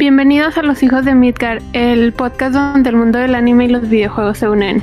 Bienvenidos 0.00 0.56
a 0.56 0.62
Los 0.62 0.82
Hijos 0.82 1.04
de 1.04 1.14
Midgar, 1.14 1.60
el 1.74 2.14
podcast 2.14 2.54
donde 2.54 2.88
el 2.88 2.96
mundo 2.96 3.18
del 3.18 3.34
anime 3.34 3.66
y 3.66 3.68
los 3.68 3.86
videojuegos 3.86 4.38
se 4.38 4.48
unen. 4.48 4.82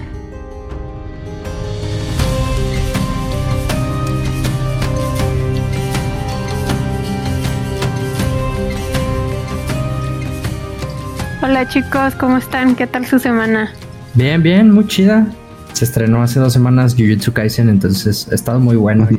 Hola 11.42 11.68
chicos, 11.68 12.14
¿cómo 12.14 12.38
están? 12.38 12.76
¿Qué 12.76 12.86
tal 12.86 13.08
su 13.08 13.18
semana? 13.18 13.74
Bien, 14.14 14.44
bien, 14.44 14.70
muy 14.70 14.86
chida. 14.86 15.26
Se 15.74 15.86
estrenó 15.86 16.22
hace 16.22 16.40
dos 16.40 16.54
semanas 16.54 16.94
Jujutsu 16.96 17.34
Kaisen, 17.34 17.70
entonces 17.70 18.28
ha 18.32 18.36
estado 18.36 18.60
muy 18.60 18.76
bueno. 18.76 19.10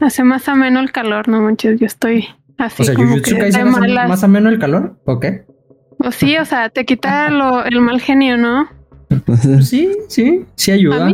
Hace 0.00 0.24
más 0.24 0.48
ameno 0.48 0.80
el 0.80 0.90
calor, 0.92 1.28
no 1.28 1.42
manches, 1.42 1.78
yo 1.78 1.84
estoy 1.84 2.26
así. 2.62 2.82
O 2.82 2.84
sea, 2.84 2.94
Jujutsu 2.94 3.36
Kaisen 3.36 3.68
hace 3.68 4.08
más 4.08 4.24
ameno 4.24 4.48
el 4.48 4.58
calor, 4.58 4.96
¿o 5.04 5.20
qué? 5.20 5.44
O 5.98 6.10
sí, 6.10 6.36
o 6.36 6.44
sea, 6.44 6.68
te 6.68 6.84
quita 6.84 7.28
el 7.28 7.80
mal 7.80 8.00
genio, 8.00 8.36
¿no? 8.36 8.66
sí, 9.62 9.90
sí, 10.08 10.44
sí 10.56 10.70
ayuda. 10.70 11.12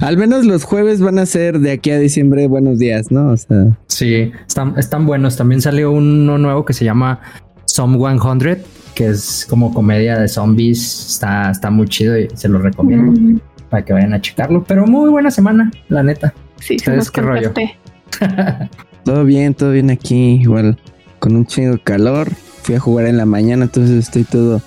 Al 0.00 0.16
menos 0.16 0.44
los 0.44 0.64
jueves 0.64 1.00
van 1.00 1.18
a 1.18 1.26
ser 1.26 1.58
de 1.58 1.72
aquí 1.72 1.90
a 1.90 1.98
diciembre 1.98 2.46
buenos 2.46 2.78
días, 2.78 3.10
¿no? 3.10 3.30
O 3.30 3.36
sea. 3.36 3.76
Sí, 3.88 4.32
están, 4.46 4.74
están 4.78 5.06
buenos. 5.06 5.36
También 5.36 5.60
salió 5.60 5.90
uno 5.90 6.38
nuevo 6.38 6.64
que 6.64 6.72
se 6.72 6.84
llama 6.84 7.20
Some 7.66 7.98
100, 7.98 8.62
que 8.94 9.08
es 9.08 9.46
como 9.48 9.74
comedia 9.74 10.18
de 10.18 10.28
zombies. 10.28 11.10
Está, 11.10 11.50
está 11.50 11.70
muy 11.70 11.88
chido 11.88 12.18
y 12.18 12.28
se 12.34 12.48
lo 12.48 12.58
recomiendo 12.58 13.12
mm. 13.12 13.40
para 13.68 13.84
que 13.84 13.92
vayan 13.92 14.14
a 14.14 14.20
checarlo. 14.20 14.64
Pero 14.64 14.86
muy 14.86 15.10
buena 15.10 15.30
semana, 15.30 15.70
la 15.88 16.02
neta. 16.02 16.32
Sí, 16.60 16.76
¿Ustedes 16.76 17.10
qué 17.10 17.20
rollo? 17.20 17.52
todo 19.04 19.24
bien, 19.24 19.54
todo 19.54 19.70
bien 19.70 19.90
aquí, 19.90 20.40
igual 20.40 20.78
con 21.18 21.36
un 21.36 21.46
chingo 21.46 21.72
de 21.72 21.78
calor 21.78 22.30
fui 22.64 22.74
a 22.74 22.80
jugar 22.80 23.06
en 23.06 23.18
la 23.18 23.26
mañana, 23.26 23.64
entonces 23.64 24.04
estoy 24.04 24.24
todo, 24.24 24.62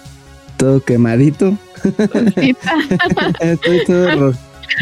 todo 0.56 0.84
quemadito. 0.84 1.58
estoy 3.40 3.86
todo, 3.86 4.34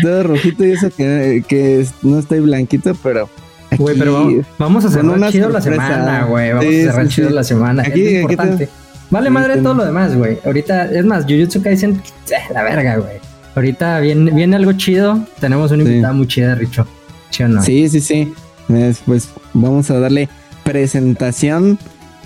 todo, 0.01 0.23
rojito 0.23 0.65
y 0.65 0.71
eso 0.71 0.89
que, 0.89 1.43
que, 1.47 1.85
no 2.01 2.19
estoy 2.19 2.41
blanquito, 2.41 2.93
pero. 3.01 3.29
Güey, 3.77 3.97
pero 3.97 4.29
vamos, 4.57 4.85
a 4.85 4.89
cerrar 4.89 5.31
chido 5.31 5.49
la 5.49 5.61
semana, 5.61 6.25
güey. 6.25 6.49
Vamos 6.53 6.65
a 6.65 6.69
cerrar 6.69 7.07
chido 7.07 7.29
la 7.29 7.43
semana. 7.43 7.83
Aquí, 7.83 8.05
es 8.05 8.21
importante. 8.21 8.69
Vale 9.09 9.29
madre 9.29 9.57
todo 9.57 9.73
lo 9.75 9.85
demás, 9.85 10.15
güey. 10.15 10.39
Ahorita, 10.45 10.91
es 10.91 11.05
más, 11.05 11.25
Jujutsu 11.25 11.61
Kaisen, 11.61 12.01
eh, 12.29 12.53
la 12.53 12.63
verga, 12.63 12.97
güey. 12.97 13.17
Ahorita 13.55 13.99
viene, 13.99 14.31
viene 14.31 14.55
algo 14.55 14.73
chido. 14.73 15.25
Tenemos 15.39 15.71
una 15.71 15.83
invitada 15.83 16.13
muy 16.13 16.27
chida, 16.27 16.55
Richo. 16.55 16.85
¿Sí 17.29 17.43
o 17.43 17.47
no? 17.47 17.61
Sí, 17.61 17.87
sí, 17.89 18.01
sí. 18.01 18.33
Pues 18.67 19.29
vamos 19.53 19.89
a 19.91 19.99
darle 19.99 20.29
presentación 20.63 21.77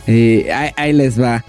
ahí, 0.07 0.93
les 0.93 1.21
va. 1.21 1.43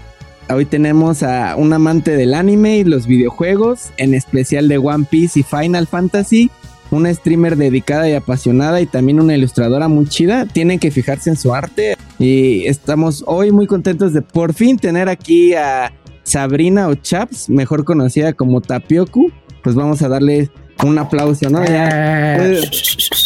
Hoy 0.49 0.65
tenemos 0.65 1.23
a 1.23 1.55
un 1.55 1.71
amante 1.71 2.17
del 2.17 2.33
anime 2.33 2.79
y 2.79 2.83
los 2.83 3.07
videojuegos, 3.07 3.91
en 3.97 4.13
especial 4.13 4.67
de 4.67 4.77
One 4.77 5.05
Piece 5.09 5.39
y 5.39 5.43
Final 5.43 5.87
Fantasy, 5.87 6.51
una 6.91 7.13
streamer 7.13 7.55
dedicada 7.55 8.09
y 8.09 8.13
apasionada 8.13 8.81
y 8.81 8.85
también 8.85 9.21
una 9.21 9.35
ilustradora 9.35 9.87
muy 9.87 10.07
chida. 10.07 10.45
Tienen 10.45 10.77
que 10.77 10.91
fijarse 10.91 11.29
en 11.29 11.37
su 11.37 11.53
arte 11.53 11.95
y 12.19 12.65
estamos 12.65 13.23
hoy 13.27 13.51
muy 13.51 13.65
contentos 13.65 14.11
de 14.11 14.21
por 14.21 14.53
fin 14.53 14.77
tener 14.77 15.07
aquí 15.07 15.53
a 15.53 15.93
Sabrina 16.23 16.89
o 16.89 16.95
Chaps, 16.95 17.49
mejor 17.49 17.85
conocida 17.85 18.33
como 18.33 18.59
Tapioku. 18.59 19.31
Pues 19.63 19.75
vamos 19.75 20.01
a 20.01 20.09
darle 20.09 20.51
un 20.83 20.97
aplauso, 20.97 21.49
¿no? 21.49 21.63
Ya, 21.65 22.37
eh. 22.37 22.61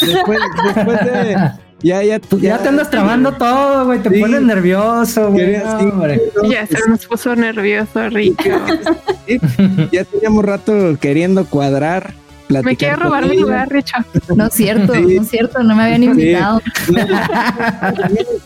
después, 0.01 0.39
después 0.75 0.99
de 1.05 1.51
ya, 1.83 2.01
ya, 2.01 2.19
ya, 2.41 2.57
te 2.57 2.69
andas 2.69 2.89
trabando 2.89 3.33
todo, 3.33 3.85
güey. 3.85 3.99
Te 3.99 4.09
pones 4.09 4.41
nervioso, 4.41 5.29
güey. 5.31 5.53
ya 6.49 6.65
se 6.65 6.89
nos 6.89 7.05
puso 7.05 7.35
nervioso, 7.35 8.09
Rico. 8.09 8.43
ya 9.91 10.03
teníamos 10.05 10.45
rato 10.45 10.97
queriendo 10.99 11.45
cuadrar. 11.45 12.13
Me 12.47 12.75
quiere 12.75 12.95
robar 12.95 13.27
mi 13.27 13.37
lugar, 13.37 13.69
Richo. 13.69 13.97
No 14.35 14.47
es 14.47 14.53
cierto, 14.53 14.95
no 14.95 15.21
es 15.21 15.29
cierto, 15.29 15.63
no 15.63 15.75
me 15.75 15.83
habían 15.83 16.03
invitado. 16.03 16.61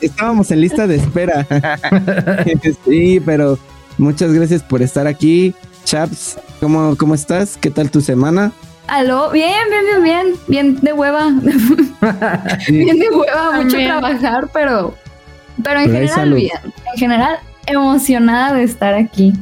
Estábamos 0.02 0.52
en 0.52 0.62
lista 0.62 0.88
de 0.88 0.96
espera. 0.96 1.46
sí, 2.86 3.22
pero 3.26 3.60
muchas 3.98 4.34
gracias 4.34 4.64
por 4.64 4.82
estar 4.82 5.06
aquí. 5.06 5.54
Chaps, 5.86 6.38
¿cómo, 6.60 6.96
¿cómo 6.98 7.16
estás? 7.16 7.58
¿Qué 7.58 7.70
tal 7.70 7.92
tu 7.92 8.02
semana? 8.02 8.52
Aló, 8.90 9.30
bien, 9.30 9.52
bien, 9.70 9.86
bien, 9.86 10.04
bien, 10.04 10.36
bien 10.48 10.80
de 10.82 10.94
hueva. 10.94 11.30
bien 12.70 12.98
de 12.98 13.10
hueva, 13.10 13.62
mucho 13.62 13.78
trabajar, 13.78 14.50
pero, 14.52 14.96
pero 15.64 15.82
en 15.82 15.92
general 15.92 16.34
bien. 16.34 16.58
En 16.64 17.00
general, 17.00 17.38
emocionada 17.68 18.54
de 18.54 18.64
estar 18.64 18.96
aquí. 18.96 19.34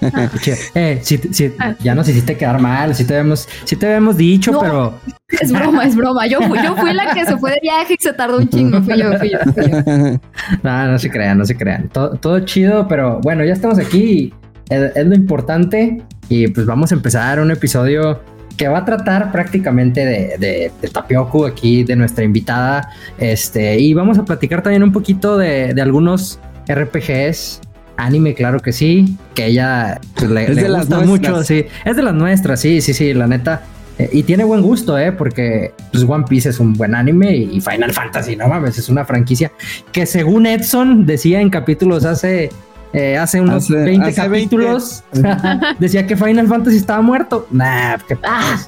eh, 0.74 0.98
si, 1.02 1.18
si, 1.18 1.52
ah. 1.58 1.74
ya 1.80 1.94
nos 1.94 2.08
hiciste 2.08 2.36
quedar 2.36 2.60
mal, 2.60 2.94
si 2.94 3.04
te 3.04 3.14
habíamos, 3.14 3.48
si 3.64 3.76
te 3.76 3.86
habíamos 3.86 4.16
dicho, 4.16 4.58
pero. 4.60 4.94
Es 5.28 5.50
broma, 5.50 5.84
es 5.84 5.96
broma. 5.96 6.26
Yo 6.26 6.40
fui, 6.42 6.58
yo 6.62 6.76
fui 6.76 6.92
la 6.92 7.14
que 7.14 7.24
se 7.24 7.36
fue 7.38 7.52
de 7.52 7.60
viaje 7.62 7.94
y 7.98 8.02
se 8.02 8.12
tardó 8.12 8.38
un 8.38 8.48
chingo. 8.48 8.82
Fui 8.82 8.98
yo, 8.98 9.18
fui 9.18 9.30
yo, 9.30 9.38
No, 10.62 10.86
no 10.86 10.98
se 10.98 11.10
crean, 11.10 11.38
no 11.38 11.44
se 11.46 11.56
crean. 11.56 11.88
Todo, 11.88 12.10
todo 12.16 12.40
chido, 12.40 12.86
pero 12.86 13.20
bueno, 13.20 13.44
ya 13.44 13.52
estamos 13.52 13.78
aquí. 13.78 14.34
Es, 14.68 14.94
es 14.94 15.06
lo 15.06 15.14
importante. 15.14 16.02
Y 16.28 16.48
pues 16.48 16.66
vamos 16.66 16.92
a 16.92 16.94
empezar 16.94 17.40
un 17.40 17.50
episodio 17.50 18.20
que 18.60 18.68
va 18.68 18.80
a 18.80 18.84
tratar 18.84 19.32
prácticamente 19.32 20.04
de, 20.04 20.36
de, 20.36 20.70
de, 20.82 20.88
Tapioku 20.88 21.46
aquí, 21.46 21.82
de 21.82 21.96
nuestra 21.96 22.24
invitada. 22.24 22.90
Este, 23.16 23.78
y 23.78 23.94
vamos 23.94 24.18
a 24.18 24.24
platicar 24.26 24.60
también 24.60 24.82
un 24.82 24.92
poquito 24.92 25.38
de, 25.38 25.72
de 25.72 25.80
algunos 25.80 26.38
RPGs. 26.68 27.62
Anime, 27.96 28.34
claro 28.34 28.60
que 28.60 28.74
sí, 28.74 29.16
que 29.34 29.46
ella 29.46 29.98
pues, 30.14 30.30
le, 30.30 30.68
gusta 30.68 31.00
mucho, 31.00 31.42
sí. 31.42 31.64
Es 31.86 31.96
de 31.96 32.02
las 32.02 32.12
nuestras, 32.12 32.60
sí, 32.60 32.82
sí, 32.82 32.92
sí, 32.92 33.14
la 33.14 33.26
neta. 33.26 33.62
Eh, 33.98 34.10
y 34.12 34.24
tiene 34.24 34.44
buen 34.44 34.60
gusto, 34.60 34.98
¿eh? 34.98 35.10
Porque 35.10 35.72
pues, 35.90 36.04
One 36.06 36.24
Piece 36.28 36.50
es 36.50 36.60
un 36.60 36.74
buen 36.74 36.94
anime 36.94 37.34
y 37.34 37.62
Final 37.62 37.94
Fantasy, 37.94 38.36
no 38.36 38.46
mames, 38.46 38.76
es 38.76 38.90
una 38.90 39.06
franquicia 39.06 39.50
que 39.90 40.04
según 40.04 40.44
Edson 40.44 41.06
decía 41.06 41.40
en 41.40 41.48
capítulos 41.48 42.04
hace 42.04 42.50
eh, 42.92 43.16
hace 43.16 43.40
unos 43.40 43.68
20 43.68 44.12
capítulos 44.14 45.04
decía 45.78 46.06
que 46.06 46.16
Final 46.16 46.48
Fantasy 46.48 46.76
estaba 46.76 47.02
muerto. 47.02 47.46
Nah, 47.50 47.98
¿qué 48.08 48.16
ah. 48.24 48.58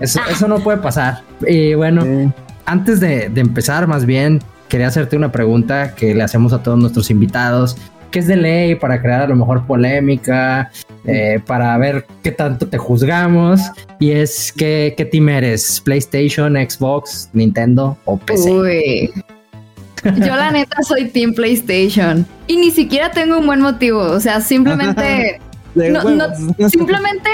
eso, 0.00 0.20
eso, 0.30 0.48
no 0.48 0.60
puede 0.60 0.78
pasar. 0.78 1.22
Y 1.46 1.74
bueno, 1.74 2.32
antes 2.64 3.00
de, 3.00 3.24
empezar, 3.34 3.86
más 3.86 4.06
bien, 4.06 4.40
quería 4.68 4.88
hacerte 4.88 5.16
una 5.16 5.30
pregunta 5.30 5.94
que 5.94 6.14
le 6.14 6.22
hacemos 6.22 6.52
a 6.52 6.62
todos 6.62 6.78
nuestros 6.78 7.10
invitados. 7.10 7.76
¿Qué 8.10 8.20
es 8.20 8.26
de 8.26 8.36
ley 8.36 8.74
para 8.76 9.02
crear 9.02 9.22
a 9.22 9.26
lo 9.26 9.36
mejor 9.36 9.66
polémica? 9.66 10.70
Eh, 11.04 11.40
para 11.46 11.76
ver 11.78 12.06
qué 12.22 12.32
tanto 12.32 12.66
te 12.66 12.78
juzgamos. 12.78 13.60
Y 13.98 14.12
es 14.12 14.52
que, 14.52 14.94
¿qué 14.96 15.04
team 15.04 15.28
eres? 15.28 15.80
¿PlayStation, 15.80 16.54
Xbox, 16.54 17.28
Nintendo 17.32 17.96
o 18.04 18.16
PC? 18.16 18.50
Uy. 18.50 19.12
Yo 20.16 20.36
la 20.36 20.50
neta 20.50 20.82
soy 20.82 21.08
Team 21.08 21.34
PlayStation. 21.34 22.26
Y 22.46 22.56
ni 22.56 22.70
siquiera 22.70 23.10
tengo 23.10 23.38
un 23.38 23.46
buen 23.46 23.60
motivo, 23.60 24.00
o 24.00 24.20
sea, 24.20 24.40
simplemente 24.40 25.40
no, 25.76 26.68
simplemente 26.68 27.30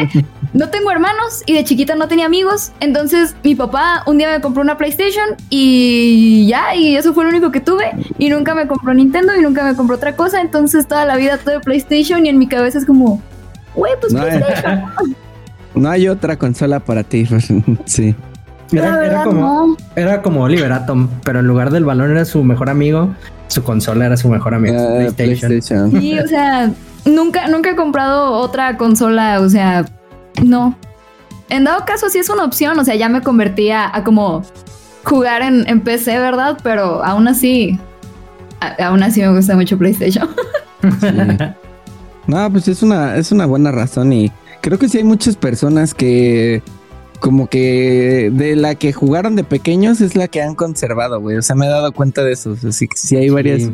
no 0.53 0.69
tengo 0.69 0.91
hermanos 0.91 1.43
y 1.47 1.55
de 1.55 1.65
chiquita 1.65 1.95
no 1.95 2.09
tenía 2.09 2.27
amigos, 2.27 2.73
entonces 2.81 3.35
mi 3.43 3.55
papá 3.55 4.03
un 4.07 4.19
día 4.19 4.31
me 4.31 4.41
compró 4.41 4.63
una 4.63 4.77
PlayStation 4.77 5.37
y 5.49 6.47
ya, 6.49 6.75
y 6.75 6.97
eso 6.97 7.15
fue 7.15 7.25
lo 7.25 7.31
único 7.31 7.51
que 7.51 7.61
tuve. 7.61 7.93
Y 8.19 8.29
nunca 8.29 8.55
me 8.55 8.67
compró 8.67 8.93
Nintendo 8.93 9.35
y 9.37 9.41
nunca 9.41 9.65
me 9.65 9.75
compró 9.75 9.97
otra 9.97 10.17
cosa, 10.17 10.41
entonces 10.41 10.87
toda 10.87 11.05
la 11.05 11.17
vida 11.17 11.39
tuve 11.39 11.61
PlayStation 11.61 12.27
y 12.27 12.29
en 12.29 12.39
mi 12.39 12.49
cabeza 12.49 12.79
es 12.79 12.87
como, 12.87 13.23
güey, 13.75 13.93
pues 14.01 14.13
PlayStation. 14.13 14.85
no 15.75 15.91
hay 15.91 16.09
otra 16.09 16.37
consola 16.37 16.81
para 16.81 17.05
ti, 17.05 17.27
sí. 17.87 18.15
Era, 18.73 19.25
como, 19.25 19.77
era 19.97 20.23
como 20.23 20.43
Oliver 20.45 20.73
Atom, 20.73 21.09
pero 21.25 21.41
en 21.41 21.47
lugar 21.47 21.71
del 21.71 21.85
balón 21.85 22.11
era 22.11 22.25
su 22.25 22.43
mejor 22.43 22.71
amigo, 22.71 23.15
su 23.49 23.63
consola 23.63 24.07
era 24.07 24.17
su 24.17 24.29
mejor 24.29 24.55
amigo. 24.55 24.79
Ah, 24.79 25.11
PlayStation. 25.15 25.91
Sí, 25.91 26.19
o 26.19 26.27
sea, 26.27 26.71
nunca, 27.05 27.49
nunca 27.49 27.71
he 27.71 27.77
comprado 27.77 28.33
otra 28.33 28.77
consola, 28.77 29.41
o 29.41 29.49
sea, 29.49 29.85
no. 30.43 30.77
En 31.49 31.65
dado 31.65 31.85
caso 31.85 32.09
sí 32.09 32.19
es 32.19 32.31
una 32.31 32.45
opción, 32.45 32.79
o 32.79 32.85
sea, 32.85 32.95
ya 32.95 33.09
me 33.09 33.21
convertía 33.21 33.95
a, 33.95 34.05
como 34.05 34.43
jugar 35.05 35.43
en, 35.43 35.81
PC, 35.81 36.19
¿verdad? 36.19 36.57
Pero 36.63 37.05
aún 37.05 37.29
así, 37.29 37.79
aún 38.79 39.03
así 39.03 39.21
me 39.21 39.35
gusta 39.35 39.55
mucho 39.55 39.79
PlayStation. 39.79 40.29
No, 42.25 42.51
pues 42.53 42.69
es 42.69 42.85
una, 42.85 43.17
es 43.17 43.33
una 43.33 43.47
buena 43.47 43.73
razón 43.73 44.13
y 44.13 44.31
creo 44.61 44.79
que 44.79 44.89
sí 44.89 44.99
hay 44.99 45.05
muchas 45.05 45.35
personas 45.35 45.93
que 45.93 46.63
como 47.23 47.47
que 47.47 48.31
de 48.33 48.57
la 48.57 48.75
que 48.75 48.93
jugaron 48.93 49.37
de 49.37 49.45
pequeños 49.45 50.01
es 50.01 50.17
la 50.17 50.27
que 50.27 50.43
han 50.43 50.57
conservado, 50.57 51.21
güey. 51.21 51.37
O 51.37 51.43
sea, 51.43 51.55
me 51.55 51.67
he 51.67 51.69
dado 51.69 51.93
cuenta 51.93 52.25
de 52.25 52.33
eso. 52.33 52.57
Así 52.69 52.89
que 52.89 52.97
sí 52.97 53.17
hay 53.17 53.31
varias 53.31 53.71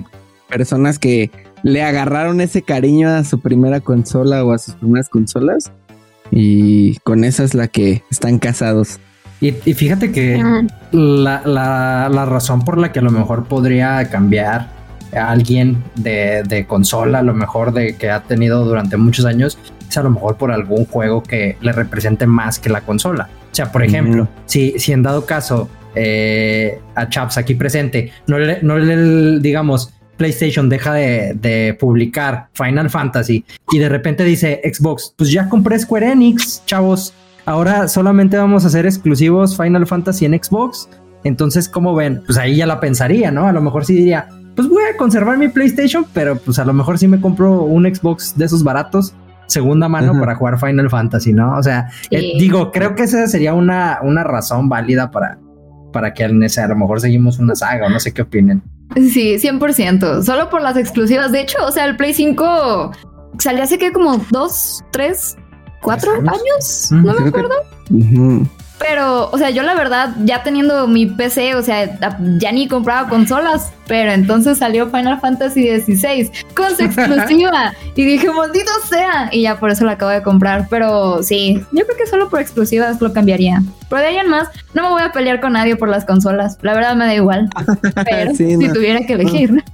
personas 0.50 0.98
que 0.98 1.30
le 1.62 1.82
agarraron 1.82 2.42
ese 2.42 2.60
cariño 2.60 3.08
a 3.08 3.24
su 3.24 3.40
primera 3.40 3.80
consola 3.80 4.44
o 4.44 4.52
a 4.52 4.58
sus 4.58 4.74
primeras 4.74 5.08
consolas. 5.08 5.72
Y 6.30 6.98
con 6.98 7.24
esa 7.24 7.42
es 7.42 7.54
la 7.54 7.68
que 7.68 8.04
están 8.10 8.38
casados. 8.38 9.00
Y, 9.40 9.52
fíjate 9.52 10.12
que 10.12 10.36
la, 10.92 11.42
la, 11.46 12.26
razón 12.26 12.66
por 12.66 12.76
la 12.76 12.92
que 12.92 12.98
a 12.98 13.02
lo 13.02 13.10
mejor 13.10 13.44
podría 13.44 14.10
cambiar 14.10 14.68
alguien 15.12 15.82
de, 15.94 16.42
de, 16.42 16.66
consola, 16.66 17.20
a 17.20 17.22
lo 17.22 17.32
mejor 17.32 17.72
de 17.72 17.96
que 17.96 18.10
ha 18.10 18.24
tenido 18.24 18.66
durante 18.66 18.98
muchos 18.98 19.24
años, 19.24 19.58
es 19.88 19.96
a 19.96 20.02
lo 20.02 20.10
mejor 20.10 20.36
por 20.36 20.52
algún 20.52 20.84
juego 20.84 21.22
que 21.22 21.56
le 21.62 21.72
represente 21.72 22.26
más 22.26 22.58
que 22.58 22.68
la 22.68 22.82
consola. 22.82 23.30
O 23.50 23.54
sea, 23.54 23.72
por 23.72 23.82
ejemplo, 23.82 24.28
si, 24.46 24.78
si 24.78 24.92
en 24.92 25.02
dado 25.02 25.26
caso 25.26 25.68
eh, 25.94 26.80
a 26.94 27.08
Chaps 27.08 27.38
aquí 27.38 27.54
presente, 27.54 28.12
no 28.26 28.38
le, 28.38 28.62
no 28.62 28.78
le 28.78 29.40
digamos, 29.40 29.92
PlayStation 30.16 30.68
deja 30.68 30.94
de, 30.94 31.34
de, 31.34 31.74
publicar 31.74 32.48
Final 32.52 32.90
Fantasy 32.90 33.44
y 33.70 33.78
de 33.78 33.88
repente 33.88 34.24
dice 34.24 34.60
Xbox, 34.64 35.14
pues 35.16 35.30
ya 35.30 35.48
compré 35.48 35.78
Square 35.78 36.12
Enix, 36.12 36.62
chavos, 36.66 37.14
ahora 37.46 37.88
solamente 37.88 38.36
vamos 38.36 38.64
a 38.64 38.68
hacer 38.68 38.84
exclusivos 38.84 39.56
Final 39.56 39.86
Fantasy 39.86 40.26
en 40.26 40.40
Xbox. 40.42 40.88
Entonces, 41.24 41.68
¿cómo 41.68 41.94
ven? 41.94 42.22
Pues 42.26 42.38
ahí 42.38 42.56
ya 42.56 42.66
la 42.66 42.78
pensaría, 42.78 43.30
¿no? 43.30 43.48
A 43.48 43.52
lo 43.52 43.60
mejor 43.60 43.84
sí 43.84 43.94
diría, 43.94 44.28
pues 44.54 44.68
voy 44.68 44.82
a 44.84 44.96
conservar 44.96 45.38
mi 45.38 45.48
PlayStation, 45.48 46.06
pero 46.12 46.36
pues 46.36 46.58
a 46.58 46.64
lo 46.64 46.72
mejor 46.72 46.98
sí 46.98 47.08
me 47.08 47.20
compro 47.20 47.62
un 47.62 47.92
Xbox 47.92 48.36
de 48.36 48.44
esos 48.44 48.62
baratos 48.62 49.14
segunda 49.48 49.88
mano 49.88 50.18
para 50.18 50.36
jugar 50.36 50.58
Final 50.60 50.88
Fantasy, 50.88 51.32
¿no? 51.32 51.56
O 51.56 51.62
sea, 51.62 51.88
eh, 52.10 52.34
digo, 52.38 52.70
creo 52.70 52.94
que 52.94 53.02
esa 53.02 53.26
sería 53.26 53.54
una, 53.54 53.98
una 54.02 54.22
razón 54.22 54.68
válida 54.68 55.10
para, 55.10 55.38
para 55.92 56.14
que 56.14 56.24
a 56.24 56.28
lo 56.28 56.76
mejor 56.76 57.00
seguimos 57.00 57.38
una 57.38 57.54
saga 57.54 57.86
o 57.86 57.90
no 57.90 57.98
sé 57.98 58.12
qué 58.12 58.22
opinen. 58.22 58.62
Sí, 58.94 59.36
100%. 59.36 60.22
Solo 60.22 60.50
por 60.50 60.62
las 60.62 60.76
exclusivas. 60.76 61.32
De 61.32 61.40
hecho, 61.40 61.58
o 61.64 61.72
sea, 61.72 61.84
el 61.84 61.96
Play 61.96 62.14
5 62.14 62.92
salió 63.38 63.62
hace 63.62 63.78
que 63.78 63.92
como 63.92 64.18
dos, 64.30 64.82
tres, 64.92 65.36
cuatro 65.82 66.12
años. 66.12 66.90
No 66.90 67.14
me 67.14 67.28
acuerdo. 67.28 67.54
Pero, 68.78 69.28
o 69.30 69.38
sea, 69.38 69.50
yo 69.50 69.62
la 69.62 69.74
verdad, 69.74 70.14
ya 70.24 70.42
teniendo 70.42 70.86
mi 70.86 71.06
PC, 71.06 71.56
o 71.56 71.62
sea, 71.62 71.98
ya 72.38 72.52
ni 72.52 72.68
compraba 72.68 73.08
consolas, 73.08 73.72
pero 73.88 74.12
entonces 74.12 74.58
salió 74.58 74.88
Final 74.88 75.20
Fantasy 75.20 75.80
XVI 75.80 76.30
con 76.54 76.76
su 76.76 76.84
exclusiva. 76.84 77.72
y 77.96 78.04
dije, 78.04 78.30
maldito 78.30 78.70
sea. 78.88 79.30
Y 79.32 79.42
ya 79.42 79.58
por 79.58 79.70
eso 79.70 79.84
la 79.84 79.92
acabo 79.92 80.12
de 80.12 80.22
comprar. 80.22 80.68
Pero 80.70 81.22
sí, 81.22 81.54
yo 81.72 81.84
creo 81.84 81.96
que 81.96 82.06
solo 82.06 82.28
por 82.30 82.40
exclusivas 82.40 83.00
lo 83.00 83.12
cambiaría. 83.12 83.62
Pero 83.88 84.02
de 84.02 84.08
ahí 84.08 84.16
en 84.16 84.28
más, 84.28 84.48
no 84.74 84.82
me 84.82 84.90
voy 84.90 85.02
a 85.02 85.12
pelear 85.12 85.40
con 85.40 85.54
nadie 85.54 85.74
por 85.74 85.88
las 85.88 86.04
consolas. 86.04 86.58
La 86.62 86.74
verdad 86.74 86.94
me 86.94 87.06
da 87.06 87.14
igual. 87.14 87.48
Pero 88.04 88.34
si 88.34 88.56
tuviera 88.72 89.00
que 89.00 89.14
elegir. 89.14 89.64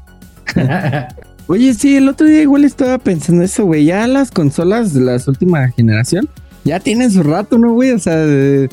Oye, 1.47 1.75
sí, 1.75 1.97
el 1.97 2.09
otro 2.09 2.27
día 2.27 2.41
igual 2.41 2.65
estaba 2.65 2.97
pensando 2.97 3.43
eso, 3.43 3.67
güey. 3.67 3.85
Ya 3.85 4.07
las 4.07 4.31
consolas 4.31 4.95
de 4.95 5.01
la 5.03 5.19
última 5.27 5.69
generación 5.69 6.27
ya 6.65 6.81
tienen 6.81 7.11
su 7.11 7.23
rato, 7.23 7.59
¿no, 7.59 7.75
güey? 7.75 7.91
O 7.91 7.99
sea, 7.99 8.17
de 8.17 8.71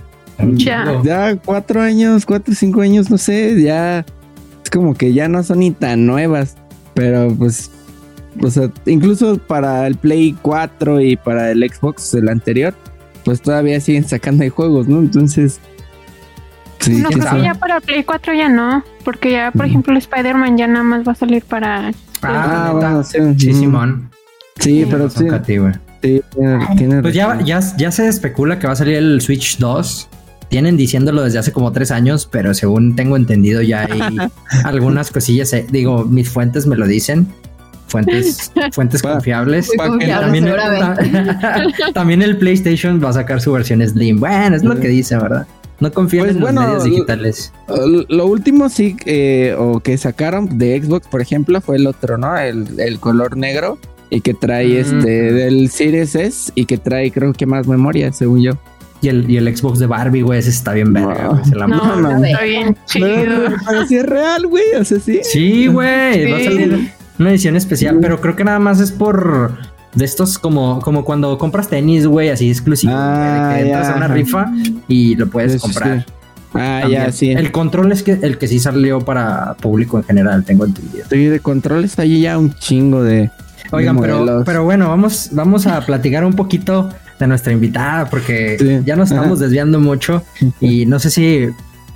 ya. 0.54 1.02
Ya 1.04 1.36
cuatro 1.38 1.82
años, 1.82 2.26
cuatro, 2.26 2.54
cinco 2.56 2.82
años, 2.82 3.10
no 3.10 3.18
sé, 3.18 3.62
ya 3.62 4.06
es 4.64 4.70
como 4.70 4.94
que 4.94 5.14
ya 5.14 5.28
no 5.28 5.44
son 5.44 5.60
ni 5.60 5.72
tan 5.72 6.06
nuevas. 6.06 6.56
Pero 6.94 7.34
pues, 7.38 7.72
o 8.42 8.50
sea, 8.50 8.70
incluso 8.86 9.38
para 9.38 9.88
el 9.88 9.96
Play 9.96 10.36
4 10.42 11.02
y 11.02 11.16
para 11.16 11.52
el 11.52 11.70
Xbox, 11.70 12.14
el 12.14 12.30
anterior, 12.30 12.74
pues 13.24 13.42
todavía 13.42 13.80
siguen 13.80 14.08
sacando 14.08 14.48
juegos, 14.50 14.88
¿no? 14.88 15.00
Entonces. 15.00 15.60
Sí, 16.80 16.96
no, 16.96 17.10
creo 17.10 17.32
que 17.32 17.42
ya 17.44 17.54
para 17.54 17.80
Play 17.80 18.04
4 18.04 18.34
ya 18.34 18.50
no, 18.50 18.84
porque 19.06 19.32
ya, 19.32 19.52
por 19.52 19.66
ejemplo, 19.66 19.94
el 19.94 20.00
Spider-Man 20.00 20.58
ya 20.58 20.68
nada 20.68 20.84
más 20.84 21.08
va 21.08 21.12
a 21.12 21.16
salir 21.16 21.44
para. 21.44 21.92
Ah, 22.24 22.72
bueno, 22.74 23.04
sí, 23.04 23.20
sí, 23.38 23.54
Simón. 23.54 24.10
Sí, 24.60 24.86
pero 24.90 25.10
sí. 25.10 25.26
Sí, 26.02 26.22
tiene, 26.78 27.02
pues 27.02 27.14
ya, 27.14 27.40
ya, 27.42 27.60
ya 27.78 27.92
se 27.92 28.08
especula 28.08 28.58
que 28.58 28.66
va 28.66 28.74
a 28.74 28.76
salir 28.76 28.96
el 28.96 29.22
Switch 29.22 29.60
2 29.60 30.10
tienen 30.52 30.76
diciéndolo 30.76 31.24
desde 31.24 31.40
hace 31.40 31.54
como 31.54 31.72
tres 31.72 31.92
años, 31.92 32.28
pero 32.30 32.54
según 32.54 32.98
tengo 32.98 33.16
entendido 33.16 33.62
ya 33.62 33.88
hay 33.90 34.00
algunas 34.66 35.10
cosillas. 35.10 35.54
Eh, 35.54 35.66
digo, 35.72 36.04
mis 36.04 36.30
fuentes 36.30 36.68
me 36.68 36.76
lo 36.76 36.86
dicen. 36.86 37.26
Fuentes, 37.88 38.52
fuentes 38.74 39.02
confiables. 39.02 39.72
también, 41.94 42.22
el 42.22 42.38
PlayStation 42.38 43.02
va 43.04 43.10
a 43.10 43.14
sacar 43.14 43.40
su 43.40 43.54
versión 43.54 43.88
Slim. 43.88 44.20
Bueno, 44.20 44.58
es 44.58 44.64
lo 44.64 44.78
que 44.78 44.90
dice, 44.90 45.18
¿verdad? 45.18 45.48
No 45.80 45.92
confío 45.92 46.24
pues 46.24 46.36
en 46.36 46.42
los 46.42 46.54
medios 46.54 46.84
digitales. 46.84 47.54
Lo, 48.10 48.28
último 48.28 48.68
sí, 48.68 48.98
eh, 49.06 49.56
o 49.58 49.80
que 49.80 49.98
sacaron 49.98 50.58
de 50.58 50.82
Xbox, 50.82 51.08
por 51.08 51.22
ejemplo, 51.22 51.62
fue 51.62 51.78
el 51.78 51.88
otro, 51.88 52.18
¿no? 52.18 52.38
El, 52.38 53.00
color 53.00 53.38
negro 53.38 53.80
y 54.10 54.20
que 54.20 54.34
trae 54.34 54.68
mm. 54.68 54.78
este 54.78 55.32
del 55.32 55.70
Series 55.70 56.16
S 56.16 56.52
y 56.56 56.66
que 56.66 56.78
trae 56.78 57.10
creo 57.10 57.32
que 57.32 57.46
más 57.46 57.68
memoria, 57.68 58.12
según 58.12 58.42
yo. 58.42 58.52
Y 59.02 59.08
el, 59.08 59.30
y 59.30 59.38
el 59.38 59.56
Xbox 59.56 59.80
de 59.80 59.88
Barbie, 59.88 60.22
güey, 60.22 60.40
ese 60.40 60.52
está 60.52 60.74
bien 60.74 60.94
verga, 60.94 61.30
güey. 61.30 61.42
No, 61.52 61.68
no, 61.68 61.96
no, 61.96 62.26
está 62.26 62.44
bien 62.44 62.78
chido. 62.86 63.08
Pero, 63.08 63.82
es 63.82 64.06
real, 64.06 64.46
güey, 64.46 64.64
o 64.80 64.86
sea, 64.86 65.00
sí. 65.00 65.22
Sí, 65.24 65.68
güey, 65.68 66.32
va 66.32 66.38
a 66.38 66.44
salir 66.44 66.92
una 67.18 67.30
edición 67.32 67.56
especial, 67.56 67.98
pero 68.02 68.22
creo 68.22 68.36
que 68.36 68.44
nada 68.44 68.60
más 68.60 68.80
es 68.80 68.92
por 68.92 69.58
de 69.96 70.06
estos 70.06 70.38
como, 70.38 70.80
como 70.82 71.04
cuando 71.04 71.38
compras 71.38 71.68
tenis, 71.68 72.06
güey, 72.08 72.30
así 72.30 72.50
exclusivo, 72.50 72.94
ah, 72.96 73.50
de 73.50 73.56
que 73.56 73.66
entras 73.68 73.90
a 73.90 73.96
una 73.96 74.08
rifa 74.08 74.52
y 74.88 75.16
lo 75.16 75.30
puedes 75.30 75.62
comprar. 75.62 76.06
Ah, 76.54 76.84
ya, 76.90 77.12
sí. 77.12 77.32
El 77.32 77.52
control 77.52 77.92
es 77.92 78.04
que 78.04 78.20
el 78.22 78.38
que 78.38 78.48
sí 78.48 78.60
salió 78.60 79.00
para 79.00 79.56
público 79.56 79.98
en 79.98 80.04
general, 80.04 80.44
tengo 80.44 80.66
entendido. 80.66 81.06
Sí, 81.10 81.26
de 81.26 81.40
control 81.40 81.86
está 81.86 82.02
ahí 82.04 82.22
ya 82.22 82.38
un 82.38 82.54
chingo 82.56 83.04
de. 83.04 83.32
Oigan, 83.72 84.00
pero, 84.00 84.44
pero 84.46 84.64
bueno, 84.64 84.90
vamos, 84.90 85.30
vamos 85.32 85.66
a 85.66 85.86
platicar 85.86 86.26
un 86.26 86.34
poquito 86.34 86.90
de 87.22 87.28
nuestra 87.28 87.54
invitada, 87.54 88.10
porque 88.10 88.82
ya 88.86 88.96
nos 88.96 89.12
estamos 89.12 89.40
desviando 89.40 89.80
mucho 89.80 90.24
y 90.60 90.86
no 90.86 91.00
sé 91.00 91.10
si 91.10 91.50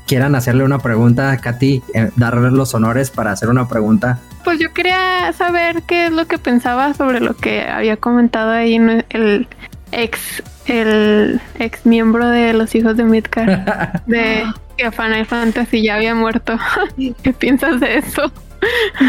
quieran 0.07 0.35
hacerle 0.35 0.63
una 0.63 0.79
pregunta 0.79 1.31
a 1.31 1.37
Katy, 1.37 1.81
eh, 1.93 2.11
darle 2.15 2.51
los 2.51 2.73
honores 2.73 3.09
para 3.09 3.31
hacer 3.31 3.49
una 3.49 3.67
pregunta. 3.67 4.19
Pues 4.43 4.59
yo 4.59 4.71
quería 4.73 5.33
saber 5.33 5.81
qué 5.83 6.07
es 6.07 6.11
lo 6.11 6.27
que 6.27 6.37
pensaba 6.37 6.93
sobre 6.93 7.19
lo 7.19 7.35
que 7.35 7.63
había 7.63 7.97
comentado 7.97 8.51
ahí 8.51 8.75
el 9.09 9.47
ex, 9.91 10.43
el 10.67 11.41
ex 11.59 11.85
miembro 11.85 12.27
de 12.29 12.53
los 12.53 12.75
hijos 12.75 12.97
de 12.97 13.03
Midgar, 13.03 14.03
de 14.05 14.43
que 14.77 14.91
Final 14.91 15.25
Fantasy 15.25 15.83
ya 15.83 15.95
había 15.95 16.13
muerto. 16.13 16.57
¿Qué 17.23 17.33
piensas 17.33 17.79
de 17.79 17.97
eso? 17.97 18.31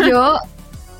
Yo 0.08 0.38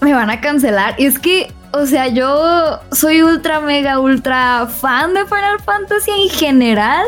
me 0.00 0.12
van 0.12 0.30
a 0.30 0.40
cancelar. 0.40 0.94
Y 0.98 1.06
es 1.06 1.19
que 1.19 1.50
o 1.72 1.86
sea, 1.86 2.08
yo 2.08 2.80
soy 2.92 3.22
ultra, 3.22 3.60
mega, 3.60 3.98
ultra 3.98 4.66
fan 4.66 5.14
de 5.14 5.24
Final 5.24 5.60
Fantasy 5.64 6.10
en 6.10 6.28
general, 6.30 7.04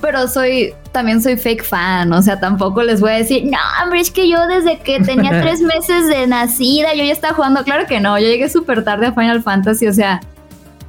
pero 0.00 0.26
soy, 0.28 0.74
también 0.92 1.22
soy 1.22 1.36
fake 1.36 1.64
fan, 1.64 2.12
o 2.12 2.22
sea, 2.22 2.40
tampoco 2.40 2.82
les 2.82 3.00
voy 3.00 3.12
a 3.12 3.16
decir, 3.16 3.44
no, 3.44 3.58
hombre, 3.82 4.00
es 4.00 4.10
que 4.10 4.28
yo 4.28 4.46
desde 4.46 4.78
que 4.78 5.00
tenía 5.00 5.30
tres 5.42 5.60
meses 5.60 6.08
de 6.08 6.26
nacida, 6.26 6.94
yo 6.94 7.04
ya 7.04 7.12
estaba 7.12 7.34
jugando, 7.34 7.64
claro 7.64 7.86
que 7.86 8.00
no, 8.00 8.18
yo 8.18 8.26
llegué 8.26 8.48
súper 8.48 8.84
tarde 8.84 9.06
a 9.06 9.12
Final 9.12 9.42
Fantasy, 9.42 9.86
o 9.86 9.92
sea, 9.92 10.20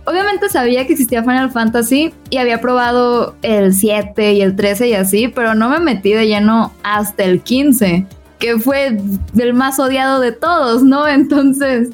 obviamente 0.05 0.49
sabía 0.49 0.85
que 0.85 0.93
existía 0.93 1.21
Final 1.21 1.51
Fantasy 1.51 2.13
y 2.29 2.37
había 2.37 2.61
probado 2.61 3.35
el 3.41 3.73
7 3.73 4.33
y 4.33 4.41
el 4.41 4.55
13 4.55 4.89
y 4.89 4.93
así, 4.93 5.27
pero 5.27 5.55
no 5.55 5.69
me 5.69 5.79
metí 5.79 6.13
de 6.13 6.27
lleno 6.27 6.73
hasta 6.83 7.23
el 7.23 7.41
15, 7.41 8.05
que 8.39 8.57
fue 8.57 8.97
el 9.37 9.53
más 9.53 9.79
odiado 9.79 10.19
de 10.19 10.31
todos, 10.31 10.83
¿no? 10.83 11.07
Entonces 11.07 11.89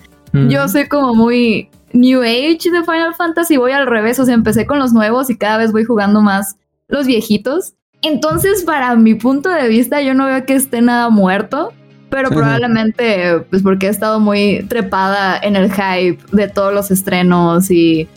yo 0.50 0.68
soy 0.68 0.88
como 0.88 1.16
muy 1.16 1.70
New 1.94 2.22
Age 2.22 2.70
de 2.72 2.84
Final 2.84 3.16
Fantasy, 3.16 3.58
voy 3.58 3.72
al 3.72 3.88
revés, 3.88 4.20
o 4.20 4.26
sea, 4.26 4.34
empecé 4.34 4.66
con 4.66 4.80
los 4.80 4.94
nuevos 4.94 5.30
y 5.30 5.38
cada 5.38 5.58
vez 5.58 5.72
voy 5.72 5.84
jugando 5.84 6.22
más 6.22 6.56
los 6.88 7.08
viejitos. 7.08 7.74
Entonces, 8.02 8.64
para 8.64 8.96
mi 8.96 9.16
punto 9.16 9.50
de 9.50 9.68
vista, 9.68 10.02
yo 10.02 10.14
no 10.14 10.26
veo 10.26 10.46
que 10.46 10.54
esté 10.54 10.82
nada 10.82 11.10
muerto, 11.10 11.74
pero 12.10 12.30
probablemente, 12.30 13.40
pues 13.50 13.62
porque 13.62 13.88
he 13.88 13.90
estado 13.90 14.20
muy 14.20 14.66
trepada 14.70 15.38
en 15.42 15.56
el 15.56 15.72
hype 15.72 16.20
de 16.32 16.48
todos 16.48 16.74
los 16.74 16.92
estrenos 16.92 17.70
y 17.72 18.08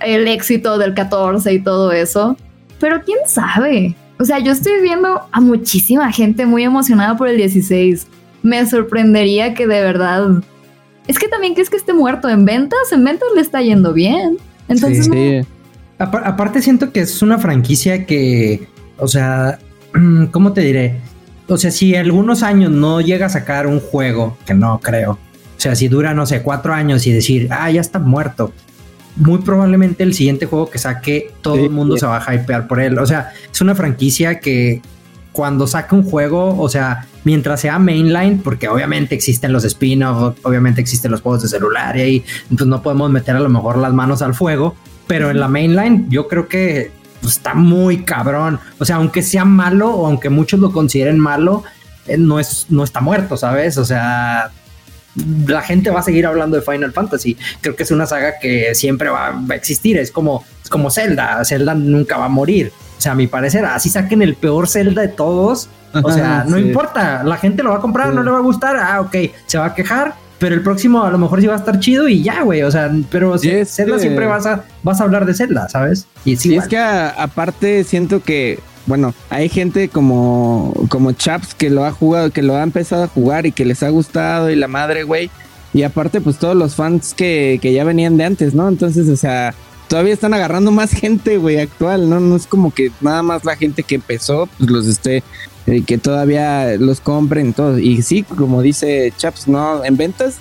el 0.00 0.28
éxito 0.28 0.78
del 0.78 0.94
14 0.94 1.52
y 1.52 1.62
todo 1.62 1.92
eso. 1.92 2.36
Pero 2.80 3.02
quién 3.02 3.18
sabe. 3.26 3.96
O 4.20 4.24
sea, 4.24 4.38
yo 4.38 4.52
estoy 4.52 4.80
viendo 4.82 5.22
a 5.30 5.40
muchísima 5.40 6.10
gente 6.12 6.44
muy 6.44 6.64
emocionada 6.64 7.16
por 7.16 7.28
el 7.28 7.36
16. 7.36 8.06
Me 8.42 8.66
sorprendería 8.66 9.54
que 9.54 9.66
de 9.66 9.80
verdad 9.80 10.42
es 11.08 11.18
que 11.18 11.26
también 11.26 11.54
que 11.54 11.62
es 11.62 11.70
que 11.70 11.76
esté 11.76 11.92
muerto 11.92 12.28
en 12.28 12.44
ventas, 12.44 12.92
en 12.92 13.02
ventas 13.02 13.28
le 13.34 13.40
está 13.40 13.60
yendo 13.62 13.92
bien. 13.92 14.36
Entonces, 14.68 15.06
sí, 15.06 15.40
aparte 15.98 16.62
siento 16.62 16.92
que 16.92 17.00
es 17.00 17.22
una 17.22 17.38
franquicia 17.38 18.06
que, 18.06 18.68
o 18.98 19.08
sea, 19.08 19.58
¿cómo 20.30 20.52
te 20.52 20.60
diré? 20.60 21.00
O 21.48 21.56
sea, 21.56 21.70
si 21.70 21.96
algunos 21.96 22.42
años 22.42 22.70
no 22.70 23.00
llega 23.00 23.26
a 23.26 23.30
sacar 23.30 23.66
un 23.66 23.80
juego, 23.80 24.36
que 24.46 24.52
no 24.52 24.78
creo, 24.80 25.12
o 25.12 25.60
sea, 25.60 25.74
si 25.74 25.88
dura, 25.88 26.12
no 26.12 26.26
sé, 26.26 26.42
cuatro 26.42 26.74
años 26.74 27.06
y 27.06 27.12
decir, 27.12 27.48
ah, 27.50 27.70
ya 27.70 27.80
está 27.80 27.98
muerto, 27.98 28.52
muy 29.16 29.38
probablemente 29.38 30.04
el 30.04 30.12
siguiente 30.12 30.44
juego 30.44 30.70
que 30.70 30.78
saque, 30.78 31.32
todo 31.40 31.56
el 31.56 31.70
mundo 31.70 31.96
se 31.96 32.06
va 32.06 32.22
a 32.24 32.34
hypear 32.34 32.68
por 32.68 32.80
él. 32.80 32.98
O 32.98 33.06
sea, 33.06 33.32
es 33.50 33.60
una 33.60 33.74
franquicia 33.74 34.40
que 34.40 34.82
cuando 35.38 35.68
saca 35.68 35.94
un 35.94 36.02
juego, 36.02 36.60
o 36.60 36.68
sea, 36.68 37.06
mientras 37.22 37.60
sea 37.60 37.78
mainline, 37.78 38.40
porque 38.40 38.66
obviamente 38.66 39.14
existen 39.14 39.52
los 39.52 39.62
spin-offs, 39.62 40.36
obviamente 40.42 40.80
existen 40.80 41.12
los 41.12 41.20
juegos 41.20 41.42
de 41.42 41.48
celular 41.48 41.96
y 41.96 42.00
ahí 42.00 42.24
pues 42.48 42.66
no 42.66 42.82
podemos 42.82 43.08
meter 43.12 43.36
a 43.36 43.38
lo 43.38 43.48
mejor 43.48 43.78
las 43.78 43.92
manos 43.92 44.20
al 44.20 44.34
fuego, 44.34 44.74
pero 45.06 45.30
en 45.30 45.38
la 45.38 45.46
mainline 45.46 46.06
yo 46.08 46.26
creo 46.26 46.48
que 46.48 46.90
pues, 47.20 47.34
está 47.34 47.54
muy 47.54 47.98
cabrón. 47.98 48.58
O 48.80 48.84
sea, 48.84 48.96
aunque 48.96 49.22
sea 49.22 49.44
malo 49.44 49.90
o 49.90 50.06
aunque 50.06 50.28
muchos 50.28 50.58
lo 50.58 50.72
consideren 50.72 51.20
malo, 51.20 51.62
eh, 52.08 52.18
no, 52.18 52.40
es, 52.40 52.66
no 52.68 52.82
está 52.82 53.00
muerto, 53.00 53.36
¿sabes? 53.36 53.78
O 53.78 53.84
sea, 53.84 54.50
la 55.46 55.62
gente 55.62 55.90
va 55.90 56.00
a 56.00 56.02
seguir 56.02 56.26
hablando 56.26 56.56
de 56.56 56.64
Final 56.64 56.92
Fantasy. 56.92 57.36
Creo 57.60 57.76
que 57.76 57.84
es 57.84 57.92
una 57.92 58.06
saga 58.06 58.40
que 58.40 58.74
siempre 58.74 59.08
va, 59.08 59.40
a 59.48 59.54
existir. 59.54 59.98
Es 59.98 60.10
como, 60.10 60.44
es 60.64 60.68
como 60.68 60.90
Zelda. 60.90 61.44
Zelda 61.44 61.76
nunca 61.76 62.16
va 62.16 62.24
a 62.24 62.28
morir. 62.28 62.72
O 62.98 63.00
sea, 63.00 63.12
a 63.12 63.14
mi 63.14 63.28
parecer, 63.28 63.64
así 63.64 63.88
saquen 63.88 64.22
el 64.22 64.34
peor 64.34 64.68
Zelda 64.68 65.02
de 65.02 65.08
todos. 65.08 65.68
O 65.92 66.10
sea, 66.10 66.44
no 66.46 66.58
importa. 66.58 67.22
La 67.22 67.36
gente 67.36 67.62
lo 67.62 67.70
va 67.70 67.76
a 67.76 67.80
comprar, 67.80 68.12
no 68.12 68.22
le 68.22 68.30
va 68.30 68.38
a 68.38 68.42
gustar. 68.42 68.76
Ah, 68.76 69.00
ok, 69.00 69.16
se 69.46 69.58
va 69.58 69.66
a 69.66 69.74
quejar. 69.74 70.14
Pero 70.38 70.54
el 70.54 70.62
próximo 70.62 71.02
a 71.02 71.10
lo 71.10 71.18
mejor 71.18 71.40
sí 71.40 71.46
va 71.46 71.54
a 71.54 71.58
estar 71.58 71.80
chido 71.80 72.08
y 72.08 72.22
ya, 72.22 72.42
güey. 72.42 72.62
O 72.62 72.70
sea, 72.70 72.90
pero 73.10 73.36
Zelda 73.38 73.98
siempre 73.98 74.26
vas 74.26 74.46
a, 74.46 74.64
vas 74.82 75.00
a 75.00 75.04
hablar 75.04 75.26
de 75.26 75.34
Zelda, 75.34 75.68
¿sabes? 75.68 76.06
Y, 76.24 76.36
sí, 76.36 76.56
es 76.56 76.68
que 76.68 76.78
aparte 76.78 77.84
siento 77.84 78.22
que 78.22 78.60
bueno, 78.86 79.14
hay 79.28 79.50
gente 79.50 79.90
como, 79.90 80.72
como 80.88 81.12
Chaps 81.12 81.54
que 81.54 81.68
lo 81.68 81.84
ha 81.84 81.92
jugado, 81.92 82.30
que 82.30 82.42
lo 82.42 82.56
ha 82.56 82.62
empezado 82.62 83.04
a 83.04 83.08
jugar 83.08 83.44
y 83.44 83.52
que 83.52 83.66
les 83.66 83.82
ha 83.82 83.90
gustado 83.90 84.48
y 84.48 84.56
la 84.56 84.66
madre, 84.66 85.02
güey. 85.02 85.30
Y 85.74 85.82
aparte, 85.82 86.22
pues 86.22 86.38
todos 86.38 86.56
los 86.56 86.74
fans 86.74 87.12
que, 87.12 87.58
que 87.60 87.74
ya 87.74 87.84
venían 87.84 88.16
de 88.16 88.24
antes, 88.24 88.54
¿no? 88.54 88.66
Entonces, 88.66 89.08
o 89.10 89.16
sea, 89.16 89.54
todavía 89.88 90.14
están 90.14 90.34
agarrando 90.34 90.70
más 90.70 90.92
gente, 90.92 91.38
güey, 91.38 91.58
actual, 91.58 92.08
¿no? 92.08 92.20
No 92.20 92.36
es 92.36 92.46
como 92.46 92.72
que 92.72 92.92
nada 93.00 93.22
más 93.22 93.44
la 93.44 93.56
gente 93.56 93.82
que 93.82 93.96
empezó, 93.96 94.48
pues 94.58 94.70
los 94.70 94.86
esté, 94.86 95.22
eh, 95.66 95.82
que 95.84 95.98
todavía 95.98 96.76
los 96.78 97.00
compren, 97.00 97.52
todo. 97.52 97.78
Y 97.78 98.02
sí, 98.02 98.22
como 98.22 98.62
dice 98.62 99.12
Chaps, 99.16 99.48
¿no? 99.48 99.84
En 99.84 99.96
ventas 99.96 100.36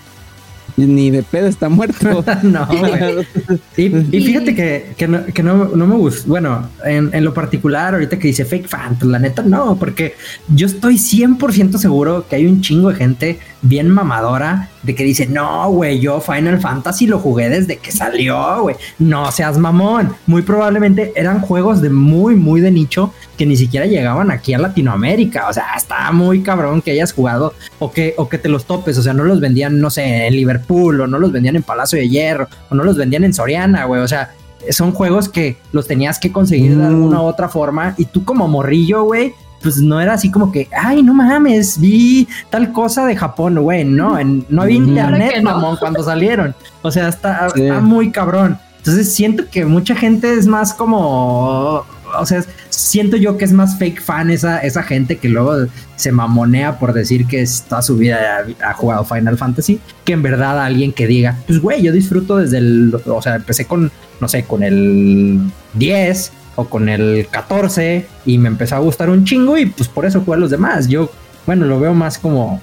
ni 0.77 1.10
de 1.10 1.24
pedo 1.24 1.48
está 1.48 1.70
muerto. 1.70 2.24
no, 2.44 2.68
y, 3.77 3.89
fíjate 3.89 4.54
que, 4.54 4.94
que, 4.96 5.08
no, 5.08 5.25
que 5.25 5.44
no, 5.44 5.66
no, 5.75 5.88
me 5.88 5.96
gusta. 5.96 6.27
Bueno, 6.27 6.70
en, 6.86 7.10
en, 7.13 7.25
lo 7.25 7.34
particular, 7.34 7.96
ahorita 7.96 8.20
que 8.20 8.27
dice 8.27 8.46
fake 8.46 8.68
fan, 8.68 8.96
pues 8.98 9.10
la 9.10 9.20
neta 9.20 9.42
no, 9.42 9.77
porque 9.77 10.16
yo 10.54 10.68
estoy 10.68 10.96
100% 10.96 11.77
seguro 11.77 12.27
que 12.30 12.36
hay 12.36 12.46
un 12.46 12.62
chingo 12.62 12.89
de 12.89 12.96
gente 12.96 13.39
bien 13.62 13.90
mamadora 13.90 14.70
de 14.84 14.96
que 14.96 15.04
dice, 15.04 15.26
no, 15.26 15.70
güey, 15.72 16.00
yo 16.00 16.22
Final 16.22 16.60
Fantasy 16.60 17.08
lo 17.08 17.20
jugué 17.20 17.50
desde 17.50 17.78
que 17.78 17.92
salió, 17.92 18.62
güey. 18.62 18.76
No 19.00 19.32
seas 19.32 19.58
mamón. 19.58 20.16
Muy 20.26 20.42
probablemente 20.42 21.12
eran 21.16 21.42
juegos 21.42 21.82
de 21.82 21.90
muy, 21.90 22.36
muy 22.36 22.62
de 22.62 22.72
nicho 22.72 23.14
que 23.38 23.46
ni 23.46 23.58
siquiera 23.58 23.86
llegaban 23.86 24.32
aquí 24.32 24.54
a 24.54 24.60
Latinoamérica. 24.60 25.50
O 25.50 25.54
sea, 25.54 25.74
está 25.76 26.12
muy 26.12 26.42
cabrón 26.42 26.82
que 26.82 26.92
hayas 26.92 27.14
jugado 27.14 27.54
o 27.80 27.92
que, 27.92 28.14
o 28.18 28.30
que 28.30 28.38
te 28.38 28.50
los 28.50 28.66
topes. 28.66 28.98
O 28.98 29.04
sea, 29.04 29.14
no 29.14 29.24
los 29.24 29.40
vendían, 29.40 29.80
no 29.80 29.90
sé, 29.90 30.28
en 30.28 30.36
Liverpool 30.36 31.02
o 31.02 31.08
no 31.08 31.20
los 31.20 31.32
vendían 31.32 31.56
en 31.56 31.64
Palacio 31.64 32.00
de 32.00 32.10
Hierro 32.10 32.48
o 32.70 32.76
no 32.76 32.84
los 32.84 32.98
vendían 32.98 33.24
en 33.24 33.34
Soriana, 33.34 33.86
güey. 33.86 34.02
O 34.02 34.08
sea, 34.08 34.32
son 34.70 34.92
juegos 34.92 35.30
que 35.30 35.58
los 35.72 35.88
tenías 35.88 36.20
que 36.20 36.32
conseguir 36.32 36.72
de 36.72 36.84
mm. 36.84 36.88
alguna 36.88 37.22
u 37.22 37.26
otra 37.26 37.50
forma 37.50 37.96
y 37.98 38.06
tú 38.06 38.24
como 38.24 38.48
morrillo, 38.48 39.04
güey, 39.04 39.34
pues 39.62 39.78
no 39.78 40.00
era 40.00 40.14
así 40.14 40.32
como 40.32 40.52
que, 40.52 40.68
ay, 40.72 41.04
no 41.04 41.14
mames, 41.14 41.80
vi 41.80 42.28
tal 42.50 42.72
cosa 42.72 43.06
de 43.06 43.16
Japón, 43.16 43.60
güey, 43.60 43.84
no, 43.84 44.18
no 44.50 44.62
había 44.62 44.78
internet, 44.78 45.42
mamón, 45.42 45.78
cuando 45.78 46.04
salieron. 46.04 46.56
O 46.82 46.92
sea, 46.92 47.08
está, 47.08 47.48
está 47.48 47.80
muy 47.80 48.12
cabrón. 48.12 48.58
Entonces 48.78 49.14
siento 49.14 49.44
que 49.52 49.66
mucha 49.66 49.96
gente 49.96 50.34
es 50.34 50.48
más 50.48 50.74
como, 50.74 51.84
o 52.18 52.26
sea, 52.26 52.42
siento 52.70 53.18
yo 53.18 53.38
que 53.38 53.44
es 53.44 53.52
más 53.52 53.78
fake 53.78 54.02
fan 54.02 54.30
esa, 54.30 54.60
esa 54.60 54.84
gente 54.84 55.18
que 55.18 55.28
luego 55.28 55.68
se 55.98 56.12
mamonea 56.12 56.80
por 56.80 56.94
decir 56.94 57.28
que 57.28 57.46
toda 57.68 57.82
su 57.82 57.98
vida 57.98 58.46
ha, 58.62 58.74
jugado 58.74 59.04
Final 59.04 59.38
Fantasy, 59.38 59.82
que 60.06 60.14
en 60.14 60.22
verdad 60.22 60.64
alguien 60.64 60.94
que 60.94 61.06
diga, 61.06 61.38
pues 61.48 61.60
güey, 61.60 61.82
yo 61.82 61.92
disfruto 61.92 62.38
desde 62.38 62.60
el, 62.60 62.96
o 63.06 63.22
sea, 63.22 63.36
empecé 63.36 63.66
con, 63.66 63.92
no 64.22 64.28
sé, 64.30 64.44
con 64.44 64.64
el 64.64 65.42
10 65.74 66.32
o 66.58 66.66
con 66.66 66.90
el 66.90 67.28
14 67.30 68.08
y 68.26 68.38
me 68.40 68.50
empezó 68.50 68.76
a 68.76 68.80
gustar 68.80 69.10
un 69.10 69.24
chingo 69.24 69.58
y 69.58 69.68
pues 69.68 69.88
por 69.88 70.06
eso 70.06 70.22
jugué 70.22 70.36
a 70.36 70.40
los 70.40 70.50
demás. 70.50 70.88
Yo, 70.88 71.10
bueno, 71.46 71.66
lo 71.66 71.80
veo 71.80 71.94
más 71.94 72.18
como, 72.18 72.62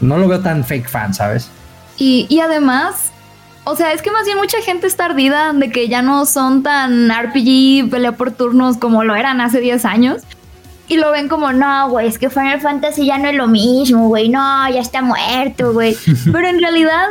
no 0.00 0.16
lo 0.18 0.26
veo 0.26 0.40
tan 0.40 0.64
fake 0.64 0.88
fan, 0.88 1.14
¿sabes? 1.14 1.50
Y, 1.98 2.26
y 2.30 2.40
además, 2.40 3.12
o 3.64 3.76
sea, 3.76 3.92
es 3.92 4.00
que 4.00 4.10
más 4.10 4.24
bien 4.24 4.38
mucha 4.38 4.60
gente 4.62 4.86
está 4.86 5.04
ardida 5.04 5.52
de 5.52 5.70
que 5.70 5.88
ya 5.88 6.00
no 6.00 6.24
son 6.24 6.62
tan 6.62 7.10
RPG, 7.10 7.90
pelea 7.90 8.12
por 8.12 8.32
turnos 8.32 8.78
como 8.78 9.04
lo 9.04 9.14
eran 9.14 9.40
hace 9.42 9.60
10 9.60 9.84
años. 9.84 10.22
Y 10.88 10.96
lo 10.96 11.10
ven 11.10 11.28
como, 11.28 11.52
no, 11.52 11.90
güey, 11.90 12.06
es 12.06 12.18
que 12.18 12.30
Final 12.30 12.60
Fantasy 12.60 13.06
ya 13.06 13.18
no 13.18 13.28
es 13.28 13.34
lo 13.34 13.48
mismo, 13.48 14.08
güey, 14.08 14.28
no, 14.28 14.70
ya 14.70 14.80
está 14.80 15.02
muerto, 15.02 15.72
güey. 15.72 15.94
Pero 16.32 16.48
en 16.48 16.60
realidad, 16.60 17.06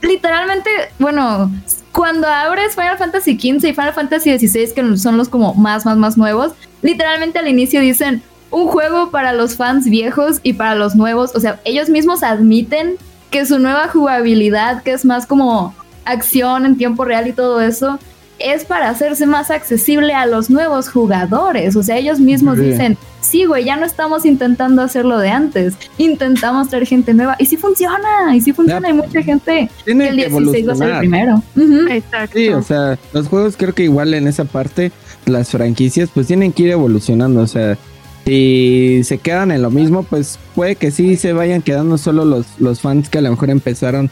literalmente, 0.00 0.70
bueno, 0.98 1.50
cuando 1.98 2.28
abres 2.28 2.76
Final 2.76 2.96
Fantasy 2.96 3.34
XV 3.36 3.70
y 3.70 3.74
Final 3.74 3.92
Fantasy 3.92 4.38
XVI, 4.38 4.72
que 4.72 4.96
son 4.96 5.18
los 5.18 5.28
como 5.28 5.54
más, 5.54 5.84
más, 5.84 5.96
más 5.96 6.16
nuevos, 6.16 6.52
literalmente 6.80 7.40
al 7.40 7.48
inicio 7.48 7.80
dicen 7.80 8.22
un 8.52 8.68
juego 8.68 9.10
para 9.10 9.32
los 9.32 9.56
fans 9.56 9.84
viejos 9.90 10.38
y 10.44 10.52
para 10.52 10.76
los 10.76 10.94
nuevos. 10.94 11.34
O 11.34 11.40
sea, 11.40 11.60
ellos 11.64 11.88
mismos 11.88 12.22
admiten 12.22 12.94
que 13.32 13.44
su 13.46 13.58
nueva 13.58 13.88
jugabilidad, 13.88 14.84
que 14.84 14.92
es 14.92 15.04
más 15.04 15.26
como 15.26 15.74
acción 16.04 16.66
en 16.66 16.78
tiempo 16.78 17.04
real 17.04 17.26
y 17.26 17.32
todo 17.32 17.60
eso, 17.60 17.98
es 18.38 18.64
para 18.64 18.90
hacerse 18.90 19.26
más 19.26 19.50
accesible 19.50 20.14
a 20.14 20.26
los 20.26 20.50
nuevos 20.50 20.88
jugadores. 20.88 21.74
O 21.74 21.82
sea, 21.82 21.96
ellos 21.96 22.20
mismos 22.20 22.58
dicen, 22.58 22.96
sí, 23.20 23.44
güey, 23.44 23.64
ya 23.64 23.76
no 23.76 23.86
estamos 23.86 24.24
intentando 24.24 24.82
hacerlo 24.82 25.18
de 25.18 25.30
antes. 25.30 25.74
Intentamos 25.98 26.68
traer 26.68 26.86
gente 26.86 27.14
nueva. 27.14 27.36
Y 27.38 27.46
sí 27.46 27.56
funciona, 27.56 28.34
y 28.34 28.40
sí 28.40 28.52
funciona. 28.52 28.88
Hay 28.88 28.94
mucha 28.94 29.22
gente 29.22 29.70
Tiene 29.84 30.04
que 30.04 30.10
el 30.10 30.16
16 30.16 30.68
va 30.68 30.72
a 30.72 30.76
ser 30.76 30.90
el 30.90 30.98
primero. 30.98 31.42
Exacto. 31.90 32.38
Sí, 32.38 32.48
o 32.50 32.62
sea, 32.62 32.98
los 33.12 33.28
juegos 33.28 33.56
creo 33.56 33.74
que 33.74 33.84
igual 33.84 34.14
en 34.14 34.28
esa 34.28 34.44
parte, 34.44 34.92
las 35.26 35.50
franquicias, 35.50 36.10
pues 36.12 36.26
tienen 36.26 36.52
que 36.52 36.64
ir 36.64 36.70
evolucionando. 36.70 37.40
O 37.40 37.46
sea, 37.46 37.76
si 38.24 39.02
se 39.04 39.18
quedan 39.18 39.50
en 39.52 39.62
lo 39.62 39.70
mismo, 39.70 40.02
pues 40.02 40.38
puede 40.54 40.76
que 40.76 40.90
sí 40.90 41.16
se 41.16 41.32
vayan 41.32 41.62
quedando 41.62 41.98
solo 41.98 42.24
los, 42.24 42.46
los 42.58 42.80
fans 42.80 43.08
que 43.08 43.18
a 43.18 43.22
lo 43.22 43.30
mejor 43.30 43.50
empezaron 43.50 44.10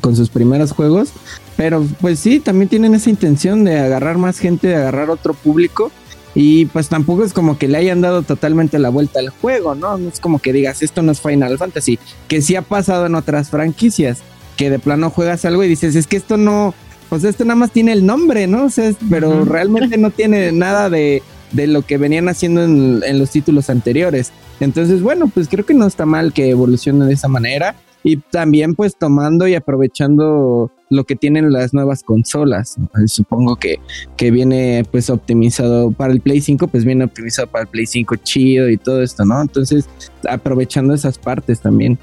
con 0.00 0.16
sus 0.16 0.30
primeros 0.30 0.72
juegos. 0.72 1.12
Pero 1.56 1.86
pues 2.00 2.18
sí, 2.18 2.40
también 2.40 2.68
tienen 2.68 2.94
esa 2.94 3.10
intención 3.10 3.64
de 3.64 3.78
agarrar 3.78 4.18
más 4.18 4.38
gente, 4.38 4.68
de 4.68 4.76
agarrar 4.76 5.10
otro 5.10 5.34
público. 5.34 5.90
Y 6.38 6.66
pues 6.66 6.90
tampoco 6.90 7.24
es 7.24 7.32
como 7.32 7.56
que 7.56 7.66
le 7.66 7.78
hayan 7.78 8.02
dado 8.02 8.20
totalmente 8.20 8.78
la 8.78 8.90
vuelta 8.90 9.20
al 9.20 9.30
juego, 9.30 9.74
¿no? 9.74 9.96
No 9.96 10.10
es 10.10 10.20
como 10.20 10.38
que 10.38 10.52
digas, 10.52 10.82
esto 10.82 11.00
no 11.00 11.12
es 11.12 11.20
Final 11.20 11.56
Fantasy, 11.56 11.98
que 12.28 12.42
sí 12.42 12.54
ha 12.56 12.62
pasado 12.62 13.06
en 13.06 13.14
otras 13.14 13.48
franquicias, 13.48 14.18
que 14.58 14.68
de 14.68 14.78
plano 14.78 15.08
juegas 15.08 15.46
algo 15.46 15.64
y 15.64 15.68
dices, 15.68 15.96
es 15.96 16.06
que 16.06 16.18
esto 16.18 16.36
no, 16.36 16.74
pues 17.08 17.24
esto 17.24 17.46
nada 17.46 17.56
más 17.56 17.70
tiene 17.70 17.92
el 17.92 18.04
nombre, 18.04 18.46
¿no? 18.46 18.64
O 18.64 18.70
sea, 18.70 18.92
pero 19.08 19.46
realmente 19.46 19.96
no 19.96 20.10
tiene 20.10 20.52
nada 20.52 20.90
de, 20.90 21.22
de 21.52 21.66
lo 21.68 21.80
que 21.80 21.96
venían 21.96 22.28
haciendo 22.28 22.62
en, 22.62 23.00
en, 23.02 23.18
los 23.18 23.30
títulos 23.30 23.70
anteriores. 23.70 24.30
Entonces, 24.60 25.00
bueno, 25.00 25.28
pues 25.32 25.48
creo 25.48 25.64
que 25.64 25.72
no 25.72 25.86
está 25.86 26.04
mal 26.04 26.34
que 26.34 26.50
evolucione 26.50 27.06
de 27.06 27.14
esa 27.14 27.28
manera 27.28 27.76
y 28.02 28.18
también 28.18 28.74
pues 28.74 28.94
tomando 28.94 29.48
y 29.48 29.54
aprovechando 29.54 30.70
lo 30.90 31.04
que 31.04 31.16
tienen 31.16 31.52
las 31.52 31.74
nuevas 31.74 32.02
consolas. 32.02 32.76
Supongo 33.06 33.56
que, 33.56 33.80
que 34.16 34.30
viene 34.30 34.84
pues 34.90 35.10
optimizado 35.10 35.90
para 35.90 36.12
el 36.12 36.20
Play 36.20 36.40
5, 36.40 36.68
pues 36.68 36.84
viene 36.84 37.04
optimizado 37.04 37.48
para 37.48 37.62
el 37.62 37.68
Play 37.68 37.86
5 37.86 38.16
chido 38.16 38.68
y 38.68 38.76
todo 38.76 39.02
esto, 39.02 39.24
¿no? 39.24 39.40
Entonces 39.40 39.88
aprovechando 40.28 40.94
esas 40.94 41.18
partes 41.18 41.60
también. 41.60 41.98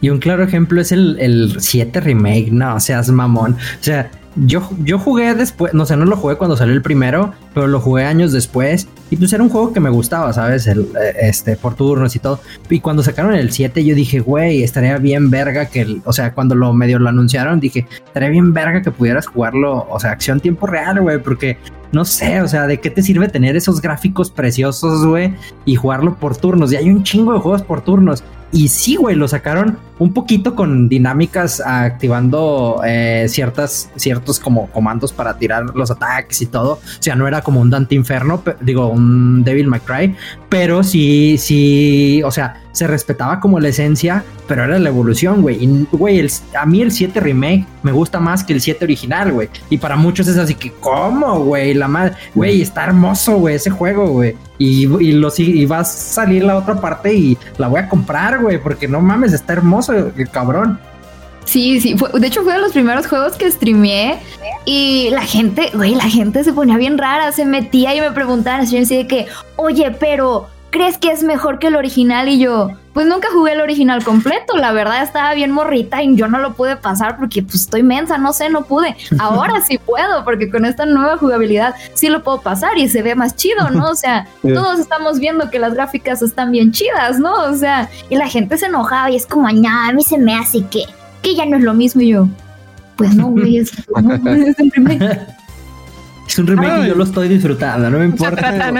Y 0.00 0.10
un 0.10 0.18
claro 0.18 0.42
ejemplo 0.42 0.80
es 0.80 0.92
el, 0.92 1.16
el 1.20 1.60
7 1.60 2.00
remake, 2.00 2.50
no 2.50 2.78
seas 2.80 3.08
mamón. 3.08 3.54
O 3.54 3.82
sea, 3.84 4.10
yo, 4.36 4.68
yo 4.82 4.98
jugué 4.98 5.34
después, 5.34 5.74
no 5.74 5.86
sé, 5.86 5.96
no 5.96 6.04
lo 6.04 6.16
jugué 6.16 6.36
cuando 6.36 6.56
salió 6.56 6.74
el 6.74 6.82
primero, 6.82 7.32
pero 7.52 7.66
lo 7.66 7.80
jugué 7.80 8.04
años 8.04 8.32
después. 8.32 8.88
Y 9.10 9.16
pues 9.16 9.32
era 9.32 9.42
un 9.42 9.48
juego 9.48 9.72
que 9.72 9.80
me 9.80 9.90
gustaba, 9.90 10.32
¿sabes? 10.32 10.66
El, 10.66 10.80
eh, 10.80 11.14
este, 11.22 11.56
por 11.56 11.74
turnos 11.74 12.16
y 12.16 12.18
todo. 12.18 12.40
Y 12.68 12.80
cuando 12.80 13.02
sacaron 13.02 13.34
el 13.34 13.52
7, 13.52 13.84
yo 13.84 13.94
dije, 13.94 14.20
güey, 14.20 14.62
estaría 14.62 14.98
bien 14.98 15.30
verga 15.30 15.66
que, 15.66 15.82
el, 15.82 16.02
o 16.04 16.12
sea, 16.12 16.34
cuando 16.34 16.54
lo 16.54 16.72
medio 16.72 16.98
lo 16.98 17.08
anunciaron, 17.08 17.60
dije, 17.60 17.86
estaría 18.06 18.28
bien 18.28 18.52
verga 18.52 18.82
que 18.82 18.90
pudieras 18.90 19.26
jugarlo, 19.26 19.86
o 19.88 20.00
sea, 20.00 20.10
acción 20.10 20.40
tiempo 20.40 20.66
real, 20.66 21.00
güey, 21.00 21.22
porque 21.22 21.58
no 21.92 22.04
sé, 22.04 22.42
o 22.42 22.48
sea, 22.48 22.66
¿de 22.66 22.80
qué 22.80 22.90
te 22.90 23.02
sirve 23.02 23.28
tener 23.28 23.54
esos 23.54 23.80
gráficos 23.80 24.30
preciosos, 24.30 25.06
güey? 25.06 25.32
Y 25.64 25.76
jugarlo 25.76 26.16
por 26.16 26.36
turnos. 26.36 26.72
Y 26.72 26.76
hay 26.76 26.90
un 26.90 27.04
chingo 27.04 27.32
de 27.32 27.38
juegos 27.38 27.62
por 27.62 27.82
turnos. 27.82 28.24
Y 28.54 28.68
sí, 28.68 28.94
güey, 28.94 29.16
lo 29.16 29.26
sacaron 29.26 29.78
un 29.98 30.12
poquito 30.12 30.54
con 30.54 30.88
dinámicas 30.88 31.60
activando 31.60 32.80
eh, 32.86 33.26
ciertas, 33.28 33.90
ciertos 33.96 34.38
como 34.38 34.70
comandos 34.70 35.12
para 35.12 35.36
tirar 35.36 35.64
los 35.74 35.90
ataques 35.90 36.40
y 36.40 36.46
todo. 36.46 36.74
O 36.74 37.02
sea, 37.02 37.16
no 37.16 37.26
era 37.26 37.42
como 37.42 37.60
un 37.60 37.68
Dante 37.68 37.96
Inferno, 37.96 38.44
digo, 38.60 38.86
un 38.90 39.42
Devil 39.42 39.66
May 39.66 39.80
Cry, 39.80 40.14
pero 40.48 40.84
sí, 40.84 41.34
sí, 41.36 42.22
o 42.24 42.30
sea, 42.30 42.63
se 42.74 42.88
respetaba 42.88 43.40
como 43.40 43.60
la 43.60 43.68
esencia, 43.68 44.24
pero 44.48 44.64
era 44.64 44.78
la 44.78 44.88
evolución, 44.88 45.42
güey. 45.42 45.64
Y, 45.64 45.86
güey, 45.92 46.26
a 46.58 46.66
mí 46.66 46.82
el 46.82 46.90
7 46.90 47.20
remake 47.20 47.66
me 47.82 47.92
gusta 47.92 48.18
más 48.20 48.42
que 48.42 48.52
el 48.52 48.60
7 48.60 48.84
original, 48.84 49.32
güey. 49.32 49.48
Y 49.70 49.78
para 49.78 49.96
muchos 49.96 50.26
es 50.26 50.36
así 50.36 50.56
que, 50.56 50.72
¿cómo, 50.80 51.44
güey? 51.44 51.72
La 51.72 51.88
madre, 51.88 52.14
güey, 52.34 52.60
está 52.60 52.84
hermoso, 52.84 53.38
güey, 53.38 53.54
ese 53.54 53.70
juego, 53.70 54.08
güey. 54.08 54.36
Y, 54.58 54.86
y, 55.02 55.12
lo, 55.12 55.30
y 55.38 55.64
va 55.66 55.78
a 55.78 55.84
salir 55.84 56.44
la 56.44 56.56
otra 56.56 56.80
parte 56.80 57.14
y 57.14 57.38
la 57.58 57.68
voy 57.68 57.80
a 57.80 57.88
comprar, 57.88 58.40
güey, 58.40 58.60
porque 58.60 58.88
no 58.88 59.00
mames, 59.00 59.32
está 59.32 59.52
hermoso 59.52 59.92
el 59.94 60.28
cabrón. 60.30 60.78
Sí, 61.44 61.80
sí, 61.80 61.94
de 62.14 62.26
hecho 62.26 62.42
fue 62.42 62.54
de 62.54 62.58
los 62.58 62.72
primeros 62.72 63.06
juegos 63.06 63.36
que 63.36 63.50
streameé 63.50 64.18
y 64.64 65.10
la 65.10 65.22
gente, 65.22 65.70
güey, 65.74 65.94
la 65.94 66.08
gente 66.08 66.42
se 66.42 66.52
ponía 66.52 66.78
bien 66.78 66.96
rara, 66.96 67.32
se 67.32 67.44
metía 67.44 67.94
y 67.94 68.00
me 68.00 68.12
preguntaban 68.12 68.62
así 68.62 68.78
de 68.78 69.06
que, 69.06 69.26
oye, 69.56 69.94
pero 70.00 70.48
crees 70.74 70.98
que 70.98 71.12
es 71.12 71.22
mejor 71.22 71.60
que 71.60 71.68
el 71.68 71.76
original? 71.76 72.28
Y 72.28 72.40
yo, 72.40 72.72
pues 72.94 73.06
nunca 73.06 73.28
jugué 73.32 73.52
el 73.52 73.60
original 73.60 74.02
completo, 74.02 74.56
la 74.56 74.72
verdad 74.72 75.04
estaba 75.04 75.32
bien 75.32 75.52
morrita 75.52 76.02
y 76.02 76.16
yo 76.16 76.26
no 76.26 76.40
lo 76.40 76.54
pude 76.54 76.76
pasar 76.76 77.16
porque 77.16 77.44
pues 77.44 77.54
estoy 77.54 77.84
mensa, 77.84 78.18
no 78.18 78.32
sé, 78.32 78.50
no 78.50 78.64
pude. 78.64 78.96
Ahora 79.20 79.60
sí 79.60 79.78
puedo, 79.78 80.24
porque 80.24 80.50
con 80.50 80.64
esta 80.64 80.84
nueva 80.84 81.16
jugabilidad 81.16 81.76
sí 81.94 82.08
lo 82.08 82.24
puedo 82.24 82.40
pasar 82.40 82.76
y 82.76 82.88
se 82.88 83.02
ve 83.02 83.14
más 83.14 83.36
chido, 83.36 83.70
¿no? 83.70 83.88
O 83.88 83.94
sea, 83.94 84.26
todos 84.42 84.80
estamos 84.80 85.20
viendo 85.20 85.48
que 85.48 85.60
las 85.60 85.74
gráficas 85.74 86.22
están 86.22 86.50
bien 86.50 86.72
chidas, 86.72 87.20
¿no? 87.20 87.32
O 87.44 87.54
sea, 87.54 87.88
y 88.10 88.16
la 88.16 88.26
gente 88.26 88.58
se 88.58 88.66
enojaba 88.66 89.12
y 89.12 89.16
es 89.16 89.26
como, 89.26 89.46
a 89.46 89.52
mí 89.92 90.02
se 90.02 90.18
me 90.18 90.34
hace 90.34 90.66
que, 90.66 90.82
que 91.22 91.36
ya 91.36 91.46
no 91.46 91.56
es 91.56 91.62
lo 91.62 91.72
mismo 91.72 92.02
y 92.02 92.08
yo, 92.08 92.26
pues 92.96 93.14
no, 93.14 93.28
güey, 93.28 93.58
es, 93.58 93.70
es 93.78 94.58
un 94.58 94.70
remake. 94.72 95.20
Es 96.26 96.36
un 96.36 96.48
remake 96.48 96.84
y 96.84 96.88
yo 96.88 96.96
lo 96.96 97.04
estoy 97.04 97.28
disfrutando, 97.28 97.88
no 97.90 98.00
me 98.00 98.06
importa. 98.06 98.72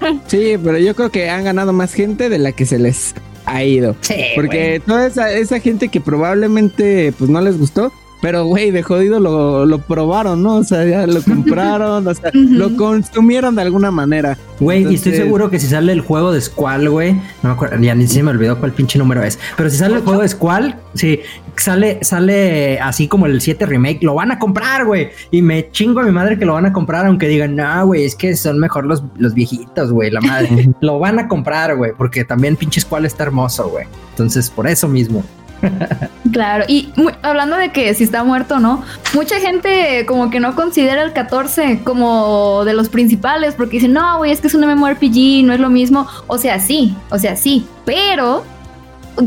sí, 0.26 0.56
pero 0.62 0.78
yo 0.78 0.94
creo 0.94 1.10
que 1.10 1.30
han 1.30 1.44
ganado 1.44 1.72
más 1.72 1.92
gente 1.92 2.28
de 2.28 2.38
la 2.38 2.52
que 2.52 2.66
se 2.66 2.78
les 2.78 3.14
ha 3.46 3.64
ido. 3.64 3.96
Sí, 4.00 4.14
Porque 4.34 4.82
toda 4.84 5.06
esa, 5.06 5.32
esa 5.32 5.60
gente 5.60 5.88
que 5.88 6.00
probablemente 6.00 7.12
pues 7.18 7.30
no 7.30 7.40
les 7.40 7.58
gustó, 7.58 7.92
pero, 8.20 8.44
güey, 8.44 8.70
de 8.70 8.82
jodido 8.82 9.20
lo, 9.20 9.64
lo, 9.64 9.78
probaron, 9.78 10.42
¿no? 10.42 10.56
O 10.56 10.64
sea, 10.64 10.84
ya 10.84 11.06
lo 11.06 11.22
compraron, 11.24 12.06
o 12.06 12.14
sea, 12.14 12.30
lo 12.32 12.76
consumieron 12.76 13.54
de 13.54 13.62
alguna 13.62 13.90
manera. 13.90 14.36
Güey, 14.58 14.90
y 14.90 14.96
estoy 14.96 15.14
seguro 15.14 15.50
que 15.50 15.60
si 15.60 15.68
sale 15.68 15.92
el 15.92 16.00
juego 16.00 16.32
de 16.32 16.40
Squall, 16.40 16.88
güey, 16.88 17.12
no 17.12 17.22
me 17.44 17.50
acuerdo, 17.50 17.78
ya 17.78 17.94
ni 17.94 18.08
se 18.08 18.22
me 18.22 18.32
olvidó 18.32 18.58
cuál 18.58 18.72
pinche 18.72 18.98
número 18.98 19.22
es. 19.22 19.38
Pero 19.56 19.70
si 19.70 19.76
sale 19.76 19.96
el 19.96 20.02
juego 20.02 20.22
de 20.22 20.28
Squall, 20.28 20.74
sí, 20.94 21.20
sale, 21.56 21.98
sale 22.02 22.80
así 22.80 23.06
como 23.06 23.26
el 23.26 23.40
7 23.40 23.66
remake, 23.66 24.02
lo 24.02 24.14
van 24.14 24.32
a 24.32 24.38
comprar, 24.38 24.84
güey. 24.84 25.10
Y 25.30 25.42
me 25.42 25.70
chingo 25.70 26.00
a 26.00 26.02
mi 26.02 26.10
madre 26.10 26.38
que 26.38 26.44
lo 26.44 26.54
van 26.54 26.66
a 26.66 26.72
comprar, 26.72 27.06
aunque 27.06 27.28
digan, 27.28 27.54
no, 27.54 27.86
güey, 27.86 28.04
es 28.04 28.16
que 28.16 28.36
son 28.36 28.58
mejor 28.58 28.84
los, 28.84 29.04
los 29.16 29.32
viejitos, 29.32 29.92
güey, 29.92 30.10
la 30.10 30.20
madre. 30.20 30.68
lo 30.80 30.98
van 30.98 31.20
a 31.20 31.28
comprar, 31.28 31.76
güey, 31.76 31.92
porque 31.96 32.24
también 32.24 32.56
pinche 32.56 32.80
Squall 32.80 33.04
está 33.04 33.22
hermoso, 33.24 33.68
güey. 33.68 33.86
Entonces, 34.10 34.50
por 34.50 34.66
eso 34.66 34.88
mismo. 34.88 35.22
Claro, 36.32 36.64
y 36.68 36.92
hablando 37.22 37.56
de 37.56 37.72
que 37.72 37.94
si 37.94 38.04
está 38.04 38.22
muerto 38.22 38.58
no, 38.58 38.84
mucha 39.14 39.40
gente 39.40 40.04
como 40.06 40.30
que 40.30 40.40
no 40.40 40.54
considera 40.54 41.02
el 41.02 41.12
14 41.12 41.80
como 41.84 42.64
de 42.64 42.74
los 42.74 42.90
principales 42.90 43.54
porque 43.54 43.76
dicen, 43.76 43.94
no, 43.94 44.18
güey, 44.18 44.32
es 44.32 44.40
que 44.40 44.48
es 44.48 44.54
un 44.54 44.66
MMORPG, 44.66 45.44
no 45.44 45.54
es 45.54 45.60
lo 45.60 45.70
mismo. 45.70 46.06
O 46.26 46.36
sea, 46.36 46.60
sí, 46.60 46.94
o 47.10 47.18
sea, 47.18 47.34
sí, 47.36 47.66
pero 47.84 48.44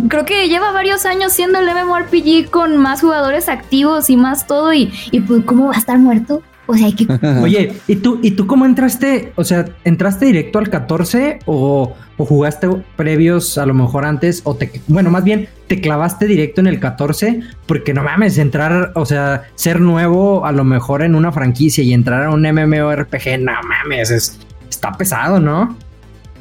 creo 0.07 0.25
que 0.25 0.47
lleva 0.47 0.71
varios 0.71 1.05
años 1.05 1.33
siendo 1.33 1.59
el 1.59 1.65
MMORPG 1.73 2.49
con 2.49 2.77
más 2.77 3.01
jugadores 3.01 3.49
activos 3.49 4.09
y 4.09 4.15
más 4.15 4.45
todo, 4.47 4.73
y, 4.73 4.93
y 5.11 5.21
pues, 5.21 5.43
¿cómo 5.45 5.67
va 5.67 5.75
a 5.75 5.79
estar 5.79 5.97
muerto? 5.97 6.43
O 6.67 6.75
sea, 6.75 6.85
hay 6.85 6.93
que... 6.93 7.07
Oye, 7.41 7.73
¿y 7.87 7.95
tú, 7.97 8.19
¿y 8.21 8.31
tú 8.31 8.47
cómo 8.47 8.65
entraste? 8.65 9.33
O 9.35 9.43
sea, 9.43 9.65
¿entraste 9.83 10.25
directo 10.25 10.59
al 10.59 10.69
14 10.69 11.39
o, 11.45 11.93
o, 12.17 12.25
jugaste 12.25 12.67
previos 12.95 13.57
a 13.57 13.65
lo 13.65 13.73
mejor 13.73 14.05
antes? 14.05 14.41
O 14.45 14.55
te, 14.55 14.71
bueno, 14.87 15.09
más 15.09 15.23
bien, 15.23 15.49
te 15.67 15.81
clavaste 15.81 16.25
directo 16.25 16.61
en 16.61 16.67
el 16.67 16.79
14 16.79 17.41
porque 17.65 17.93
no 17.93 18.03
mames, 18.03 18.37
entrar, 18.37 18.91
o 18.95 19.05
sea, 19.05 19.43
ser 19.55 19.79
nuevo 19.79 20.45
a 20.45 20.51
lo 20.51 20.63
mejor 20.63 21.01
en 21.01 21.15
una 21.15 21.31
franquicia 21.31 21.83
y 21.83 21.93
entrar 21.93 22.23
a 22.23 22.29
un 22.29 22.41
MMORPG, 22.41 23.39
no 23.39 23.53
mames, 23.67 24.11
es, 24.11 24.39
está 24.69 24.91
pesado, 24.93 25.39
¿no? 25.39 25.77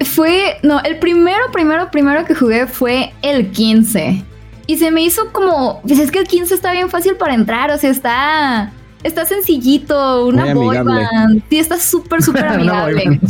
Fue, 0.05 0.57
no, 0.63 0.81
el 0.81 0.99
primero, 0.99 1.51
primero, 1.53 1.91
primero 1.91 2.25
que 2.25 2.35
jugué 2.35 2.67
fue 2.67 3.13
el 3.23 3.51
15. 3.51 4.25
Y 4.67 4.79
se 4.79 4.91
me 4.91 5.03
hizo 5.03 5.33
como, 5.33 5.83
pues 5.83 5.99
es 5.99 6.11
que 6.11 6.21
el 6.21 6.27
15 6.27 6.55
está 6.55 6.73
bien 6.73 6.89
fácil 6.89 7.17
para 7.17 7.35
entrar, 7.35 7.71
o 7.71 7.77
sea, 7.77 7.91
está 7.91 8.73
Está 9.03 9.25
sencillito, 9.25 10.27
una 10.27 10.53
boy 10.53 10.77
band. 10.79 11.43
Sí, 11.49 11.59
está 11.59 11.79
súper, 11.79 12.23
súper 12.23 12.47
amigable. 12.49 13.21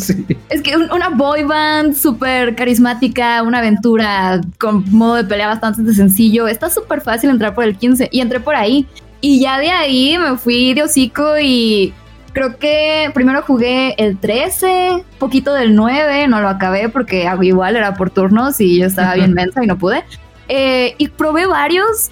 Es 0.49 0.63
que 0.63 0.77
una 0.77 1.11
boy 1.11 1.45
band 1.45 1.95
súper 1.95 2.57
carismática, 2.57 3.43
una 3.43 3.59
aventura 3.59 4.41
con 4.59 4.85
modo 4.91 5.17
de 5.17 5.25
pelea 5.25 5.47
bastante 5.47 5.93
sencillo. 5.95 6.49
Está 6.49 6.71
súper 6.71 7.01
fácil 7.01 7.31
entrar 7.31 7.55
por 7.55 7.65
el 7.65 7.77
15 7.77 8.09
y 8.11 8.21
entré 8.21 8.41
por 8.41 8.57
ahí. 8.57 8.87
Y 9.21 9.41
ya 9.41 9.59
de 9.59 9.71
ahí 9.71 10.19
me 10.19 10.37
fui 10.39 10.75
de 10.75 10.83
hocico 10.83 11.39
y 11.41 11.93
creo 12.33 12.59
que 12.59 13.11
primero 13.15 13.43
jugué 13.43 13.95
el 13.99 14.19
13, 14.19 15.05
poquito 15.19 15.53
del 15.53 15.75
9, 15.75 16.27
no 16.29 16.41
lo 16.41 16.49
acabé 16.49 16.89
porque 16.89 17.29
igual 17.43 17.77
era 17.77 17.95
por 17.95 18.11
turnos 18.11 18.61
y 18.61 18.79
yo 18.79 18.87
estaba 18.87 19.15
bien 19.15 19.33
mensa 19.35 19.63
y 19.63 19.67
no 19.67 19.79
pude. 19.79 20.03
Eh, 20.49 20.95
y 20.99 21.09
probé 21.09 21.47
varios 21.47 22.11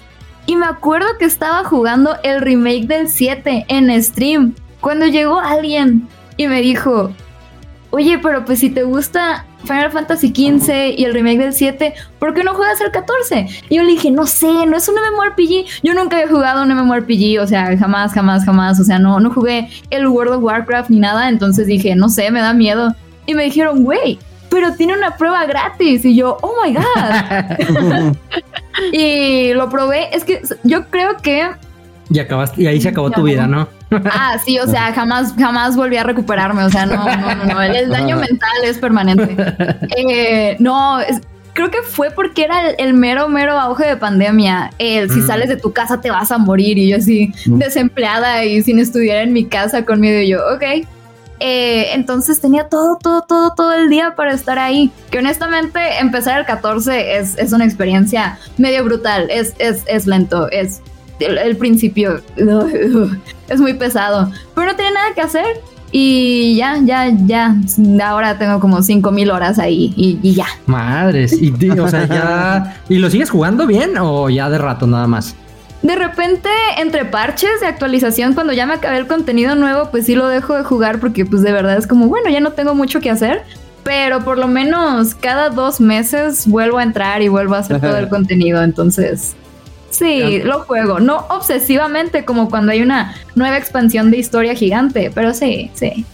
y 0.49 0.55
me 0.55 0.65
acuerdo 0.65 1.05
que 1.19 1.25
estaba 1.25 1.63
jugando 1.63 2.15
el 2.23 2.41
remake 2.41 2.87
del 2.87 3.07
7 3.07 3.65
en 3.67 4.03
stream. 4.03 4.55
Cuando 4.81 5.05
llegó 5.05 5.39
alguien 5.39 6.07
y 6.37 6.47
me 6.47 6.63
dijo, 6.63 7.11
oye, 7.91 8.17
pero 8.17 8.45
pues 8.45 8.57
si 8.57 8.71
te 8.71 8.81
gusta 8.81 9.45
Final 9.65 9.91
Fantasy 9.91 10.29
XV 10.29 10.97
y 10.97 11.05
el 11.05 11.13
remake 11.13 11.37
del 11.37 11.53
7, 11.53 11.93
¿por 12.17 12.33
qué 12.33 12.43
no 12.43 12.55
juegas 12.55 12.81
el 12.81 12.89
14? 12.89 13.45
Y 13.69 13.75
yo 13.75 13.83
le 13.83 13.91
dije, 13.91 14.09
no 14.09 14.25
sé, 14.25 14.65
no 14.65 14.75
es 14.75 14.89
un 14.89 14.95
MMORPG. 14.95 15.83
Yo 15.83 15.93
nunca 15.93 16.17
había 16.17 16.31
jugado 16.31 16.63
un 16.63 16.73
MMORPG, 16.73 17.39
o 17.39 17.45
sea, 17.45 17.77
jamás, 17.77 18.13
jamás, 18.13 18.43
jamás. 18.43 18.79
O 18.79 18.83
sea, 18.83 18.97
no, 18.97 19.19
no 19.19 19.31
jugué 19.31 19.69
el 19.91 20.07
World 20.07 20.33
of 20.33 20.43
Warcraft 20.43 20.89
ni 20.89 20.99
nada. 20.99 21.29
Entonces 21.29 21.67
dije, 21.67 21.93
no 21.93 22.09
sé, 22.09 22.31
me 22.31 22.41
da 22.41 22.55
miedo. 22.55 22.95
Y 23.27 23.35
me 23.35 23.43
dijeron, 23.43 23.83
güey, 23.83 24.17
pero 24.49 24.73
tiene 24.73 24.93
una 24.93 25.15
prueba 25.15 25.45
gratis. 25.45 26.03
Y 26.05 26.15
yo, 26.15 26.37
oh 26.41 26.53
my 26.63 26.73
God. 26.73 28.15
y 28.91 29.53
lo 29.53 29.69
probé. 29.69 30.15
Es 30.15 30.23
que 30.23 30.41
yo 30.63 30.89
creo 30.89 31.17
que. 31.17 31.49
Y 32.11 32.19
acabaste, 32.19 32.63
y 32.63 32.67
ahí 32.67 32.81
se 32.81 32.89
acabó 32.89 33.11
tu 33.11 33.23
vida, 33.23 33.45
¿no? 33.45 33.67
ah, 34.11 34.37
sí, 34.43 34.59
o 34.59 34.67
sea, 34.67 34.93
jamás, 34.93 35.33
jamás 35.37 35.75
volví 35.75 35.97
a 35.97 36.03
recuperarme. 36.03 36.63
O 36.63 36.69
sea, 36.69 36.85
no, 36.85 37.05
no, 37.05 37.35
no, 37.35 37.45
no. 37.45 37.61
El, 37.61 37.89
daño 37.89 38.17
mental 38.17 38.49
es 38.63 38.77
permanente. 38.77 39.35
Eh, 39.95 40.55
no, 40.59 40.99
creo 41.53 41.69
que 41.69 41.81
fue 41.83 42.09
porque 42.11 42.43
era 42.45 42.71
el, 42.71 42.93
mero, 42.93 43.29
mero 43.29 43.59
auge 43.59 43.85
de 43.85 43.97
pandemia. 43.97 44.71
El 44.79 45.09
si 45.11 45.19
mm. 45.19 45.27
sales 45.27 45.49
de 45.49 45.57
tu 45.57 45.71
casa 45.71 46.01
te 46.01 46.09
vas 46.09 46.31
a 46.31 46.37
morir. 46.37 46.77
Y 46.77 46.89
yo 46.89 46.97
así, 46.97 47.31
mm. 47.45 47.57
desempleada 47.59 48.43
y 48.45 48.61
sin 48.63 48.79
estudiar 48.79 49.17
en 49.17 49.33
mi 49.33 49.45
casa 49.45 49.85
con 49.85 49.99
miedo. 49.99 50.19
Y 50.21 50.29
yo, 50.29 50.39
ok, 50.55 50.87
eh, 51.39 51.93
entonces 51.93 52.41
tenía 52.41 52.67
todo, 52.67 52.97
todo, 52.97 53.21
todo, 53.21 53.53
todo 53.55 53.73
el 53.73 53.89
día 53.89 54.15
para 54.15 54.33
estar 54.33 54.59
ahí. 54.59 54.91
Que 55.09 55.19
honestamente 55.19 55.79
empezar 55.99 56.39
el 56.39 56.45
14 56.45 57.17
es, 57.17 57.37
es 57.37 57.53
una 57.53 57.65
experiencia 57.65 58.39
medio 58.57 58.83
brutal. 58.83 59.27
Es, 59.29 59.53
es, 59.59 59.83
es 59.87 60.07
lento, 60.07 60.49
es 60.51 60.81
el, 61.19 61.57
principio 61.57 62.21
es 63.49 63.59
muy 63.59 63.73
pesado. 63.73 64.31
Pero 64.55 64.67
no 64.67 64.75
tiene 64.75 64.91
nada 64.91 65.13
que 65.13 65.21
hacer. 65.21 65.45
Y 65.91 66.55
ya, 66.55 66.77
ya, 66.83 67.09
ya. 67.25 67.55
Ahora 68.05 68.37
tengo 68.37 68.59
como 68.59 68.83
5000 68.83 69.31
horas 69.31 69.57
ahí 69.57 69.91
y, 69.95 70.33
ya. 70.33 70.45
Madres. 70.67 71.33
Y, 71.41 71.51
o 71.79 71.87
sea, 71.87 72.05
ya. 72.05 72.81
¿Y 72.89 72.99
lo 72.99 73.09
sigues 73.09 73.29
jugando 73.29 73.65
bien 73.65 73.97
o 73.97 74.29
ya 74.29 74.49
de 74.49 74.59
rato 74.59 74.85
nada 74.85 75.07
más? 75.07 75.35
De 75.81 75.95
repente, 75.95 76.49
entre 76.77 77.05
parches 77.05 77.61
de 77.61 77.67
actualización, 77.67 78.33
cuando 78.33 78.51
ya 78.51 78.65
me 78.65 78.73
acabé 78.73 78.97
el 78.97 79.07
contenido 79.07 79.55
nuevo, 79.55 79.89
pues 79.91 80.05
sí 80.05 80.15
lo 80.15 80.27
dejo 80.27 80.55
de 80.55 80.63
jugar 80.63 80.99
porque 80.99 81.25
pues 81.25 81.41
de 81.41 81.53
verdad 81.53 81.77
es 81.77 81.87
como, 81.87 82.07
bueno, 82.07 82.29
ya 82.29 82.41
no 82.41 82.51
tengo 82.51 82.75
mucho 82.75 82.99
que 82.99 83.09
hacer. 83.09 83.43
Pero 83.83 84.23
por 84.25 84.37
lo 84.37 84.47
menos 84.47 85.15
cada 85.15 85.49
dos 85.49 85.79
meses 85.79 86.45
vuelvo 86.47 86.79
a 86.79 86.83
entrar 86.83 87.21
y 87.21 87.29
vuelvo 87.29 87.55
a 87.55 87.59
hacer 87.59 87.79
todo 87.79 87.97
el 87.97 88.09
contenido. 88.09 88.61
Entonces, 88.61 89.35
sí, 89.89 90.41
lo 90.43 90.61
juego. 90.61 90.99
No 90.99 91.25
obsesivamente 91.29 92.25
como 92.25 92.49
cuando 92.49 92.73
hay 92.73 92.81
una 92.81 93.15
nueva 93.35 93.57
expansión 93.57 94.11
de 94.11 94.17
historia 94.17 94.55
gigante, 94.55 95.11
pero 95.15 95.33
sí, 95.33 95.71
sí. 95.73 96.05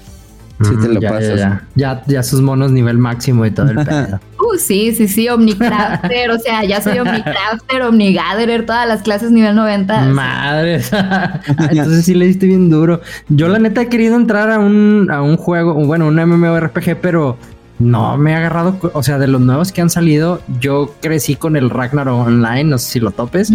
Sí 0.69 0.75
te 0.81 0.87
lo 0.89 0.99
ya, 1.01 1.63
Ya, 1.75 2.03
ya, 2.05 2.23
sus 2.23 2.41
monos 2.41 2.71
nivel 2.71 2.97
máximo 2.97 3.45
y 3.45 3.51
todo 3.51 3.69
el 3.69 3.75
pedo. 3.85 4.19
Uh, 4.39 4.57
sí, 4.57 4.93
sí, 4.93 5.07
sí, 5.07 5.29
Omnicrafter, 5.29 6.29
o 6.31 6.39
sea, 6.39 6.63
ya 6.63 6.81
soy 6.81 6.99
Omnicrafter, 6.99 7.81
Omnigatherer, 7.81 8.65
todas 8.65 8.87
las 8.87 9.01
clases 9.01 9.31
nivel 9.31 9.55
90. 9.55 10.05
Madre, 10.05 10.81
entonces 11.69 12.05
sí 12.05 12.13
le 12.13 12.25
diste 12.25 12.47
bien 12.47 12.69
duro. 12.69 13.01
Yo 13.29 13.47
la 13.47 13.59
neta 13.59 13.81
he 13.81 13.89
querido 13.89 14.15
entrar 14.15 14.51
a 14.51 14.59
un, 14.59 15.09
a 15.11 15.21
un 15.21 15.37
juego, 15.37 15.73
bueno, 15.73 16.07
un 16.07 16.15
MMORPG, 16.15 16.97
pero 17.01 17.37
no 17.79 18.17
me 18.17 18.33
ha 18.33 18.37
agarrado, 18.37 18.77
o 18.93 19.03
sea, 19.03 19.17
de 19.17 19.27
los 19.27 19.41
nuevos 19.41 19.71
que 19.71 19.81
han 19.81 19.89
salido, 19.89 20.41
yo 20.59 20.95
crecí 21.01 21.35
con 21.35 21.57
el 21.57 21.69
Ragnarok 21.69 22.27
Online, 22.27 22.63
no 22.63 22.77
sé 22.77 22.93
si 22.93 22.99
lo 22.99 23.11
topes, 23.11 23.51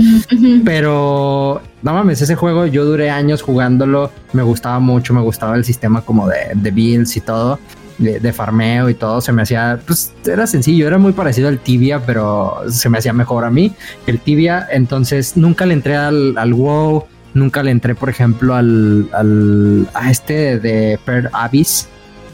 pero 0.64 1.62
no 1.82 1.94
mames, 1.94 2.20
ese 2.20 2.34
juego 2.34 2.66
yo 2.66 2.84
duré 2.84 3.10
años 3.10 3.42
jugándolo, 3.42 4.10
me 4.32 4.42
gustaba 4.42 4.78
mucho, 4.78 5.14
me 5.14 5.22
gustaba 5.22 5.56
el 5.56 5.64
sistema 5.64 6.02
como 6.02 6.28
de, 6.28 6.50
de 6.54 6.70
builds 6.70 7.16
y 7.16 7.20
todo, 7.22 7.58
de, 7.98 8.32
farmeo 8.32 8.88
y 8.88 8.94
todo, 8.94 9.20
se 9.20 9.32
me 9.32 9.42
hacía, 9.42 9.78
pues 9.86 10.12
era 10.26 10.46
sencillo, 10.46 10.86
era 10.86 10.98
muy 10.98 11.12
parecido 11.12 11.48
al 11.48 11.58
Tibia, 11.58 12.00
pero 12.04 12.62
se 12.68 12.88
me 12.88 12.98
hacía 12.98 13.12
mejor 13.12 13.44
a 13.44 13.50
mí 13.50 13.72
el 14.06 14.18
Tibia, 14.18 14.66
entonces 14.70 15.36
nunca 15.36 15.66
le 15.66 15.74
entré 15.74 15.96
al, 15.96 16.36
al 16.36 16.54
WoW, 16.54 17.04
nunca 17.34 17.62
le 17.62 17.70
entré, 17.70 17.94
por 17.94 18.08
ejemplo, 18.08 18.54
al, 18.54 19.08
al 19.12 19.88
a 19.94 20.10
este 20.10 20.58
de 20.58 20.98
Per 21.04 21.30
Abyss 21.32 21.88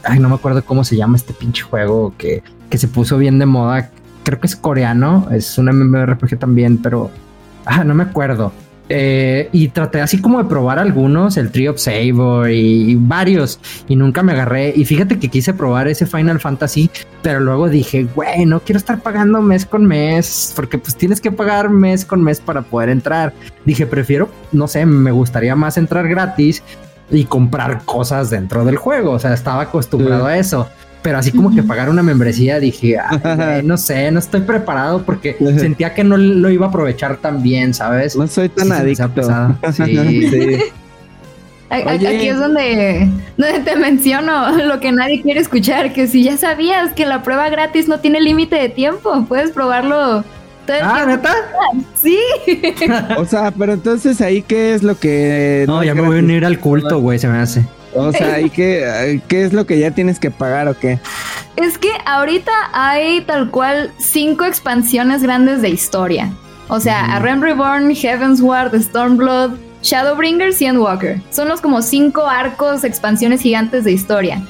ay, 0.07 0.19
no 0.19 0.29
me 0.29 0.35
acuerdo 0.35 0.63
cómo 0.63 0.83
se 0.83 0.95
llama 0.95 1.17
este 1.17 1.33
pinche 1.33 1.63
juego 1.63 2.13
que, 2.17 2.43
que 2.69 2.77
se 2.77 2.87
puso 2.87 3.17
bien 3.17 3.39
de 3.39 3.45
moda. 3.45 3.91
Creo 4.23 4.39
que 4.39 4.47
es 4.47 4.55
coreano, 4.55 5.27
es 5.31 5.57
un 5.57 5.67
MMORPG 5.67 6.37
también, 6.37 6.77
pero 6.77 7.11
ah, 7.65 7.83
no 7.83 7.93
me 7.93 8.03
acuerdo. 8.03 8.51
Eh, 8.89 9.49
y 9.51 9.67
traté 9.67 9.99
así 9.99 10.21
como 10.21 10.41
de 10.41 10.47
probar 10.47 10.79
algunos, 10.79 11.35
el 11.35 11.51
Tree 11.51 11.67
of 11.67 11.77
Saber 11.77 12.51
y, 12.51 12.95
varios, 12.95 13.59
y 13.87 13.95
nunca 13.95 14.23
me 14.23 14.31
agarré. 14.31 14.73
Y 14.75 14.85
fíjate 14.85 15.19
que 15.19 15.27
quise 15.27 15.53
probar 15.53 15.87
ese 15.87 16.05
Final 16.05 16.39
Fantasy, 16.39 16.89
pero 17.21 17.39
luego 17.39 17.69
dije, 17.69 18.07
güey, 18.15 18.45
no 18.45 18.61
quiero 18.61 18.77
estar 18.77 19.01
pagando 19.01 19.41
mes 19.41 19.65
con 19.65 19.85
mes, 19.85 20.53
porque 20.55 20.77
pues 20.77 20.95
tienes 20.95 21.19
que 21.19 21.31
pagar 21.31 21.69
mes 21.69 22.05
con 22.05 22.23
mes 22.23 22.39
para 22.39 22.61
poder 22.61 22.89
entrar. 22.89 23.33
Dije, 23.65 23.85
prefiero, 23.85 24.29
no 24.53 24.67
sé, 24.67 24.85
me 24.85 25.11
gustaría 25.11 25.55
más 25.55 25.77
entrar 25.77 26.07
gratis 26.07 26.63
y 27.09 27.25
comprar 27.25 27.83
cosas 27.85 28.29
dentro 28.29 28.65
del 28.65 28.77
juego. 28.77 29.11
O 29.11 29.19
sea, 29.19 29.33
estaba 29.33 29.63
acostumbrado 29.63 30.25
a 30.25 30.37
eso 30.37 30.67
pero 31.07 31.19
así 31.19 31.31
como 31.31 31.55
que 31.55 31.63
pagar 31.63 31.89
una 31.89 32.03
membresía 32.03 32.59
dije, 32.59 32.97
no 33.63 33.77
sé, 33.77 34.11
no 34.11 34.19
estoy 34.19 34.41
preparado 34.41 35.03
porque 35.03 35.37
sentía 35.57 35.93
que 35.93 36.03
no 36.03 36.17
lo 36.17 36.49
iba 36.49 36.65
a 36.65 36.69
aprovechar 36.69 37.15
tan 37.15 37.41
bien, 37.41 37.73
¿sabes? 37.73 38.17
No 38.17 38.27
soy 38.27 38.49
tan 38.49 38.73
adicto. 38.73 39.07
Sí, 39.73 40.27
sí. 40.29 40.57
Aquí 41.69 42.27
es 42.27 42.37
donde, 42.37 43.09
donde 43.37 43.59
te 43.59 43.77
menciono 43.77 44.57
lo 44.57 44.81
que 44.81 44.91
nadie 44.91 45.21
quiere 45.21 45.39
escuchar, 45.39 45.93
que 45.93 46.07
si 46.07 46.23
ya 46.23 46.35
sabías 46.35 46.91
que 46.91 47.05
la 47.05 47.23
prueba 47.23 47.49
gratis 47.49 47.87
no 47.87 48.01
tiene 48.01 48.19
límite 48.19 48.57
de 48.57 48.67
tiempo, 48.67 49.25
puedes 49.29 49.51
probarlo 49.51 50.25
ah, 50.73 51.05
¿neta? 51.05 51.33
Sí. 51.95 52.19
o 53.17 53.25
sea, 53.25 53.51
pero 53.51 53.73
entonces 53.73 54.21
ahí 54.21 54.41
qué 54.41 54.73
es 54.73 54.83
lo 54.83 54.97
que... 54.97 55.65
No, 55.67 55.83
ya 55.83 55.93
me 55.95 56.01
voy 56.01 56.17
a 56.17 56.19
unir 56.19 56.45
al 56.45 56.59
culto, 56.59 56.99
güey, 56.99 57.19
se 57.19 57.27
me 57.27 57.39
hace. 57.39 57.65
O 57.93 58.11
sea, 58.11 58.39
¿y 58.39 58.49
qué, 58.49 59.21
qué 59.27 59.43
es 59.43 59.53
lo 59.53 59.65
que 59.65 59.79
ya 59.79 59.91
tienes 59.91 60.19
que 60.19 60.29
pagar 60.29 60.67
o 60.67 60.77
qué? 60.77 60.99
Es 61.55 61.77
que 61.77 61.89
ahorita 62.05 62.51
hay 62.73 63.21
tal 63.21 63.49
cual 63.49 63.91
cinco 63.97 64.45
expansiones 64.45 65.23
grandes 65.23 65.61
de 65.61 65.69
historia. 65.69 66.31
O 66.69 66.79
sea, 66.79 67.15
A 67.15 67.19
Realm 67.19 67.41
Reborn, 67.41 67.95
Heavensward, 67.95 68.79
Stormblood, 68.79 69.57
Shadowbringers 69.81 70.61
y 70.61 70.65
Endwalker. 70.65 71.21
Son 71.31 71.47
los 71.47 71.61
como 71.61 71.81
cinco 71.81 72.27
arcos, 72.27 72.83
expansiones 72.83 73.41
gigantes 73.41 73.85
de 73.85 73.93
historia. 73.93 74.41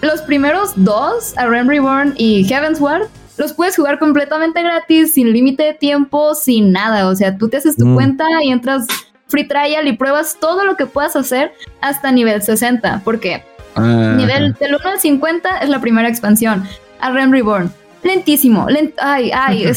Los 0.00 0.22
primeros 0.22 0.72
dos, 0.76 1.36
A 1.36 1.46
Realm 1.46 1.68
Reborn 1.68 2.14
y 2.16 2.44
Heavensward, 2.44 3.08
los 3.36 3.52
puedes 3.52 3.76
jugar 3.76 3.98
completamente 3.98 4.62
gratis, 4.62 5.14
sin 5.14 5.32
límite 5.32 5.64
de 5.64 5.74
tiempo, 5.74 6.34
sin 6.34 6.72
nada. 6.72 7.08
O 7.08 7.16
sea, 7.16 7.36
tú 7.36 7.48
te 7.48 7.56
haces 7.56 7.76
tu 7.76 7.86
mm. 7.86 7.94
cuenta 7.94 8.24
y 8.42 8.50
entras 8.50 8.86
free 9.28 9.46
trial 9.46 9.88
y 9.88 9.92
pruebas 9.94 10.36
todo 10.40 10.64
lo 10.64 10.76
que 10.76 10.86
puedas 10.86 11.16
hacer 11.16 11.52
hasta 11.80 12.12
nivel 12.12 12.42
60. 12.42 13.02
Porque 13.04 13.42
nivel 13.76 14.54
del 14.54 14.74
1 14.76 14.88
al 14.88 15.00
50 15.00 15.58
es 15.58 15.68
la 15.68 15.80
primera 15.80 16.08
expansión. 16.08 16.64
A 17.00 17.10
Rem 17.10 17.32
Reborn. 17.32 17.72
Lentísimo, 18.02 18.66
ay, 18.98 19.30
ay, 19.32 19.72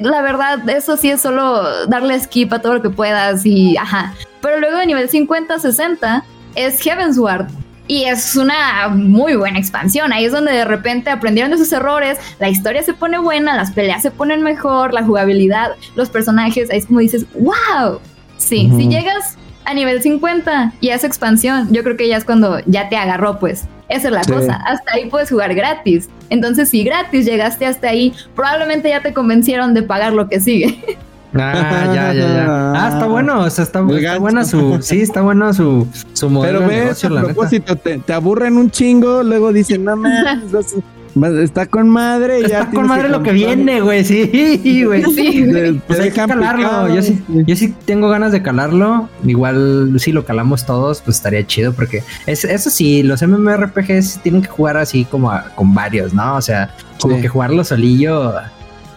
la 0.00 0.20
verdad, 0.20 0.68
eso 0.68 0.96
sí 0.96 1.10
es 1.10 1.20
solo 1.20 1.86
darle 1.86 2.18
skip 2.18 2.52
a 2.52 2.60
todo 2.60 2.74
lo 2.74 2.82
que 2.82 2.90
puedas 2.90 3.46
y 3.46 3.76
ajá. 3.76 4.14
Pero 4.42 4.58
luego 4.58 4.78
de 4.78 4.86
nivel 4.86 5.08
50 5.08 5.60
60 5.60 6.24
es 6.56 6.80
Heavensward, 6.80 7.46
y 7.88 8.04
es 8.04 8.36
una 8.36 8.88
muy 8.88 9.34
buena 9.34 9.58
expansión. 9.58 10.12
Ahí 10.12 10.26
es 10.26 10.32
donde 10.32 10.52
de 10.52 10.64
repente 10.64 11.10
aprendieron 11.10 11.50
de 11.50 11.58
sus 11.58 11.72
errores, 11.72 12.18
la 12.38 12.48
historia 12.48 12.82
se 12.82 12.92
pone 12.92 13.18
buena, 13.18 13.56
las 13.56 13.72
peleas 13.72 14.02
se 14.02 14.10
ponen 14.10 14.42
mejor, 14.42 14.92
la 14.92 15.02
jugabilidad, 15.02 15.72
los 15.96 16.10
personajes. 16.10 16.70
Ahí 16.70 16.78
es 16.78 16.86
como 16.86 17.00
dices, 17.00 17.26
wow. 17.34 17.98
Sí, 18.36 18.70
si 18.76 18.88
llegas 18.88 19.36
a 19.64 19.74
nivel 19.74 20.00
50 20.00 20.74
y 20.80 20.90
esa 20.90 21.06
expansión, 21.06 21.72
yo 21.72 21.82
creo 21.82 21.96
que 21.96 22.06
ya 22.06 22.16
es 22.16 22.24
cuando 22.24 22.60
ya 22.66 22.88
te 22.88 22.96
agarró, 22.96 23.40
pues. 23.40 23.64
Esa 23.88 24.08
es 24.08 24.14
la 24.14 24.22
cosa. 24.22 24.60
Hasta 24.66 24.92
ahí 24.94 25.08
puedes 25.08 25.30
jugar 25.30 25.54
gratis. 25.54 26.10
Entonces, 26.28 26.68
si 26.68 26.84
gratis 26.84 27.24
llegaste 27.24 27.64
hasta 27.64 27.88
ahí, 27.88 28.12
probablemente 28.36 28.90
ya 28.90 29.00
te 29.00 29.14
convencieron 29.14 29.72
de 29.72 29.82
pagar 29.82 30.12
lo 30.12 30.28
que 30.28 30.40
sigue. 30.40 30.98
Ah, 31.34 31.92
ya, 31.94 32.12
ya, 32.12 32.14
ya. 32.14 32.72
Ah, 32.72 32.90
está 32.92 33.06
bueno, 33.08 33.40
o 33.40 33.50
sea, 33.50 33.64
está, 33.64 33.80
está 33.80 34.18
buena 34.18 34.44
su, 34.44 34.78
sí, 34.80 35.02
está 35.02 35.20
bueno 35.20 35.52
su, 35.52 35.86
su 36.14 36.30
modelo 36.30 36.60
Pero 36.66 36.86
ves, 36.88 37.04
a 37.04 37.08
propósito, 37.08 37.76
te, 37.76 37.98
te, 37.98 38.12
aburren 38.12 38.56
un 38.56 38.70
chingo, 38.70 39.22
luego 39.22 39.52
dicen, 39.52 39.84
no 39.84 39.96
mames, 39.96 40.54
está 41.42 41.66
con 41.66 41.88
madre. 41.88 42.38
Está 42.40 42.48
ya 42.48 42.70
con 42.70 42.86
madre 42.86 43.08
lo 43.08 43.22
que 43.22 43.32
viene, 43.32 43.80
güey, 43.80 44.04
sí, 44.04 44.84
güey. 44.86 45.04
Sí, 45.04 45.80
pues 45.86 46.00
hay 46.00 46.10
que 46.10 46.26
calarlo, 46.26 46.94
yo 46.94 47.02
sí, 47.02 47.22
yo 47.28 47.56
sí 47.56 47.74
tengo 47.84 48.08
ganas 48.08 48.32
de 48.32 48.42
calarlo, 48.42 49.08
igual 49.24 49.94
si 49.98 50.12
lo 50.12 50.24
calamos 50.24 50.64
todos, 50.64 51.02
pues 51.02 51.16
estaría 51.16 51.46
chido, 51.46 51.72
porque 51.72 52.02
es, 52.26 52.44
eso 52.44 52.70
sí, 52.70 53.02
los 53.02 53.22
MMORPGs 53.22 54.20
tienen 54.22 54.42
que 54.42 54.48
jugar 54.48 54.76
así 54.76 55.04
como 55.04 55.32
con 55.54 55.74
varios, 55.74 56.14
¿no? 56.14 56.36
O 56.36 56.42
sea, 56.42 56.74
como 57.00 57.20
que 57.20 57.28
jugarlo 57.28 57.64
solillo 57.64 58.32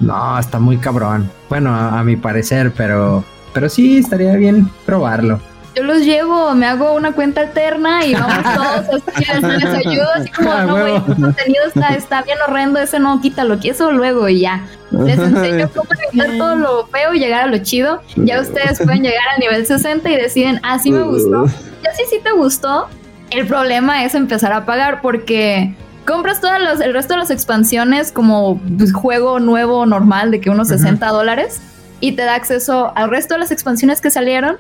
no, 0.02 0.40
está 0.40 0.60
muy 0.60 0.78
cabrón. 0.78 1.30
Bueno, 1.50 1.74
a, 1.74 2.04
mi 2.04 2.16
parecer, 2.16 2.74
pero, 2.76 3.24
pero 3.54 3.70
sí 3.70 4.00
estaría 4.00 4.36
bien 4.36 4.70
probarlo. 4.86 5.40
Yo 5.76 5.84
los 5.84 6.00
llevo, 6.00 6.54
me 6.54 6.66
hago 6.66 6.94
una 6.96 7.14
cuenta 7.14 7.42
alterna 7.42 8.06
y 8.06 8.14
vamos 8.14 8.44
todos 8.44 9.04
así, 9.16 9.24
les, 9.42 9.64
ayudo 9.88 10.08
así 10.16 10.30
como, 10.30 10.52
ah, 10.52 10.66
no, 10.66 10.78
güey, 10.78 11.00
tu 11.00 11.16
contenido 11.16 11.64
está, 11.66 11.96
está 11.96 12.24
bien 12.24 12.38
horrendo, 12.46 12.78
ese 12.80 13.00
no, 13.00 13.22
quítalo, 13.22 13.58
que 13.58 13.70
eso 13.70 13.90
luego 13.90 14.28
y 14.28 14.42
ya. 14.42 14.68
Les 14.92 15.18
enseño 15.18 15.70
cómo 15.74 15.88
evitar 16.10 16.38
todo 16.38 16.56
lo 16.56 16.88
feo 16.88 17.14
y 17.14 17.20
llegar 17.20 17.44
a 17.44 17.48
lo 17.48 17.58
chido. 17.60 18.02
Ya 18.18 18.42
ustedes 18.42 18.80
pueden 18.80 19.04
llegar 19.04 19.24
al 19.34 19.40
nivel 19.40 19.66
60 19.66 20.10
y 20.10 20.16
deciden, 20.18 20.60
ah, 20.64 20.78
sí 20.78 20.92
me 20.92 21.04
gustó. 21.04 21.46
Ya 21.46 21.94
sí, 21.94 22.04
sí 22.10 22.20
te 22.22 22.32
gustó. 22.32 22.90
El 23.30 23.48
problema 23.48 24.04
es 24.04 24.14
empezar 24.14 24.52
a 24.52 24.66
pagar 24.66 25.02
porque 25.02 25.74
compras 26.06 26.42
todas 26.42 26.62
los, 26.62 26.82
el 26.82 26.94
resto 26.94 27.14
de 27.14 27.20
las 27.20 27.32
expansiones 27.32 28.12
como 28.12 28.60
pues, 28.78 28.94
juego 28.94 29.40
nuevo 29.40 29.86
normal 29.86 30.32
de 30.32 30.42
que 30.42 30.50
unos 30.50 30.70
60 30.70 31.08
dólares 31.08 31.62
y 32.00 32.14
te 32.14 32.24
da 32.24 32.36
acceso 32.36 32.92
al 32.96 33.10
resto 33.10 33.36
de 33.36 33.42
las 33.42 33.52
expansiones 33.52 34.02
que 34.02 34.10
salieron 34.10 34.58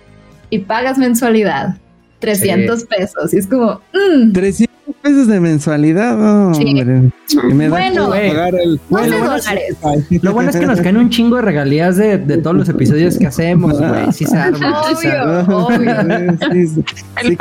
y 0.50 0.60
pagas 0.60 0.98
mensualidad. 0.98 1.76
300 2.20 2.86
pesos. 2.86 3.34
Y 3.34 3.40
es 3.40 3.48
como... 3.48 3.82
300 4.34 4.68
mm". 4.68 4.92
pesos 5.02 5.28
de 5.28 5.40
mensualidad. 5.40 6.16
No, 6.16 6.54
sí. 6.54 6.74
me 6.76 7.70
bueno, 7.70 8.10
pagar 8.10 8.54
el... 8.56 8.80
bueno, 8.90 9.18
lo, 10.22 10.34
bueno 10.34 10.52
es, 10.52 10.56
que 10.58 10.68
nos 10.68 10.82
caen 10.82 10.98
un 10.98 11.10
chingo 11.10 11.38
de 11.38 11.42
regalías 11.42 11.98
de, 11.98 12.20
de 12.20 12.38
todos 12.38 12.56
los 12.56 12.70
episodios 12.70 13.18
que 13.18 13.26
hacemos, 13.26 13.80
güey. 13.80 14.12
Sí 14.12 14.26
se 14.26 14.38
arma. 14.38 14.84
Obvio, 14.84 15.66
obvio. 15.66 15.92
Sí, 16.52 16.68
sí, 16.68 16.84
el 17.24 17.38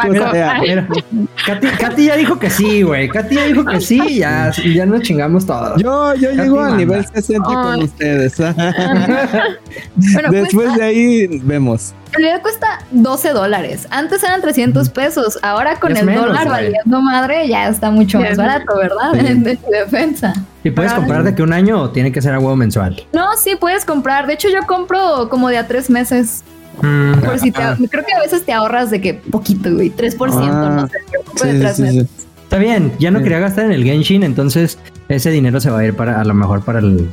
Katy, 1.47 1.67
Katy, 1.69 2.07
ya 2.07 2.17
dijo 2.17 2.39
que 2.39 2.51
sí, 2.51 2.83
güey. 2.83 3.09
Katy 3.09 3.35
ya 3.35 3.45
dijo 3.45 3.65
que 3.65 3.81
sí, 3.81 4.19
ya, 4.19 4.53
ya 4.53 4.87
nos 4.87 5.03
chingamos 5.03 5.47
todos. 5.47 5.81
Yo, 5.83 6.15
yo 6.15 6.31
llego 6.33 6.61
al 6.61 6.77
nivel 6.77 7.07
60 7.07 7.45
con 7.45 7.83
ustedes. 7.83 8.37
bueno, 9.97 10.31
Después 10.31 10.75
de 10.75 10.85
ahí 10.85 11.41
vemos. 11.43 11.95
En 12.09 12.23
realidad 12.23 12.43
cuesta 12.43 12.81
12 12.91 13.31
dólares. 13.31 13.87
Antes 13.91 14.23
eran 14.25 14.41
300 14.41 14.89
pesos. 14.91 15.39
Ahora 15.43 15.79
con 15.79 15.97
el 15.97 16.07
dólar 16.07 16.49
valiendo 16.49 17.01
madre 17.01 17.49
ya 17.49 17.69
está 17.69 17.91
mucho 17.91 18.21
más 18.21 18.37
barato, 18.37 18.77
¿verdad? 18.77 19.15
En, 19.31 19.45
defensa. 19.45 20.35
¿Y 20.65 20.71
puedes 20.71 20.93
comprar 20.93 21.23
de 21.23 21.35
que 21.35 21.43
un 21.43 21.53
año 21.53 21.81
o 21.81 21.91
tiene 21.91 22.11
que 22.11 22.21
ser 22.21 22.35
a 22.35 22.39
huevo 22.39 22.57
mensual? 22.57 23.07
No, 23.13 23.37
sí 23.37 23.57
puedes 23.57 23.85
comprar. 23.85 24.27
De 24.27 24.35
hecho, 24.35 24.49
yo 24.49 24.67
compro 24.67 25.29
como 25.29 25.49
de 25.49 25.59
a 25.59 25.67
tres 25.67 25.89
meses. 25.89 26.43
Mm. 26.83 27.21
Por 27.21 27.39
si 27.39 27.51
te, 27.51 27.61
creo 27.89 28.05
que 28.05 28.13
a 28.15 28.21
veces 28.21 28.45
te 28.45 28.53
ahorras 28.53 28.91
de 28.91 29.01
que 29.01 29.15
poquito, 29.15 29.73
güey, 29.73 29.91
3%, 29.91 30.17
ah, 30.33 30.77
no 30.77 30.89
sé, 30.89 31.53
sí, 31.53 31.59
de 31.59 31.75
sí, 31.75 31.83
meses. 31.83 32.07
Está 32.43 32.59
bien, 32.59 32.93
ya 32.99 33.11
no 33.11 33.23
quería 33.23 33.39
gastar 33.39 33.67
en 33.67 33.73
el 33.73 33.85
Genshin, 33.85 34.25
entonces 34.25 34.79
ese 35.09 35.31
dinero 35.31 35.61
se 35.61 35.71
va 35.71 35.81
a 35.81 35.85
ir 35.85 35.95
para 35.95 36.21
a 36.21 36.25
lo 36.25 36.35
mejor 36.35 36.65
para 36.65 36.81
el 36.81 37.09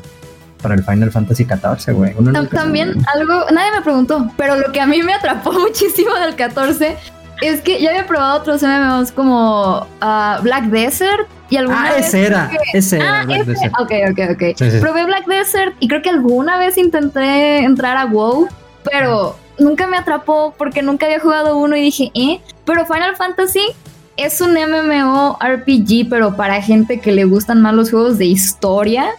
para 0.61 0.73
el 0.73 0.83
Final 0.83 1.11
Fantasy 1.11 1.45
XIV, 1.45 1.93
güey. 1.93 2.13
También 2.49 2.95
algo, 3.13 3.45
nadie 3.51 3.71
me 3.71 3.81
preguntó, 3.81 4.31
pero 4.35 4.55
lo 4.55 4.71
que 4.71 4.81
a 4.81 4.87
mí 4.87 5.03
me 5.03 5.13
atrapó 5.13 5.51
muchísimo 5.59 6.13
del 6.15 6.35
14 6.35 6.97
es 7.41 7.61
que 7.61 7.79
ya 7.81 7.91
había 7.91 8.07
probado 8.07 8.39
otros 8.39 8.63
MMOs 8.63 9.11
como 9.11 9.87
uh, 10.01 10.41
Black 10.41 10.65
Desert 10.65 11.27
y 11.49 11.57
alguna 11.57 11.89
ah, 11.89 11.93
vez. 11.93 12.07
Ese 12.07 12.25
era, 12.25 12.51
ese 12.73 12.95
era. 12.97 13.21
Ah, 13.21 13.25
Black 13.25 13.45
Desert. 13.45 13.73
Ok, 13.79 13.91
ok, 14.11 14.19
ok. 14.31 14.81
Probé 14.81 15.05
Black 15.05 15.27
Desert 15.27 15.75
y 15.79 15.87
creo 15.87 16.01
que 16.01 16.09
alguna 16.09 16.57
vez 16.57 16.77
intenté 16.77 17.59
entrar 17.59 17.97
a 17.97 18.05
WoW, 18.05 18.47
pero 18.83 19.37
nunca 19.59 19.87
me 19.87 19.97
atrapó 19.97 20.53
porque 20.57 20.81
nunca 20.81 21.05
había 21.05 21.19
jugado 21.19 21.57
uno 21.57 21.75
y 21.75 21.81
dije, 21.81 22.11
eh. 22.13 22.39
Pero 22.65 22.85
Final 22.85 23.15
Fantasy 23.15 23.61
es 24.17 24.41
un 24.41 24.53
MMORPG, 24.53 26.09
pero 26.09 26.35
para 26.35 26.61
gente 26.61 26.99
que 26.99 27.11
le 27.11 27.25
gustan 27.25 27.61
más 27.61 27.73
los 27.73 27.91
juegos 27.91 28.17
de 28.17 28.25
historia 28.25 29.09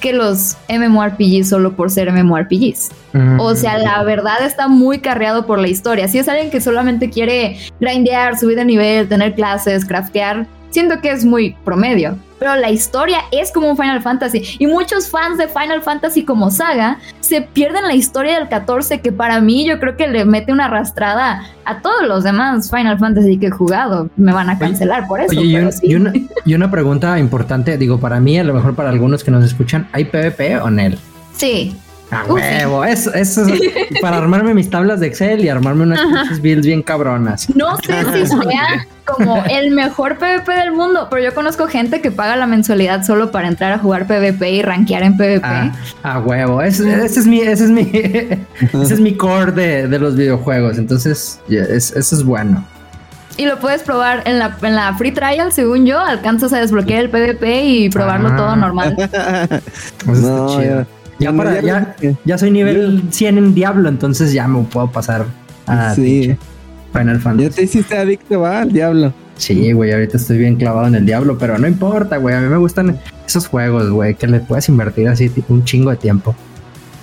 que 0.00 0.12
los 0.12 0.58
MMORPGs 0.68 1.48
solo 1.48 1.74
por 1.76 1.90
ser 1.90 2.12
MMORPGs. 2.12 2.90
O 3.38 3.54
sea, 3.54 3.78
la 3.78 4.02
verdad 4.02 4.44
está 4.44 4.68
muy 4.68 4.98
carreado 4.98 5.46
por 5.46 5.58
la 5.58 5.68
historia. 5.68 6.08
Si 6.08 6.18
es 6.18 6.28
alguien 6.28 6.50
que 6.50 6.60
solamente 6.60 7.08
quiere 7.08 7.58
grindear, 7.80 8.38
subir 8.38 8.56
de 8.56 8.66
nivel, 8.66 9.08
tener 9.08 9.34
clases, 9.34 9.86
craftear, 9.86 10.46
siento 10.74 11.00
que 11.00 11.10
es 11.10 11.24
muy 11.24 11.56
promedio 11.64 12.18
pero 12.44 12.56
la 12.56 12.70
historia 12.70 13.20
es 13.32 13.50
como 13.50 13.70
un 13.70 13.76
Final 13.76 14.02
Fantasy. 14.02 14.42
Y 14.58 14.66
muchos 14.66 15.08
fans 15.08 15.38
de 15.38 15.48
Final 15.48 15.80
Fantasy 15.80 16.26
como 16.26 16.50
saga 16.50 16.98
se 17.20 17.40
pierden 17.40 17.84
la 17.84 17.94
historia 17.94 18.38
del 18.38 18.50
14, 18.50 19.00
que 19.00 19.12
para 19.12 19.40
mí 19.40 19.64
yo 19.66 19.80
creo 19.80 19.96
que 19.96 20.08
le 20.08 20.26
mete 20.26 20.52
una 20.52 20.66
arrastrada 20.66 21.42
a 21.64 21.80
todos 21.80 22.06
los 22.06 22.22
demás 22.22 22.70
Final 22.70 22.98
Fantasy 22.98 23.38
que 23.38 23.46
he 23.46 23.50
jugado. 23.50 24.10
Me 24.16 24.34
van 24.34 24.50
a 24.50 24.58
cancelar 24.58 25.06
por 25.06 25.22
eso. 25.22 25.32
y, 25.42 26.54
una, 26.54 26.70
pregunta 26.70 27.18
importante, 27.18 27.78
digo, 27.78 27.98
para 27.98 28.20
mí, 28.20 28.38
a 28.38 28.44
lo 28.44 28.52
mejor 28.52 28.74
para 28.74 28.90
algunos 28.90 29.24
que 29.24 29.30
nos 29.30 29.42
escuchan, 29.42 29.88
¿hay 29.92 30.04
PvP 30.04 30.58
o 30.58 30.68
NEL? 30.68 30.98
Sí. 31.34 31.74
A 32.14 32.24
huevo, 32.24 32.84
eso, 32.84 33.12
eso 33.12 33.46
es 33.46 33.60
para 34.00 34.18
armarme 34.18 34.54
mis 34.54 34.70
tablas 34.70 35.00
de 35.00 35.08
Excel 35.08 35.44
y 35.44 35.48
armarme 35.48 35.84
unas 35.84 36.40
builds 36.40 36.66
bien 36.66 36.82
cabronas. 36.82 37.48
No 37.54 37.76
sé 37.78 38.04
si 38.12 38.26
sea 38.48 38.86
como 39.04 39.42
el 39.44 39.70
mejor 39.70 40.18
PvP 40.18 40.50
del 40.52 40.72
mundo, 40.72 41.08
pero 41.10 41.22
yo 41.22 41.34
conozco 41.34 41.66
gente 41.66 42.00
que 42.00 42.10
paga 42.10 42.36
la 42.36 42.46
mensualidad 42.46 43.04
solo 43.04 43.30
para 43.30 43.48
entrar 43.48 43.72
a 43.72 43.78
jugar 43.78 44.06
PvP 44.06 44.50
y 44.50 44.62
rankear 44.62 45.02
en 45.02 45.16
PvP. 45.16 45.44
Ah, 45.44 45.72
a 46.02 46.18
huevo, 46.20 46.62
ese, 46.62 47.04
es 47.04 47.26
mi, 47.26 47.40
ese 47.40 47.64
es 47.64 47.70
mi, 47.70 47.90
ese 47.92 48.94
es 48.94 49.00
mi 49.00 49.14
core 49.16 49.52
de, 49.52 49.88
de 49.88 49.98
los 49.98 50.16
videojuegos, 50.16 50.78
entonces 50.78 51.40
eso 51.48 52.16
es 52.16 52.24
bueno. 52.24 52.64
Y 53.36 53.46
lo 53.46 53.58
puedes 53.58 53.82
probar 53.82 54.22
en 54.26 54.38
la, 54.38 54.56
en 54.62 54.76
la 54.76 54.94
free 54.94 55.10
trial, 55.10 55.52
según 55.52 55.86
yo, 55.86 55.98
alcanzas 55.98 56.52
a 56.52 56.60
desbloquear 56.60 57.00
el 57.00 57.10
PvP 57.10 57.64
y 57.64 57.90
probarlo 57.90 58.36
todo 58.36 58.50
ah. 58.50 58.56
normal. 58.56 58.94
Pues 60.04 60.20
no, 60.20 60.60
chido. 60.60 60.86
Ya, 61.18 61.32
para, 61.32 61.60
ya, 61.60 61.96
ya, 62.24 62.38
soy 62.38 62.50
nivel 62.50 63.04
100 63.10 63.38
en 63.38 63.54
Diablo, 63.54 63.88
entonces 63.88 64.32
ya 64.32 64.48
me 64.48 64.62
puedo 64.64 64.90
pasar 64.90 65.26
a 65.66 65.94
sí. 65.94 66.36
Final 66.92 67.20
Fantasy. 67.20 67.48
Ya 67.48 67.54
te 67.54 67.62
hiciste 67.62 67.96
adicto, 67.96 68.40
va, 68.40 68.60
al 68.60 68.72
Diablo. 68.72 69.12
Sí, 69.36 69.72
güey, 69.72 69.92
ahorita 69.92 70.16
estoy 70.16 70.38
bien 70.38 70.56
clavado 70.56 70.86
en 70.86 70.94
el 70.94 71.06
Diablo, 71.06 71.36
pero 71.38 71.58
no 71.58 71.66
importa, 71.66 72.18
güey. 72.18 72.34
A 72.34 72.40
mí 72.40 72.48
me 72.48 72.56
gustan 72.56 72.98
esos 73.26 73.48
juegos, 73.48 73.90
güey, 73.90 74.14
que 74.14 74.26
le 74.26 74.40
puedes 74.40 74.68
invertir 74.68 75.08
así 75.08 75.30
un 75.48 75.64
chingo 75.64 75.90
de 75.90 75.96
tiempo. 75.96 76.34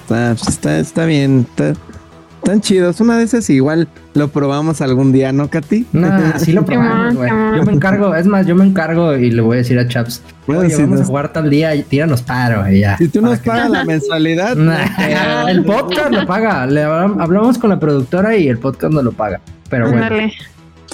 Está, 0.04 0.36
pues, 0.38 0.48
está, 0.48 0.80
está 0.80 1.06
bien. 1.06 1.46
Está, 1.50 1.74
Tan 2.44 2.62
chidos. 2.62 3.00
Una 3.02 3.18
de 3.18 3.24
esas 3.24 3.50
igual 3.50 3.88
lo 4.14 4.28
probamos 4.30 4.82
algún 4.82 5.12
día, 5.12 5.32
¿no, 5.32 5.50
Katy? 5.50 5.86
No, 5.94 6.10
sí 6.40 6.52
lo 6.52 6.66
probamos, 6.66 7.16
güey. 7.16 7.30
Yo 7.30 7.64
me 7.64 7.74
encargo, 7.74 8.16
es 8.16 8.26
más, 8.26 8.48
yo 8.48 8.56
me 8.56 8.66
encargo 8.66 9.16
y 9.16 9.32
le 9.32 9.42
voy 9.42 9.56
a 9.56 9.58
decir 9.60 9.78
a 9.78 9.88
Chaps, 9.88 10.22
oye, 10.48 10.76
vamos 10.78 11.02
a 11.02 11.06
jugar 11.06 11.32
tal 11.32 11.50
día 11.50 11.76
y 11.76 11.84
tíranos 11.84 12.22
paro 12.22 12.70
y 12.70 12.80
ya. 12.80 12.98
Si 12.98 13.08
tú 13.08 13.22
nos 13.22 13.40
pagas 13.40 13.70
la 13.70 13.86
mensualidad. 13.86 14.58
el 15.50 15.64
podcast 15.64 16.12
lo 16.12 16.26
paga. 16.26 16.66
Le 16.66 16.84
hablamos 16.84 17.58
con 17.58 17.70
la 17.70 17.80
productora 17.80 18.36
y 18.36 18.48
el 18.48 18.58
podcast 18.58 18.94
no 18.94 19.02
lo 19.02 19.12
paga. 19.12 19.40
Pero 19.70 19.90
bueno. 19.90 20.32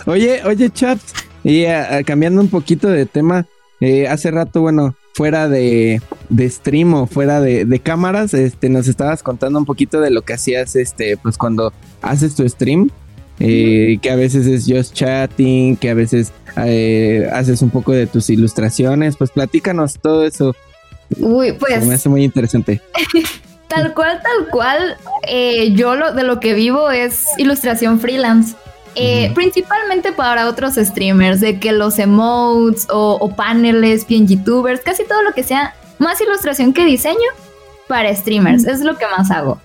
Oye, 0.05 0.41
oye, 0.45 0.69
Chaps, 0.69 1.13
y 1.43 1.63
eh, 1.63 2.03
cambiando 2.05 2.39
un 2.39 2.49
poquito 2.49 2.87
de 2.87 3.05
tema, 3.05 3.45
eh, 3.79 4.07
hace 4.07 4.31
rato, 4.31 4.61
bueno, 4.61 4.95
fuera 5.17 5.49
de, 5.49 5.99
de 6.29 6.47
stream 6.47 6.93
o 6.93 7.07
fuera 7.07 7.41
de, 7.41 7.79
cámaras, 7.79 8.35
este, 8.35 8.69
nos 8.69 8.87
estabas 8.87 9.23
contando 9.23 9.57
un 9.57 9.65
poquito 9.65 9.99
de 9.99 10.11
lo 10.11 10.21
que 10.21 10.33
hacías, 10.33 10.75
este, 10.75 11.17
pues 11.17 11.39
cuando 11.39 11.73
haces 12.03 12.35
tu 12.35 12.47
stream, 12.47 12.91
eh, 13.39 13.97
que 13.99 14.11
a 14.11 14.15
veces 14.15 14.45
es 14.45 14.65
just 14.67 14.93
chatting, 14.93 15.75
que 15.77 15.89
a 15.89 15.95
veces 15.95 16.31
eh, 16.57 17.27
haces 17.33 17.63
un 17.63 17.71
poco 17.71 17.93
de 17.93 18.05
tus 18.05 18.29
ilustraciones, 18.29 19.17
pues 19.17 19.31
platícanos 19.31 19.97
todo 19.99 20.23
eso. 20.23 20.55
Uy, 21.17 21.53
pues. 21.53 21.83
Me 21.83 21.95
hace 21.95 22.09
muy 22.09 22.23
interesante. 22.23 22.79
tal 23.67 23.95
cual, 23.95 24.21
tal 24.21 24.49
cual, 24.51 24.97
eh, 25.27 25.71
yo 25.73 25.95
lo, 25.95 26.13
de 26.13 26.21
lo 26.21 26.39
que 26.39 26.53
vivo 26.53 26.91
es 26.91 27.25
ilustración 27.39 27.99
freelance. 27.99 28.55
Eh, 28.99 29.31
principalmente 29.35 30.11
para 30.11 30.47
otros 30.47 30.73
streamers, 30.73 31.39
de 31.39 31.59
que 31.59 31.71
los 31.71 31.99
emotes 31.99 32.87
o, 32.89 33.31
paneles, 33.35 34.07
bien 34.07 34.27
youtubers, 34.27 34.81
casi 34.81 35.05
todo 35.05 35.21
lo 35.21 35.33
que 35.33 35.43
sea 35.43 35.75
más 35.99 36.19
ilustración 36.19 36.73
que 36.73 36.83
diseño 36.83 37.29
para 37.87 38.13
streamers, 38.15 38.65
es 38.65 38.81
lo 38.81 38.97
que 38.97 39.05
más 39.15 39.29
hago. 39.29 39.59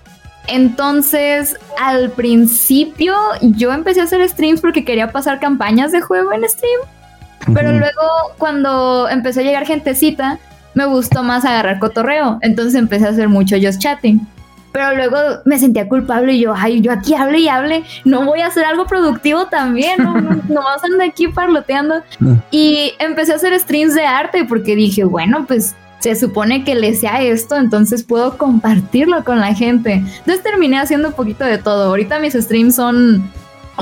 Entonces, 0.45 1.57
al 1.79 2.11
principio 2.11 3.15
yo 3.41 3.73
empecé 3.73 4.01
a 4.01 4.03
hacer 4.03 4.27
streams 4.29 4.61
porque 4.61 4.85
quería 4.85 5.11
pasar 5.11 5.39
campañas 5.39 5.91
de 5.91 6.01
juego 6.01 6.31
en 6.31 6.47
stream, 6.47 6.81
pero 7.55 7.71
luego 7.71 8.01
cuando 8.37 9.09
empezó 9.09 9.39
a 9.39 9.43
llegar 9.43 9.65
gentecita, 9.65 10.37
me 10.75 10.85
gustó 10.85 11.23
más 11.23 11.43
agarrar 11.43 11.79
cotorreo, 11.79 12.37
entonces 12.41 12.75
empecé 12.75 13.07
a 13.07 13.09
hacer 13.09 13.29
mucho 13.29 13.55
just 13.59 13.81
chatting. 13.81 14.27
Pero 14.73 14.95
luego 14.95 15.17
me 15.45 15.57
sentía 15.59 15.87
culpable 15.87 16.33
y 16.33 16.41
yo, 16.41 16.53
ay, 16.53 16.81
yo 16.81 16.91
aquí 16.91 17.13
hable 17.13 17.39
y 17.39 17.47
hable, 17.47 17.83
no 18.03 18.25
voy 18.25 18.41
a 18.41 18.47
hacer 18.47 18.65
algo 18.65 18.85
productivo 18.85 19.45
también, 19.45 20.03
no, 20.03 20.13
no, 20.19 20.63
vas 20.63 20.83
a 20.83 20.87
andar 20.87 21.07
aquí 21.07 21.29
parloteando. 21.29 22.01
Y 22.51 22.93
empecé 22.99 23.33
a 23.33 23.35
hacer 23.35 23.57
streams 23.59 23.95
de 23.95 24.05
arte 24.05 24.45
porque 24.45 24.75
dije, 24.75 25.03
bueno, 25.05 25.45
pues 25.47 25.75
se 25.99 26.15
supone 26.15 26.65
que 26.65 26.75
le 26.75 26.93
sea 26.95 27.21
esto, 27.21 27.55
entonces 27.55 28.03
puedo 28.03 28.37
compartirlo 28.37 29.23
con 29.23 29.39
la 29.39 29.53
gente. 29.53 29.93
Entonces 29.93 30.43
terminé 30.43 30.77
haciendo 30.77 31.07
un 31.07 31.13
poquito 31.13 31.45
de 31.45 31.57
todo. 31.57 31.85
Ahorita 31.85 32.19
mis 32.19 32.33
streams 32.33 32.75
son 32.75 33.31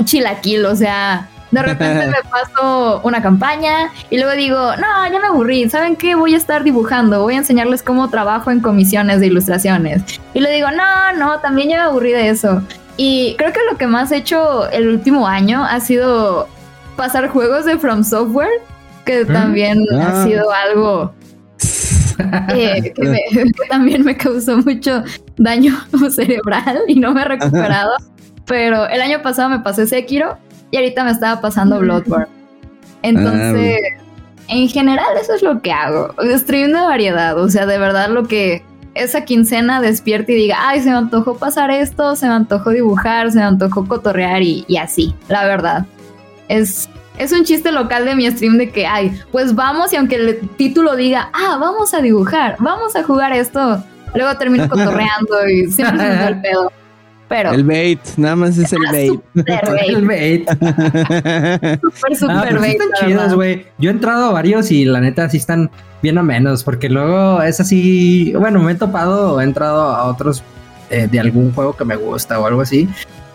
chilaquil, 0.04 0.64
o 0.66 0.76
sea, 0.76 1.28
de 1.52 1.62
repente 1.62 2.06
me 2.06 2.30
paso 2.30 3.00
una 3.04 3.22
campaña 3.22 3.90
y 4.08 4.16
luego 4.16 4.32
digo, 4.32 4.58
no, 4.76 5.12
ya 5.12 5.20
me 5.20 5.26
aburrí, 5.26 5.68
¿saben 5.68 5.96
qué? 5.96 6.14
Voy 6.14 6.34
a 6.34 6.38
estar 6.38 6.64
dibujando, 6.64 7.20
voy 7.20 7.34
a 7.34 7.38
enseñarles 7.38 7.82
cómo 7.82 8.08
trabajo 8.08 8.50
en 8.50 8.60
comisiones 8.60 9.20
de 9.20 9.26
ilustraciones. 9.26 10.02
Y 10.32 10.40
le 10.40 10.50
digo, 10.50 10.68
no, 10.70 11.12
no, 11.18 11.40
también 11.40 11.68
ya 11.68 11.76
me 11.76 11.82
aburrí 11.82 12.12
de 12.12 12.30
eso. 12.30 12.62
Y 12.96 13.34
creo 13.36 13.52
que 13.52 13.60
lo 13.70 13.76
que 13.76 13.86
más 13.86 14.10
he 14.12 14.16
hecho 14.16 14.68
el 14.70 14.88
último 14.88 15.28
año 15.28 15.62
ha 15.62 15.78
sido 15.80 16.48
pasar 16.96 17.28
juegos 17.28 17.66
de 17.66 17.78
From 17.78 18.02
Software, 18.02 18.62
que 19.04 19.24
mm. 19.24 19.32
también 19.32 19.84
ha 19.92 20.22
ah. 20.22 20.24
sido 20.24 20.50
algo 20.50 21.12
eh, 22.54 22.82
que, 22.82 22.92
que, 22.94 23.44
también 23.68 24.04
me 24.04 24.16
causó 24.16 24.56
mucho 24.56 25.04
daño 25.36 25.78
cerebral 26.10 26.80
y 26.88 26.94
no 26.94 27.12
me 27.12 27.20
he 27.20 27.24
recuperado. 27.26 27.92
Pero 28.46 28.86
el 28.88 29.02
año 29.02 29.20
pasado 29.20 29.50
me 29.50 29.60
pasé 29.60 29.86
Sekiro 29.86 30.38
y 30.72 30.76
ahorita 30.78 31.04
me 31.04 31.12
estaba 31.12 31.40
pasando 31.40 31.78
Bloodborne. 31.78 32.26
Entonces, 33.02 33.78
ah, 33.98 34.02
en 34.48 34.68
general 34.68 35.16
eso 35.20 35.34
es 35.34 35.42
lo 35.42 35.60
que 35.60 35.70
hago. 35.70 36.14
Stream 36.38 36.72
de 36.72 36.80
variedad, 36.80 37.38
o 37.38 37.48
sea, 37.48 37.66
de 37.66 37.78
verdad 37.78 38.08
lo 38.08 38.24
que 38.24 38.64
esa 38.94 39.24
quincena 39.24 39.80
despierte 39.80 40.32
y 40.32 40.36
diga, 40.36 40.56
ay, 40.58 40.80
se 40.80 40.90
me 40.90 40.96
antojó 40.96 41.36
pasar 41.36 41.70
esto, 41.70 42.16
se 42.16 42.26
me 42.26 42.32
antojó 42.32 42.70
dibujar, 42.70 43.30
se 43.30 43.38
me 43.38 43.44
antojó 43.44 43.86
cotorrear 43.86 44.42
y, 44.42 44.64
así, 44.76 45.14
la 45.28 45.44
verdad. 45.44 45.86
Es, 46.48 46.88
es 47.18 47.32
un 47.32 47.44
chiste 47.44 47.70
local 47.70 48.04
de 48.06 48.14
mi 48.14 48.30
stream 48.30 48.56
de 48.56 48.70
que, 48.70 48.86
ay, 48.86 49.18
pues 49.30 49.54
vamos 49.54 49.92
y 49.92 49.96
aunque 49.96 50.16
el 50.16 50.48
título 50.56 50.96
diga, 50.96 51.30
ah, 51.32 51.58
vamos 51.60 51.92
a 51.92 52.00
dibujar, 52.00 52.56
vamos 52.58 52.96
a 52.96 53.02
jugar 53.02 53.32
esto, 53.32 53.82
luego 54.14 54.36
termino 54.38 54.68
cotorreando 54.70 55.48
y 55.48 55.70
siempre 55.70 55.98
se 55.98 56.08
me 56.08 56.26
el 56.28 56.40
pedo. 56.40 56.72
El 57.32 57.64
bait, 57.64 58.00
nada 58.16 58.36
más 58.36 58.58
es 58.58 58.72
el 58.72 58.82
bait. 58.90 59.20
el 59.86 60.06
bait. 60.06 60.48
super, 61.80 62.16
super 62.16 62.56
ah, 62.56 62.58
bait. 62.60 62.80
Están 62.80 63.08
chidos, 63.08 63.34
güey. 63.34 63.66
Yo 63.78 63.90
he 63.90 63.92
entrado 63.92 64.26
a 64.26 64.32
varios 64.32 64.70
y 64.70 64.84
la 64.84 65.00
neta 65.00 65.28
sí 65.28 65.38
están 65.38 65.70
bien 66.02 66.18
a 66.18 66.22
menos, 66.22 66.62
porque 66.62 66.88
luego 66.88 67.42
es 67.42 67.60
así. 67.60 68.32
Bueno, 68.38 68.60
me 68.60 68.72
he 68.72 68.74
topado, 68.74 69.40
he 69.40 69.44
entrado 69.44 69.82
a 69.82 70.04
otros 70.04 70.42
eh, 70.90 71.08
de 71.10 71.20
algún 71.20 71.52
juego 71.52 71.76
que 71.76 71.84
me 71.84 71.96
gusta 71.96 72.38
o 72.38 72.46
algo 72.46 72.60
así. 72.60 72.88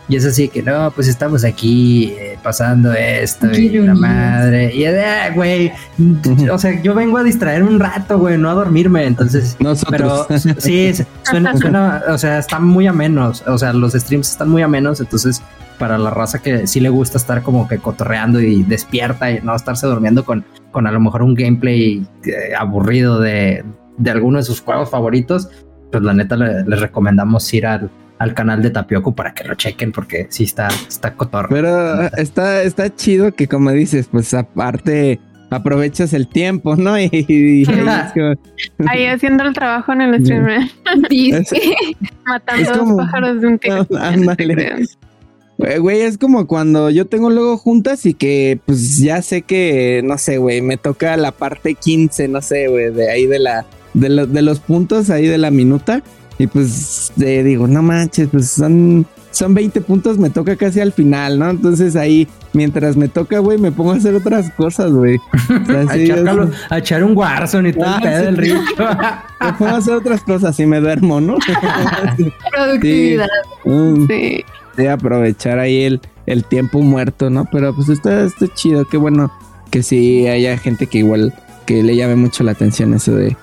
Y 0.10 0.16
es 0.16 0.26
así 0.26 0.48
que 0.48 0.64
no, 0.64 0.90
pues 0.92 1.08
estamos 1.08 1.44
aquí 1.44 2.14
eh, 2.18 2.38
pasando 2.42 2.94
esto 2.94 3.52
y 3.52 3.70
la 3.70 3.94
madre. 3.94 4.74
Y 4.74 4.86
eh, 4.86 5.32
güey, 5.36 5.72
o 6.50 6.58
sea, 6.58 6.82
yo 6.82 6.96
vengo 6.96 7.18
a 7.18 7.24
distraerme 7.24 7.70
un 7.70 7.80
rato, 7.80 8.18
güey, 8.18 8.38
no 8.38 8.50
a 8.50 8.54
dormirme. 8.54 9.06
Entonces, 9.06 9.58
pero 9.90 10.26
sí, 10.60 10.94
suena, 11.24 11.58
suena, 11.58 12.04
o 12.08 12.18
sea, 12.18 12.40
están 12.40 12.64
muy 12.64 12.88
a 12.88 12.94
menos. 12.94 13.44
O 13.48 13.58
sea, 13.58 13.74
los 13.74 13.94
streams 13.94 14.32
están 14.32 14.50
muy 14.50 14.62
a 14.62 14.68
menos. 14.70 15.02
Entonces, 15.02 15.42
para 15.78 15.98
la 15.98 16.10
raza 16.10 16.40
que 16.40 16.68
sí 16.68 16.80
le 16.80 16.90
gusta 16.90 17.18
estar 17.18 17.44
como 17.44 17.68
que 17.68 17.78
cotorreando 17.78 18.40
y 18.40 18.64
despierta 18.64 19.32
y 19.32 19.42
no 19.42 19.56
estarse 19.56 19.88
durmiendo 19.88 20.24
con, 20.24 20.46
con 20.72 20.88
a 20.88 20.92
lo 20.92 21.02
mejor 21.02 21.22
un 21.22 21.36
gameplay 21.36 22.08
eh, 22.26 22.56
aburrido 22.58 23.20
de, 23.20 23.64
de 23.98 24.12
alguno 24.12 24.38
de 24.38 24.44
sus 24.44 24.62
juegos 24.62 24.90
favoritos, 24.90 25.50
pues 25.92 26.02
la 26.04 26.14
neta 26.14 26.38
les 26.38 26.80
recomendamos 26.80 27.54
ir 27.54 27.66
al 27.66 27.90
al 28.20 28.34
canal 28.34 28.62
de 28.62 28.70
Tapioco 28.70 29.14
para 29.14 29.34
que 29.34 29.44
lo 29.44 29.56
chequen 29.56 29.92
porque 29.92 30.28
sí 30.30 30.44
está, 30.44 30.68
está 30.88 31.14
cotorro. 31.14 31.50
Pero 31.50 32.04
está, 32.18 32.64
está 32.64 32.94
chido 32.94 33.32
que 33.34 33.48
como 33.48 33.72
dices, 33.72 34.10
pues 34.12 34.34
aparte 34.34 35.20
aprovechas 35.50 36.14
el 36.14 36.28
tiempo, 36.28 36.76
¿no? 36.76 36.98
Y, 37.00 37.66
ahí 38.88 39.06
haciendo 39.06 39.44
el 39.44 39.54
trabajo 39.54 39.94
en 39.94 40.02
el 40.02 40.24
streamer. 40.24 40.62
Matando 42.26 42.72
a 42.72 42.78
los 42.78 42.98
pájaros 42.98 43.42
de 43.42 43.48
un 43.48 43.60
tiro. 43.60 43.88
Güey, 45.80 46.02
es 46.02 46.20
como 46.20 46.46
cuando 46.46 46.92
yo 46.92 47.06
tengo 47.06 47.32
luego 47.32 47.58
juntas 47.58 48.06
y 48.06 48.14
que 48.14 48.60
pues 48.66 49.00
ya 49.00 49.24
sé 49.24 49.42
que, 49.42 50.02
no 50.04 50.20
sé, 50.20 50.38
güey, 50.38 50.62
me 50.62 50.78
toca 50.78 51.18
la 51.18 51.32
parte 51.32 51.74
15, 51.74 52.28
no 52.28 52.44
sé, 52.44 52.68
güey, 52.68 52.94
de 52.94 53.10
ahí 53.10 53.26
de 53.26 53.40
la, 53.40 53.66
de, 53.96 54.28
de 54.28 54.42
los 54.44 54.60
puntos 54.60 55.10
ahí 55.10 55.26
de 55.26 55.40
la 55.40 55.50
minuta. 55.50 56.04
Y 56.40 56.48
pues 56.48 57.12
eh, 57.20 57.44
digo, 57.44 57.68
no 57.68 57.82
manches, 57.82 58.30
pues 58.32 58.52
son, 58.52 59.06
son 59.32 59.54
20 59.54 59.82
puntos, 59.82 60.18
me 60.20 60.30
toca 60.30 60.56
casi 60.56 60.80
al 60.80 60.94
final, 60.94 61.40
¿no? 61.40 61.50
Entonces 61.50 61.96
ahí, 61.96 62.28
mientras 62.54 62.96
me 62.96 63.08
toca, 63.08 63.40
güey, 63.40 63.58
me 63.58 63.72
pongo 63.72 63.94
a 63.94 63.96
hacer 63.96 64.14
otras 64.14 64.52
cosas, 64.52 64.92
güey. 64.92 65.20
a, 66.70 66.78
echar 66.78 67.04
un 67.04 67.18
Warzone 67.18 67.70
y 67.70 67.74
todo 67.74 67.86
el 67.86 67.92
ah, 67.92 68.00
pedo 68.02 68.24
del 68.24 68.38
río. 68.38 68.62
me 69.42 69.54
pongo 69.54 69.72
a 69.72 69.78
hacer 69.78 69.96
otras 69.96 70.22
cosas 70.22 70.60
y 70.60 70.66
me 70.68 70.80
duermo, 70.80 71.20
¿no? 71.20 71.38
Productividad. 72.52 73.28
Mm. 73.66 74.08
Sí. 74.08 74.44
sí. 74.76 74.86
aprovechar 74.86 75.58
ahí 75.58 75.84
el, 75.84 76.02
el 76.28 76.44
tiempo 76.44 76.82
muerto, 76.82 77.32
¿no? 77.32 77.46
Pero 77.52 77.76
pues 77.76 77.90
está, 77.90 78.26
está 78.26 78.48
chido, 78.54 78.86
qué 78.86 78.98
bueno 78.98 79.32
que 79.72 79.82
sí 79.82 80.28
haya 80.28 80.58
gente 80.58 80.86
que 80.88 81.00
igual 81.00 81.34
que 81.66 81.84
le 81.84 81.96
llame 81.96 82.16
mucho 82.16 82.44
la 82.44 82.54
atención 82.54 82.94
eso 82.94 83.16
de 83.16 83.36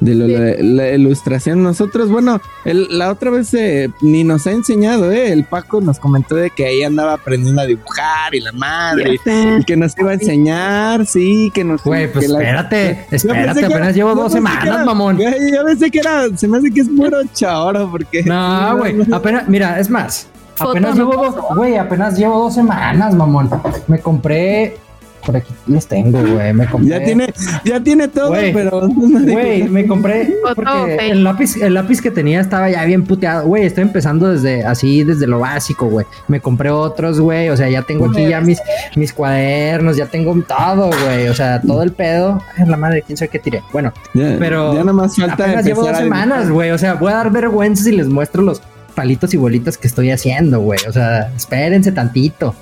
de 0.00 0.14
lo, 0.14 0.26
la, 0.26 0.88
ilustración. 0.90 1.62
Nosotros, 1.62 2.10
bueno, 2.10 2.40
la 2.64 3.10
otra 3.10 3.30
vez 3.30 3.52
eh, 3.54 3.90
ni 4.00 4.24
nos 4.24 4.46
ha 4.46 4.52
enseñado, 4.52 5.12
¿eh? 5.12 5.32
El 5.32 5.44
Paco 5.44 5.80
nos 5.80 5.98
comentó 5.98 6.34
de 6.34 6.50
que 6.50 6.66
ahí 6.66 6.82
andaba 6.82 7.14
aprendiendo 7.14 7.62
a 7.62 7.66
dibujar 7.66 8.34
y 8.34 8.40
la 8.40 8.52
madre, 8.52 9.18
y 9.58 9.64
que 9.64 9.76
nos 9.76 9.96
iba 9.98 10.10
a 10.10 10.14
enseñar, 10.14 11.06
sí, 11.06 11.50
que 11.54 11.64
nos... 11.64 11.82
Güey, 11.84 12.10
pues 12.12 12.26
espérate, 12.26 13.06
espérate, 13.10 13.64
apenas 13.64 13.94
llevo 13.94 14.14
dos 14.14 14.32
semanas, 14.32 14.84
mamón. 14.84 15.18
Yo 15.18 15.64
pensé 15.64 15.90
que 15.90 15.98
era, 16.00 16.24
se 16.36 16.48
me 16.48 16.58
hace 16.58 16.70
que 16.70 16.80
es 16.80 16.88
puro 16.88 17.18
choro, 17.34 17.90
porque... 17.90 18.22
No, 18.24 18.78
güey, 18.78 18.96
apenas, 19.12 19.48
mira, 19.48 19.78
es 19.78 19.90
más, 19.90 20.28
apenas 20.58 20.96
llevo 20.96 21.14
dos, 21.14 21.34
güey, 21.54 21.76
apenas 21.76 22.18
llevo 22.18 22.38
dos 22.38 22.54
semanas, 22.54 23.14
mamón. 23.14 23.50
Me 23.86 23.98
compré 23.98 24.76
por 25.24 25.36
aquí 25.36 25.52
los 25.66 25.86
tengo, 25.86 26.20
güey. 26.20 26.52
Me 26.52 26.66
compré. 26.66 26.88
Ya 26.88 27.04
tiene, 27.04 27.32
ya 27.64 27.80
tiene 27.80 28.08
todo, 28.08 28.32
pero. 28.32 28.88
Güey, 28.88 29.68
me 29.68 29.86
compré. 29.86 30.34
Porque 30.54 31.10
el 31.10 31.24
lápiz, 31.24 31.56
el 31.56 31.74
lápiz 31.74 32.00
que 32.00 32.10
tenía 32.10 32.40
estaba 32.40 32.70
ya 32.70 32.84
bien 32.84 33.04
puteado. 33.04 33.46
Güey, 33.46 33.64
estoy 33.64 33.82
empezando 33.82 34.28
desde 34.28 34.64
así, 34.64 35.04
desde 35.04 35.26
lo 35.26 35.40
básico, 35.40 35.86
güey. 35.86 36.06
Me 36.28 36.40
compré 36.40 36.70
otros, 36.70 37.20
güey. 37.20 37.48
O 37.50 37.56
sea, 37.56 37.68
ya 37.68 37.82
tengo 37.82 38.06
aquí 38.06 38.28
ya 38.28 38.40
mis, 38.40 38.60
mis 38.96 39.12
cuadernos, 39.12 39.96
ya 39.96 40.06
tengo 40.06 40.34
todo, 40.42 40.90
güey. 41.04 41.28
O 41.28 41.34
sea, 41.34 41.60
todo 41.60 41.82
el 41.82 41.92
pedo. 41.92 42.42
Ay, 42.56 42.66
la 42.66 42.76
madre, 42.76 43.02
quién 43.02 43.16
sabe 43.16 43.28
qué 43.28 43.38
tiré. 43.38 43.62
Bueno, 43.72 43.92
pero. 44.12 44.72
Ya 44.72 44.80
nada 44.80 44.92
más 44.92 45.16
falta. 45.16 45.44
Apenas 45.44 45.64
llevo 45.64 45.84
dos 45.84 45.96
semanas, 45.96 46.50
güey. 46.50 46.70
O 46.70 46.78
sea, 46.78 46.94
voy 46.94 47.12
a 47.12 47.16
dar 47.16 47.30
vergüenza 47.30 47.84
si 47.84 47.92
les 47.92 48.08
muestro 48.08 48.42
los 48.42 48.62
palitos 48.94 49.32
y 49.34 49.36
bolitas 49.36 49.78
que 49.78 49.86
estoy 49.86 50.10
haciendo, 50.10 50.60
güey. 50.60 50.80
O 50.88 50.92
sea, 50.92 51.32
espérense 51.36 51.92
tantito 51.92 52.54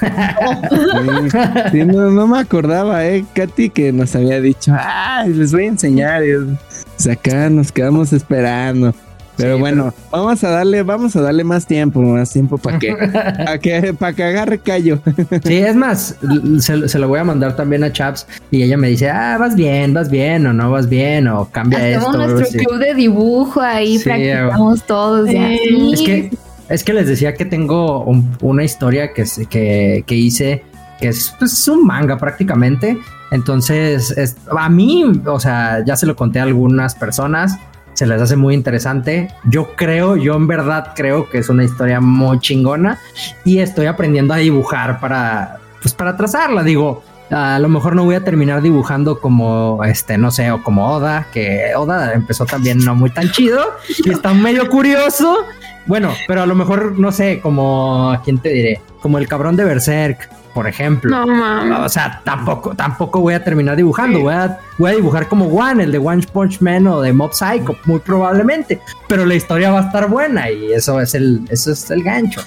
no, 1.86 2.26
me 2.26 2.38
acordaba, 2.38 3.06
eh, 3.06 3.24
Katy, 3.34 3.70
que 3.70 3.92
nos 3.92 4.14
había 4.14 4.40
dicho, 4.40 4.74
ay, 4.78 5.32
les 5.32 5.52
voy 5.52 5.64
a 5.64 5.68
enseñar. 5.68 6.22
Y, 6.24 7.08
acá 7.08 7.50
nos 7.50 7.72
quedamos 7.72 8.12
esperando. 8.12 8.94
Pero 9.36 9.58
bueno, 9.58 9.92
vamos 10.10 10.42
a 10.44 10.48
darle, 10.48 10.82
vamos 10.82 11.14
a 11.14 11.20
darle 11.20 11.44
más 11.44 11.66
tiempo, 11.66 12.00
más 12.00 12.32
tiempo 12.32 12.56
para 12.56 12.78
que, 12.78 12.94
para 13.44 13.58
que, 13.58 13.92
para 13.92 14.12
que 14.14 14.24
agarre 14.24 14.58
callo. 14.58 14.98
sí, 15.44 15.56
es 15.58 15.76
más, 15.76 16.16
se, 16.58 16.98
lo 16.98 17.08
voy 17.08 17.20
a 17.20 17.24
mandar 17.24 17.54
también 17.54 17.84
a 17.84 17.92
Chaps 17.92 18.26
y 18.50 18.62
ella 18.62 18.78
me 18.78 18.88
dice, 18.88 19.10
ah, 19.10 19.36
vas 19.38 19.54
bien, 19.54 19.92
vas 19.92 20.08
bien, 20.08 20.46
o 20.46 20.54
no 20.54 20.70
vas 20.70 20.88
bien, 20.88 21.28
o 21.28 21.44
cambia 21.50 21.86
esto. 21.86 22.12
nuestro 22.12 22.64
club 22.64 22.78
de 22.78 22.94
dibujo 22.94 23.60
ahí, 23.60 23.98
practicamos 23.98 24.82
todos. 24.84 25.28
Es 25.28 26.00
que 26.00 26.30
es 26.68 26.84
que 26.84 26.92
les 26.92 27.06
decía 27.06 27.34
que 27.34 27.44
tengo 27.44 28.04
una 28.40 28.64
historia 28.64 29.12
que, 29.12 29.24
que, 29.48 30.04
que 30.06 30.14
hice 30.14 30.64
que 30.98 31.08
es, 31.08 31.34
pues, 31.38 31.68
un 31.68 31.86
manga 31.86 32.16
prácticamente. 32.18 32.98
Entonces, 33.30 34.36
a 34.56 34.68
mí, 34.68 35.04
o 35.26 35.40
sea, 35.40 35.84
ya 35.84 35.96
se 35.96 36.06
lo 36.06 36.16
conté 36.16 36.40
a 36.40 36.44
algunas 36.44 36.94
personas, 36.94 37.58
se 37.94 38.06
les 38.06 38.20
hace 38.20 38.36
muy 38.36 38.54
interesante. 38.54 39.28
Yo 39.44 39.74
creo, 39.74 40.16
yo 40.16 40.34
en 40.36 40.46
verdad 40.46 40.92
creo 40.94 41.28
que 41.28 41.38
es 41.38 41.48
una 41.48 41.64
historia 41.64 42.00
muy 42.00 42.38
chingona 42.40 42.98
y 43.44 43.58
estoy 43.58 43.86
aprendiendo 43.86 44.34
a 44.34 44.38
dibujar 44.38 45.00
para, 45.00 45.58
pues 45.82 45.92
para 45.94 46.16
trazarla. 46.16 46.62
Digo, 46.62 47.02
a 47.30 47.58
lo 47.58 47.68
mejor 47.68 47.96
no 47.96 48.04
voy 48.04 48.14
a 48.14 48.24
terminar 48.24 48.62
dibujando 48.62 49.18
como, 49.18 49.82
este, 49.84 50.18
no 50.18 50.30
sé, 50.30 50.50
o 50.52 50.62
como 50.62 50.88
Oda, 50.88 51.26
que 51.32 51.72
Oda 51.76 52.12
empezó 52.12 52.46
también 52.46 52.78
no 52.78 52.94
muy 52.94 53.10
tan 53.10 53.30
chido 53.32 53.60
y 54.04 54.10
está 54.10 54.32
medio 54.34 54.68
curioso. 54.68 55.38
Bueno, 55.86 56.12
pero 56.26 56.42
a 56.42 56.46
lo 56.46 56.54
mejor, 56.54 56.98
no 56.98 57.12
sé, 57.12 57.40
como, 57.40 58.18
¿quién 58.24 58.38
te 58.38 58.50
diré? 58.50 58.80
Como 59.00 59.18
el 59.18 59.28
cabrón 59.28 59.56
de 59.56 59.64
Berserk, 59.64 60.28
por 60.52 60.66
ejemplo. 60.66 61.10
No, 61.10 61.26
mames. 61.26 61.78
O 61.80 61.88
sea, 61.88 62.22
tampoco, 62.24 62.74
tampoco 62.74 63.20
voy 63.20 63.34
a 63.34 63.44
terminar 63.44 63.76
dibujando. 63.76 64.20
Voy, 64.20 64.34
a, 64.34 64.58
voy 64.78 64.90
a 64.90 64.94
dibujar 64.94 65.28
como 65.28 65.46
One, 65.46 65.84
el 65.84 65.92
de 65.92 65.98
One 65.98 66.24
Punch 66.32 66.60
Man 66.60 66.86
o 66.86 67.02
de 67.02 67.12
Mob 67.12 67.32
Psycho, 67.32 67.76
muy 67.84 68.00
probablemente. 68.00 68.80
Pero 69.06 69.26
la 69.26 69.34
historia 69.34 69.70
va 69.70 69.80
a 69.80 69.86
estar 69.86 70.08
buena 70.08 70.50
y 70.50 70.72
eso 70.72 71.00
es 71.00 71.14
el, 71.14 71.42
eso 71.50 71.72
es 71.72 71.90
el 71.90 72.02
gancho. 72.02 72.40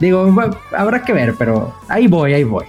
Digo, 0.00 0.30
habrá 0.76 1.02
que 1.02 1.12
ver, 1.12 1.34
pero 1.38 1.72
ahí 1.88 2.06
voy, 2.06 2.34
ahí 2.34 2.44
voy. 2.44 2.66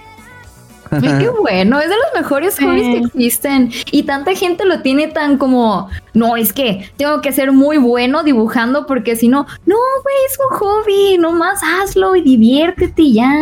Qué 0.90 1.28
bueno, 1.40 1.80
es 1.80 1.88
de 1.88 1.94
los 1.96 2.22
mejores 2.22 2.58
hobbies 2.58 2.82
que 2.82 3.06
existen. 3.06 3.70
Y 3.90 4.04
tanta 4.04 4.34
gente 4.34 4.64
lo 4.64 4.80
tiene 4.82 5.08
tan 5.08 5.38
como, 5.38 5.88
no, 6.14 6.36
es 6.36 6.52
que 6.52 6.90
tengo 6.96 7.20
que 7.20 7.32
ser 7.32 7.52
muy 7.52 7.78
bueno 7.78 8.22
dibujando 8.22 8.86
porque 8.86 9.16
si 9.16 9.28
no, 9.28 9.46
no, 9.66 9.76
güey, 10.02 10.14
es 10.28 10.38
un 10.38 10.58
hobby, 10.58 11.18
nomás 11.18 11.60
hazlo 11.62 12.16
y 12.16 12.22
diviértete 12.22 13.02
y 13.02 13.14
ya. 13.14 13.32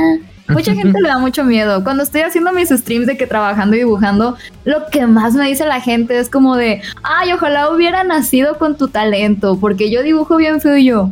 Mucha 0.49 0.75
gente 0.75 1.01
le 1.01 1.09
da 1.09 1.19
mucho 1.19 1.45
miedo. 1.45 1.83
Cuando 1.85 2.03
estoy 2.03 2.23
haciendo 2.23 2.53
mis 2.53 2.69
streams 2.71 3.07
de 3.07 3.17
que 3.17 3.27
trabajando 3.27 3.77
y 3.77 3.81
dibujando, 3.81 4.37
lo 4.65 4.87
que 4.91 5.07
más 5.07 5.35
me 5.35 5.49
dice 5.49 5.67
la 5.67 5.81
gente 5.81 6.19
es 6.19 6.29
como 6.29 6.57
de, 6.57 6.83
ay, 7.03 7.33
ojalá 7.33 7.71
hubiera 7.71 8.05
nacido 8.05 8.59
con 8.59 8.77
tu 8.77 8.89
talento, 8.89 9.59
porque 9.61 9.91
yo 9.91 10.03
dibujo 10.03 10.37
bien 10.37 10.61
feo 10.61 10.77
y 10.77 10.85
yo. 10.85 11.11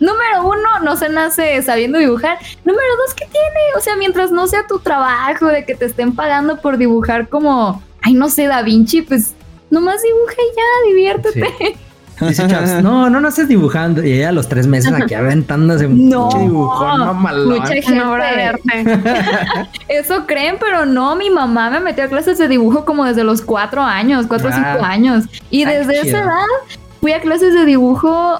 Número 0.00 0.46
uno, 0.46 0.80
no 0.82 0.96
se 0.96 1.08
nace 1.08 1.62
sabiendo 1.62 1.98
dibujar. 1.98 2.38
Número 2.64 2.88
dos, 3.04 3.14
¿qué 3.14 3.26
tiene? 3.26 3.60
O 3.76 3.80
sea, 3.80 3.96
mientras 3.96 4.30
no 4.30 4.46
sea 4.46 4.66
tu 4.66 4.78
trabajo, 4.78 5.46
de 5.46 5.64
que 5.64 5.74
te 5.74 5.86
estén 5.86 6.14
pagando 6.14 6.60
por 6.60 6.78
dibujar 6.78 7.28
como, 7.28 7.82
ay, 8.02 8.14
no 8.14 8.28
sé, 8.28 8.46
Da 8.46 8.62
Vinci, 8.62 9.02
pues 9.02 9.34
nomás 9.70 10.02
dibuja 10.02 10.34
y 10.34 10.56
ya, 10.56 10.88
diviértete. 10.88 11.78
Dice 12.20 12.46
Chaps, 12.46 12.82
no, 12.82 13.10
no 13.10 13.20
naces 13.20 13.48
dibujando. 13.48 14.04
Y 14.04 14.12
ella 14.12 14.28
a 14.28 14.32
los 14.32 14.48
tres 14.48 14.66
meses 14.66 14.92
aquí 14.92 15.14
aventándose 15.14 15.88
no, 15.90 16.28
dibujón, 16.28 17.00
no 17.00 17.14
Mucha 17.14 17.74
gente. 17.74 19.02
Eso 19.88 20.24
creen, 20.26 20.56
pero 20.60 20.86
no. 20.86 21.16
Mi 21.16 21.30
mamá 21.30 21.70
me 21.70 21.80
metió 21.80 22.04
a 22.04 22.08
clases 22.08 22.38
de 22.38 22.46
dibujo 22.46 22.84
como 22.84 23.04
desde 23.04 23.24
los 23.24 23.42
cuatro 23.42 23.82
años, 23.82 24.26
cuatro 24.28 24.50
o 24.50 24.52
cinco 24.52 24.78
ah. 24.80 24.88
años. 24.88 25.24
Y 25.50 25.64
desde 25.64 26.00
esa 26.00 26.22
edad 26.22 26.46
fui 27.00 27.12
a 27.12 27.20
clases 27.20 27.52
de 27.52 27.64
dibujo 27.64 28.38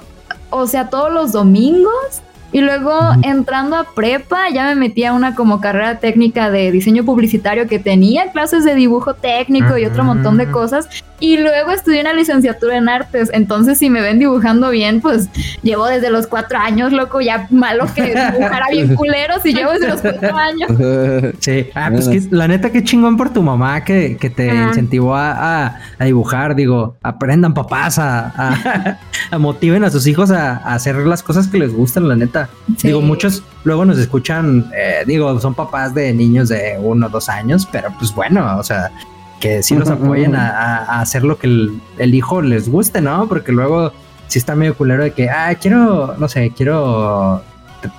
o 0.57 0.67
sea, 0.67 0.89
todos 0.89 1.11
los 1.11 1.31
domingos. 1.31 2.21
Y 2.51 2.61
luego 2.61 2.93
entrando 3.23 3.75
a 3.75 3.83
prepa 3.83 4.49
ya 4.49 4.63
me 4.65 4.75
metí 4.75 5.03
a 5.03 5.13
una 5.13 5.35
como 5.35 5.59
carrera 5.59 5.99
técnica 5.99 6.49
de 6.49 6.71
diseño 6.71 7.03
publicitario 7.03 7.67
que 7.67 7.79
tenía 7.79 8.31
clases 8.31 8.63
de 8.63 8.75
dibujo 8.75 9.13
técnico 9.13 9.77
y 9.77 9.85
otro 9.85 10.05
montón 10.05 10.37
de 10.37 10.49
cosas. 10.49 10.87
Y 11.19 11.37
luego 11.37 11.71
estudié 11.71 12.01
una 12.01 12.13
licenciatura 12.13 12.77
en 12.77 12.89
artes. 12.89 13.29
Entonces, 13.33 13.77
si 13.77 13.89
me 13.89 14.01
ven 14.01 14.19
dibujando 14.19 14.69
bien, 14.69 14.99
pues 14.99 15.29
llevo 15.63 15.85
desde 15.87 16.09
los 16.09 16.27
cuatro 16.27 16.57
años, 16.57 16.91
loco. 16.91 17.21
Ya 17.21 17.47
malo 17.51 17.85
que 17.93 18.03
dibujara 18.03 18.67
bien 18.69 18.95
culero 18.95 19.35
si 19.41 19.53
llevo 19.53 19.71
desde 19.71 19.87
los 19.87 20.01
cuatro 20.01 20.35
años. 20.35 20.69
Sí, 21.39 21.69
ah, 21.75 21.89
pues 21.91 22.07
que, 22.07 22.23
la 22.31 22.47
neta, 22.47 22.71
qué 22.71 22.83
chingón 22.83 23.17
por 23.17 23.31
tu 23.31 23.41
mamá 23.41 23.83
que, 23.83 24.17
que 24.17 24.29
te 24.29 24.47
incentivó 24.47 25.15
a, 25.15 25.77
a, 25.99 26.05
dibujar. 26.05 26.55
Digo, 26.55 26.97
aprendan 27.01 27.53
papás 27.53 27.99
a, 27.99 28.97
a, 29.31 29.37
motiven 29.37 29.83
a 29.83 29.89
sus 29.89 30.07
hijos 30.07 30.31
a, 30.31 30.57
hacer 30.57 30.95
las 30.97 31.23
cosas 31.23 31.47
que 31.47 31.57
les 31.57 31.73
gustan, 31.73 32.07
la 32.07 32.15
neta. 32.15 32.49
Digo, 32.83 33.01
muchos 33.01 33.43
luego 33.63 33.85
nos 33.85 33.97
escuchan, 33.97 34.71
eh, 34.75 35.03
digo, 35.05 35.39
son 35.39 35.53
papás 35.53 35.93
de 35.93 36.13
niños 36.13 36.49
de 36.49 36.77
uno 36.79 37.07
o 37.07 37.09
dos 37.09 37.29
años, 37.29 37.67
pero 37.71 37.93
pues 37.99 38.13
bueno, 38.13 38.57
o 38.57 38.63
sea, 38.63 38.91
que 39.39 39.63
sí 39.63 39.75
los 39.75 39.89
apoyen 39.89 40.35
a, 40.35 40.99
hacer 41.01 41.23
lo 41.23 41.37
que 41.37 41.47
el, 41.47 42.15
hijo 42.15 42.41
les 42.41 42.69
guste, 42.69 43.01
¿no? 43.01 43.27
Porque 43.27 43.51
luego 43.51 43.91
sí 44.27 44.39
está 44.39 44.55
medio 44.55 44.75
culero 44.75 45.03
de 45.03 45.11
que, 45.11 45.29
ah, 45.29 45.53
quiero, 45.55 46.15
no 46.17 46.27
sé, 46.27 46.51
quiero 46.55 47.41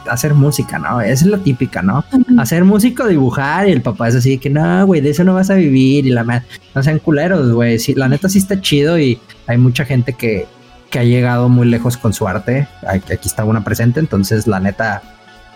hacer 0.08 0.34
música, 0.34 0.78
¿no? 0.78 1.00
Esa 1.00 1.24
es 1.24 1.30
la 1.30 1.38
típica, 1.38 1.82
¿no? 1.82 2.04
Hacer 2.38 2.64
música, 2.64 3.06
dibujar 3.06 3.68
y 3.68 3.72
el 3.72 3.82
papá 3.82 4.08
es 4.08 4.16
así 4.16 4.38
que, 4.38 4.50
no, 4.50 4.86
güey, 4.86 5.00
de 5.00 5.10
eso 5.10 5.24
no 5.24 5.34
vas 5.34 5.50
a 5.50 5.54
vivir 5.54 6.06
y 6.06 6.10
la 6.10 6.24
madre, 6.24 6.44
no 6.74 6.82
sean 6.82 6.98
culeros, 6.98 7.52
güey. 7.52 7.78
Sí, 7.78 7.94
la 7.94 8.08
neta 8.08 8.28
sí 8.28 8.38
está 8.38 8.60
chido 8.60 8.98
y 8.98 9.18
hay 9.46 9.58
mucha 9.58 9.84
gente 9.84 10.14
que, 10.14 10.46
que 10.90 10.98
ha 10.98 11.04
llegado 11.04 11.48
muy 11.48 11.68
lejos 11.68 11.96
con 11.96 12.12
su 12.12 12.26
arte. 12.26 12.66
Aquí 12.86 13.28
está 13.28 13.44
una 13.44 13.62
presente, 13.62 14.00
entonces 14.00 14.46
la 14.46 14.58
neta, 14.58 15.02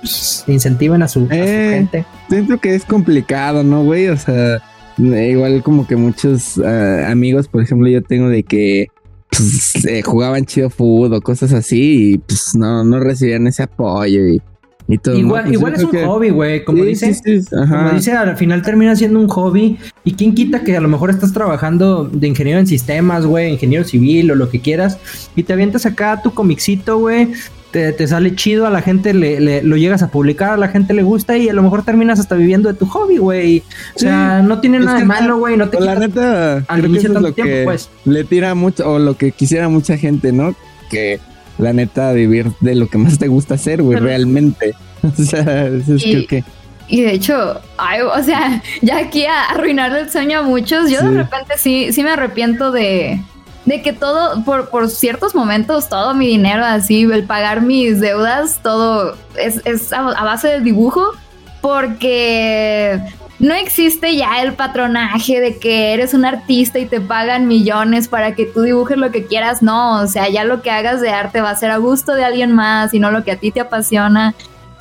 pues, 0.00 0.44
incentiven 0.46 1.02
a 1.02 1.08
su, 1.08 1.24
a 1.24 1.28
su 1.28 1.34
eh, 1.34 1.70
gente. 1.74 2.06
Siento 2.28 2.58
que 2.58 2.74
es 2.74 2.84
complicado, 2.84 3.64
¿no, 3.64 3.82
güey? 3.82 4.08
O 4.08 4.16
sea 4.16 4.60
Igual 5.00 5.62
como 5.62 5.86
que 5.86 5.96
muchos 5.96 6.58
ah, 6.58 7.08
amigos, 7.10 7.48
por 7.48 7.62
ejemplo, 7.62 7.88
yo 7.88 8.02
tengo 8.02 8.28
de 8.28 8.42
que 8.42 8.88
pues, 9.30 9.84
eh, 9.86 10.02
jugaban 10.02 10.44
chido 10.44 10.70
fútbol 10.70 11.14
o 11.14 11.20
cosas 11.20 11.52
así 11.52 12.12
y 12.12 12.18
pues 12.18 12.54
no, 12.54 12.84
no 12.84 13.00
recibían 13.00 13.46
ese 13.46 13.62
apoyo 13.62 14.26
y, 14.26 14.42
y 14.88 14.98
todo. 14.98 15.16
Igual, 15.16 15.44
pues, 15.44 15.54
igual 15.54 15.74
es 15.74 15.84
un 15.84 16.04
hobby, 16.04 16.30
güey, 16.30 16.64
como 16.64 16.84
dice. 16.84 17.14
como 17.50 17.90
dice, 17.90 18.12
al 18.12 18.36
final 18.36 18.62
termina 18.62 18.94
siendo 18.96 19.20
un 19.20 19.28
hobby 19.28 19.78
y 20.04 20.14
quién 20.14 20.34
quita 20.34 20.62
que 20.64 20.76
a 20.76 20.80
lo 20.80 20.88
mejor 20.88 21.10
estás 21.10 21.32
trabajando 21.32 22.04
de 22.04 22.28
ingeniero 22.28 22.58
en 22.58 22.66
sistemas, 22.66 23.24
güey, 23.24 23.52
ingeniero 23.52 23.84
civil 23.84 24.30
o 24.32 24.34
lo 24.34 24.50
que 24.50 24.60
quieras 24.60 24.98
y 25.36 25.44
te 25.44 25.52
avientas 25.52 25.86
acá 25.86 26.20
tu 26.22 26.32
comicito, 26.34 26.98
güey, 26.98 27.28
te, 27.70 28.06
sale 28.08 28.34
chido, 28.34 28.66
a 28.66 28.70
la 28.70 28.82
gente 28.82 29.14
le, 29.14 29.62
lo 29.62 29.76
llegas 29.76 30.02
a 30.02 30.08
publicar, 30.08 30.50
a 30.50 30.56
la 30.56 30.68
gente 30.68 30.92
le 30.94 31.02
gusta 31.02 31.36
y 31.36 31.48
a 31.48 31.52
lo 31.52 31.62
mejor 31.62 31.84
terminas 31.84 32.18
hasta 32.18 32.34
viviendo 32.34 32.68
de 32.72 32.78
tu 32.78 32.86
hobby, 32.86 33.18
güey. 33.18 33.62
O 33.94 33.98
sea, 33.98 34.42
no 34.42 34.60
tiene 34.60 34.80
nada 34.80 34.98
de 34.98 35.04
malo, 35.04 35.38
güey. 35.38 35.56
No 35.56 35.68
te 35.68 35.80
la 35.80 35.94
neta, 35.94 36.64
al 36.66 36.96
es 36.96 37.04
lo 37.04 37.34
que 37.34 37.62
pues. 37.64 37.88
Le 38.04 38.24
tira 38.24 38.54
mucho, 38.54 38.90
o 38.90 38.98
lo 38.98 39.16
que 39.16 39.32
quisiera 39.32 39.68
mucha 39.68 39.96
gente, 39.96 40.32
¿no? 40.32 40.54
Que 40.90 41.20
la 41.58 41.72
neta 41.72 42.12
vivir 42.12 42.52
de 42.60 42.74
lo 42.74 42.88
que 42.88 42.98
más 42.98 43.18
te 43.18 43.28
gusta 43.28 43.54
hacer, 43.54 43.82
güey, 43.82 43.98
realmente. 43.98 44.74
O 45.02 45.22
sea, 45.22 45.66
eso 45.66 45.94
es 45.94 46.02
creo 46.02 46.26
que. 46.26 46.44
Y 46.86 47.00
de 47.00 47.12
hecho, 47.12 47.58
o 47.58 48.22
sea, 48.22 48.62
ya 48.82 48.98
aquí 48.98 49.24
a 49.24 49.44
arruinarle 49.44 50.00
el 50.00 50.10
sueño 50.10 50.40
a 50.40 50.42
muchos, 50.42 50.90
yo 50.90 51.00
de 51.00 51.22
repente 51.22 51.54
sí, 51.56 51.90
sí 51.92 52.02
me 52.02 52.10
arrepiento 52.10 52.70
de, 52.70 53.22
de 53.64 53.82
que 53.82 53.92
todo, 53.92 54.42
por, 54.44 54.70
por 54.70 54.88
ciertos 54.88 55.34
momentos, 55.34 55.88
todo 55.88 56.14
mi 56.14 56.26
dinero, 56.26 56.64
así, 56.64 57.02
el 57.02 57.24
pagar 57.24 57.60
mis 57.60 58.00
deudas, 58.00 58.60
todo 58.62 59.16
es, 59.36 59.60
es 59.64 59.92
a, 59.92 60.02
base 60.02 60.48
de 60.48 60.60
dibujo, 60.60 61.12
porque 61.60 62.98
no 63.38 63.54
existe 63.54 64.16
ya 64.16 64.42
el 64.42 64.54
patronaje 64.54 65.40
de 65.40 65.58
que 65.58 65.92
eres 65.92 66.14
un 66.14 66.24
artista 66.24 66.78
y 66.78 66.86
te 66.86 67.00
pagan 67.00 67.48
millones 67.48 68.08
para 68.08 68.34
que 68.34 68.46
tú 68.46 68.62
dibujes 68.62 68.96
lo 68.96 69.10
que 69.10 69.26
quieras, 69.26 69.62
no, 69.62 70.00
o 70.00 70.06
sea, 70.06 70.28
ya 70.28 70.44
lo 70.44 70.62
que 70.62 70.70
hagas 70.70 71.00
de 71.00 71.10
arte 71.10 71.40
va 71.40 71.50
a 71.50 71.56
ser 71.56 71.70
a 71.70 71.76
gusto 71.76 72.14
de 72.14 72.24
alguien 72.24 72.52
más 72.52 72.94
y 72.94 72.98
no 72.98 73.10
lo 73.10 73.24
que 73.24 73.32
a 73.32 73.36
ti 73.36 73.50
te 73.50 73.60
apasiona. 73.60 74.34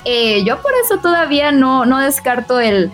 Eh, 0.06 0.42
yo 0.44 0.62
por 0.62 0.72
eso 0.82 0.98
todavía 0.98 1.52
no, 1.52 1.84
no 1.84 1.98
descarto 1.98 2.58
el 2.58 2.90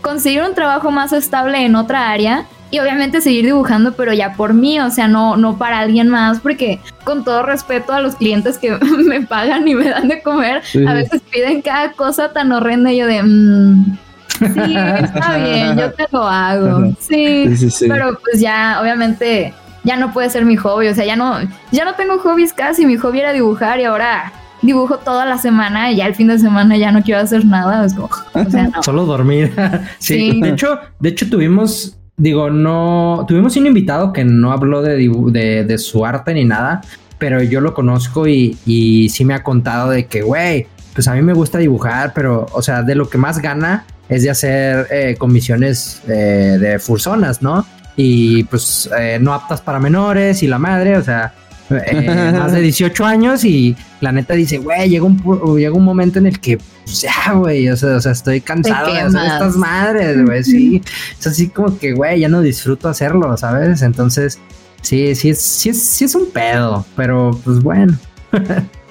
conseguir 0.00 0.42
un 0.42 0.54
trabajo 0.54 0.90
más 0.90 1.12
estable 1.12 1.64
en 1.64 1.76
otra 1.76 2.10
área 2.10 2.46
y 2.70 2.80
obviamente 2.80 3.20
seguir 3.20 3.44
dibujando, 3.44 3.92
pero 3.92 4.12
ya 4.12 4.32
por 4.34 4.54
mí, 4.54 4.80
o 4.80 4.90
sea, 4.90 5.06
no, 5.06 5.36
no 5.36 5.58
para 5.58 5.78
alguien 5.78 6.08
más, 6.08 6.40
porque 6.40 6.80
con 7.04 7.24
todo 7.24 7.42
respeto 7.42 7.92
a 7.92 8.00
los 8.00 8.16
clientes 8.16 8.58
que 8.58 8.76
me 9.06 9.22
pagan 9.22 9.66
y 9.68 9.74
me 9.74 9.88
dan 9.88 10.08
de 10.08 10.22
comer, 10.22 10.62
a 10.86 10.94
veces 10.94 11.22
piden 11.30 11.62
cada 11.62 11.92
cosa 11.92 12.32
tan 12.32 12.52
horrenda 12.52 12.92
y 12.92 12.98
yo 12.98 13.06
de... 13.06 13.22
Mm, 13.22 13.96
sí, 14.38 14.76
está 14.76 15.36
bien, 15.44 15.78
yo 15.78 15.92
te 15.92 16.06
lo 16.10 16.24
hago. 16.24 16.92
Sí, 16.98 17.46
pero 17.88 18.18
pues 18.20 18.40
ya, 18.40 18.78
obviamente, 18.80 19.54
ya 19.84 19.96
no 19.96 20.12
puede 20.12 20.30
ser 20.30 20.44
mi 20.44 20.56
hobby, 20.56 20.88
o 20.88 20.94
sea, 20.94 21.04
ya 21.04 21.16
no, 21.16 21.38
ya 21.70 21.84
no 21.84 21.94
tengo 21.94 22.18
hobbies 22.18 22.52
casi, 22.52 22.86
mi 22.86 22.96
hobby 22.96 23.20
era 23.20 23.32
dibujar 23.32 23.78
y 23.78 23.84
ahora 23.84 24.32
dibujo 24.62 24.98
toda 24.98 25.26
la 25.26 25.38
semana 25.38 25.92
y 25.92 25.96
ya 25.96 26.06
el 26.06 26.14
fin 26.14 26.26
de 26.26 26.38
semana 26.38 26.76
ya 26.76 26.90
no 26.90 27.02
quiero 27.02 27.20
hacer 27.20 27.44
nada, 27.44 27.86
o 27.86 28.50
sea, 28.50 28.68
no. 28.68 28.82
Solo 28.82 29.04
dormir. 29.04 29.52
sí. 29.98 30.40
de 30.40 30.48
hecho, 30.48 30.80
de 30.98 31.10
hecho 31.10 31.28
tuvimos 31.28 31.96
digo, 32.16 32.50
no, 32.50 33.24
tuvimos 33.26 33.56
un 33.56 33.66
invitado 33.66 34.12
que 34.12 34.24
no 34.24 34.52
habló 34.52 34.82
de, 34.82 35.64
de, 35.64 35.78
su 35.78 36.04
arte 36.06 36.34
ni 36.34 36.44
nada, 36.44 36.80
pero 37.18 37.42
yo 37.42 37.60
lo 37.60 37.74
conozco 37.74 38.28
y, 38.28 38.56
y 38.66 39.08
sí 39.08 39.24
me 39.24 39.34
ha 39.34 39.42
contado 39.42 39.90
de 39.90 40.06
que, 40.06 40.22
güey, 40.22 40.66
pues 40.94 41.08
a 41.08 41.14
mí 41.14 41.22
me 41.22 41.32
gusta 41.32 41.58
dibujar, 41.58 42.12
pero, 42.14 42.46
o 42.52 42.62
sea, 42.62 42.82
de 42.82 42.94
lo 42.94 43.08
que 43.08 43.18
más 43.18 43.40
gana 43.40 43.84
es 44.08 44.22
de 44.22 44.30
hacer 44.30 44.86
eh, 44.90 45.16
comisiones 45.18 46.02
eh, 46.06 46.58
de 46.60 46.78
fursonas, 46.78 47.42
¿no? 47.42 47.66
Y 47.96 48.44
pues 48.44 48.88
eh, 48.98 49.18
no 49.20 49.32
aptas 49.32 49.60
para 49.60 49.78
menores 49.78 50.42
y 50.42 50.46
la 50.46 50.58
madre, 50.58 50.96
o 50.96 51.02
sea, 51.02 51.32
eh, 51.70 52.32
más 52.32 52.52
de 52.52 52.60
18 52.60 53.04
años 53.04 53.44
y 53.44 53.76
la 54.00 54.12
neta 54.12 54.34
dice, 54.34 54.58
güey, 54.58 54.88
llega 54.88 55.04
un, 55.04 55.56
llega 55.56 55.72
un 55.72 55.84
momento 55.84 56.18
en 56.18 56.26
el 56.26 56.40
que, 56.40 56.58
pues, 56.58 57.02
ya, 57.02 57.32
güey, 57.32 57.68
o 57.68 57.76
sea, 57.76 57.96
o 57.96 58.00
sea, 58.00 58.12
estoy 58.12 58.40
cansado 58.40 58.92
de 58.92 59.00
hacer 59.00 59.24
estas 59.24 59.56
madres, 59.56 60.24
güey, 60.24 60.44
sí. 60.44 60.82
Es 61.18 61.26
así 61.26 61.48
como 61.48 61.78
que, 61.78 61.92
güey, 61.92 62.20
ya 62.20 62.28
no 62.28 62.42
disfruto 62.42 62.88
hacerlo, 62.88 63.36
¿sabes? 63.36 63.82
Entonces, 63.82 64.38
sí, 64.82 65.14
sí 65.14 65.30
es, 65.30 65.40
sí 65.40 65.70
es, 65.70 65.82
sí 65.82 66.04
es 66.04 66.14
un 66.14 66.30
pedo, 66.30 66.84
pero 66.96 67.38
pues 67.44 67.60
bueno. 67.60 67.96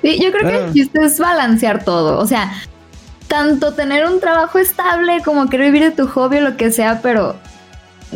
Sí, 0.04 0.20
yo 0.22 0.34
creo 0.34 0.50
que 0.50 0.66
el 0.66 0.74
chiste 0.74 1.00
es 1.06 1.18
balancear 1.18 1.86
todo, 1.86 2.20
o 2.20 2.28
sea, 2.28 2.52
tanto 3.30 3.74
tener 3.74 4.06
un 4.06 4.20
trabajo 4.20 4.60
estable 4.60 5.22
como 5.24 5.48
querer 5.48 5.72
vivir 5.72 5.90
de 5.90 5.96
tu 5.96 6.10
hobby 6.10 6.40
o 6.40 6.42
lo 6.42 6.58
que 6.58 6.72
sea, 6.72 7.00
pero 7.02 7.38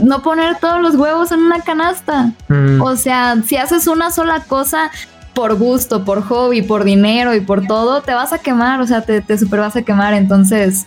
no 0.04 0.22
poner 0.22 0.58
todos 0.60 0.82
los 0.82 0.96
huevos 0.96 1.32
en 1.32 1.40
una 1.40 1.62
canasta. 1.62 2.32
Mm. 2.48 2.82
O 2.82 2.96
sea, 2.96 3.36
si 3.46 3.58
haces 3.58 3.88
una 3.88 4.12
sola 4.12 4.42
cosa 4.42 4.92
por 5.34 5.56
gusto, 5.56 6.04
por 6.04 6.24
hobby, 6.24 6.62
por 6.62 6.84
dinero 6.84 7.36
y 7.36 7.42
por 7.42 7.68
todo, 7.68 8.02
te 8.02 8.14
vas 8.14 8.34
a 8.34 8.40
quemar, 8.40 8.82
o 8.82 8.88
sea, 8.88 9.02
te, 9.02 9.22
te 9.22 9.38
super 9.38 9.60
vas 9.60 9.76
a 9.76 9.84
quemar. 9.84 10.14
Entonces, 10.14 10.86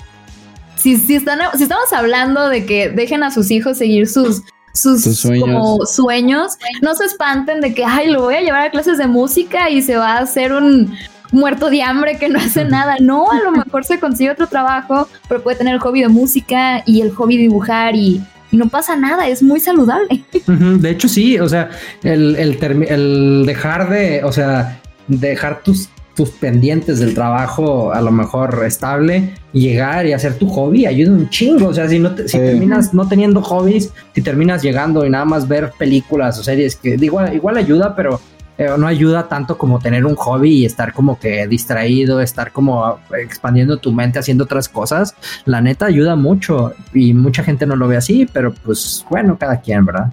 si, 0.76 0.96
si, 0.96 1.16
están, 1.16 1.38
si 1.56 1.62
estamos 1.62 1.92
hablando 1.92 2.48
de 2.48 2.66
que 2.66 2.88
dejen 2.88 3.22
a 3.22 3.30
sus 3.30 3.50
hijos 3.50 3.78
seguir 3.78 4.08
sus, 4.08 4.42
sus, 4.72 5.02
sueños. 5.18 5.94
sueños, 5.94 6.58
no 6.82 6.94
se 6.94 7.04
espanten 7.04 7.60
de 7.60 7.74
que, 7.74 7.84
ay, 7.84 8.10
lo 8.10 8.22
voy 8.22 8.34
a 8.36 8.40
llevar 8.40 8.62
a 8.62 8.70
clases 8.70 8.98
de 8.98 9.06
música 9.06 9.70
y 9.70 9.82
se 9.82 9.96
va 9.96 10.14
a 10.14 10.18
hacer 10.20 10.52
un 10.52 10.96
muerto 11.32 11.70
de 11.70 11.82
hambre 11.82 12.18
que 12.18 12.28
no 12.28 12.38
hace 12.38 12.64
nada. 12.64 12.96
No, 13.00 13.30
a 13.30 13.40
lo 13.40 13.52
mejor 13.52 13.84
se 13.84 14.00
consigue 14.00 14.30
otro 14.30 14.46
trabajo, 14.46 15.08
pero 15.28 15.42
puede 15.42 15.58
tener 15.58 15.74
el 15.74 15.80
hobby 15.80 16.00
de 16.00 16.08
música 16.08 16.82
y 16.86 17.02
el 17.02 17.12
hobby 17.12 17.36
de 17.36 17.42
dibujar 17.44 17.94
y 17.94 18.20
y 18.50 18.56
no 18.56 18.68
pasa 18.68 18.96
nada, 18.96 19.28
es 19.28 19.42
muy 19.42 19.60
saludable. 19.60 20.24
De 20.46 20.90
hecho, 20.90 21.08
sí, 21.08 21.38
o 21.38 21.48
sea, 21.48 21.70
el, 22.02 22.36
el, 22.36 23.44
dejar 23.46 23.88
de, 23.88 24.24
o 24.24 24.32
sea, 24.32 24.80
dejar 25.06 25.62
tus, 25.62 25.88
tus 26.14 26.30
pendientes 26.30 26.98
del 26.98 27.14
trabajo 27.14 27.92
a 27.92 28.00
lo 28.00 28.10
mejor 28.10 28.62
estable 28.66 29.34
y 29.52 29.60
llegar 29.60 30.06
y 30.06 30.12
hacer 30.12 30.34
tu 30.34 30.48
hobby 30.48 30.86
ayuda 30.86 31.12
un 31.12 31.30
chingo. 31.30 31.68
O 31.68 31.74
sea, 31.74 31.88
si 31.88 31.98
no 31.98 32.16
si 32.16 32.38
terminas 32.38 32.92
no 32.92 33.08
teniendo 33.08 33.42
hobbies, 33.42 33.92
si 34.14 34.22
terminas 34.22 34.62
llegando 34.62 35.06
y 35.06 35.10
nada 35.10 35.24
más 35.24 35.46
ver 35.46 35.72
películas 35.78 36.38
o 36.38 36.42
series 36.42 36.76
que 36.76 36.96
igual, 37.00 37.34
igual 37.34 37.56
ayuda, 37.56 37.94
pero 37.94 38.20
eh, 38.60 38.68
no 38.76 38.86
ayuda 38.86 39.26
tanto 39.26 39.56
como 39.56 39.78
tener 39.78 40.04
un 40.04 40.14
hobby 40.16 40.50
y 40.50 40.64
estar 40.66 40.92
como 40.92 41.18
que 41.18 41.46
distraído, 41.46 42.20
estar 42.20 42.52
como 42.52 42.98
expandiendo 43.18 43.78
tu 43.78 43.90
mente 43.90 44.18
haciendo 44.18 44.44
otras 44.44 44.68
cosas. 44.68 45.14
La 45.46 45.62
neta 45.62 45.86
ayuda 45.86 46.14
mucho 46.14 46.74
y 46.92 47.14
mucha 47.14 47.42
gente 47.42 47.64
no 47.64 47.74
lo 47.74 47.88
ve 47.88 47.96
así, 47.96 48.28
pero 48.30 48.52
pues 48.52 49.06
bueno, 49.08 49.38
cada 49.38 49.62
quien, 49.62 49.86
¿verdad? 49.86 50.12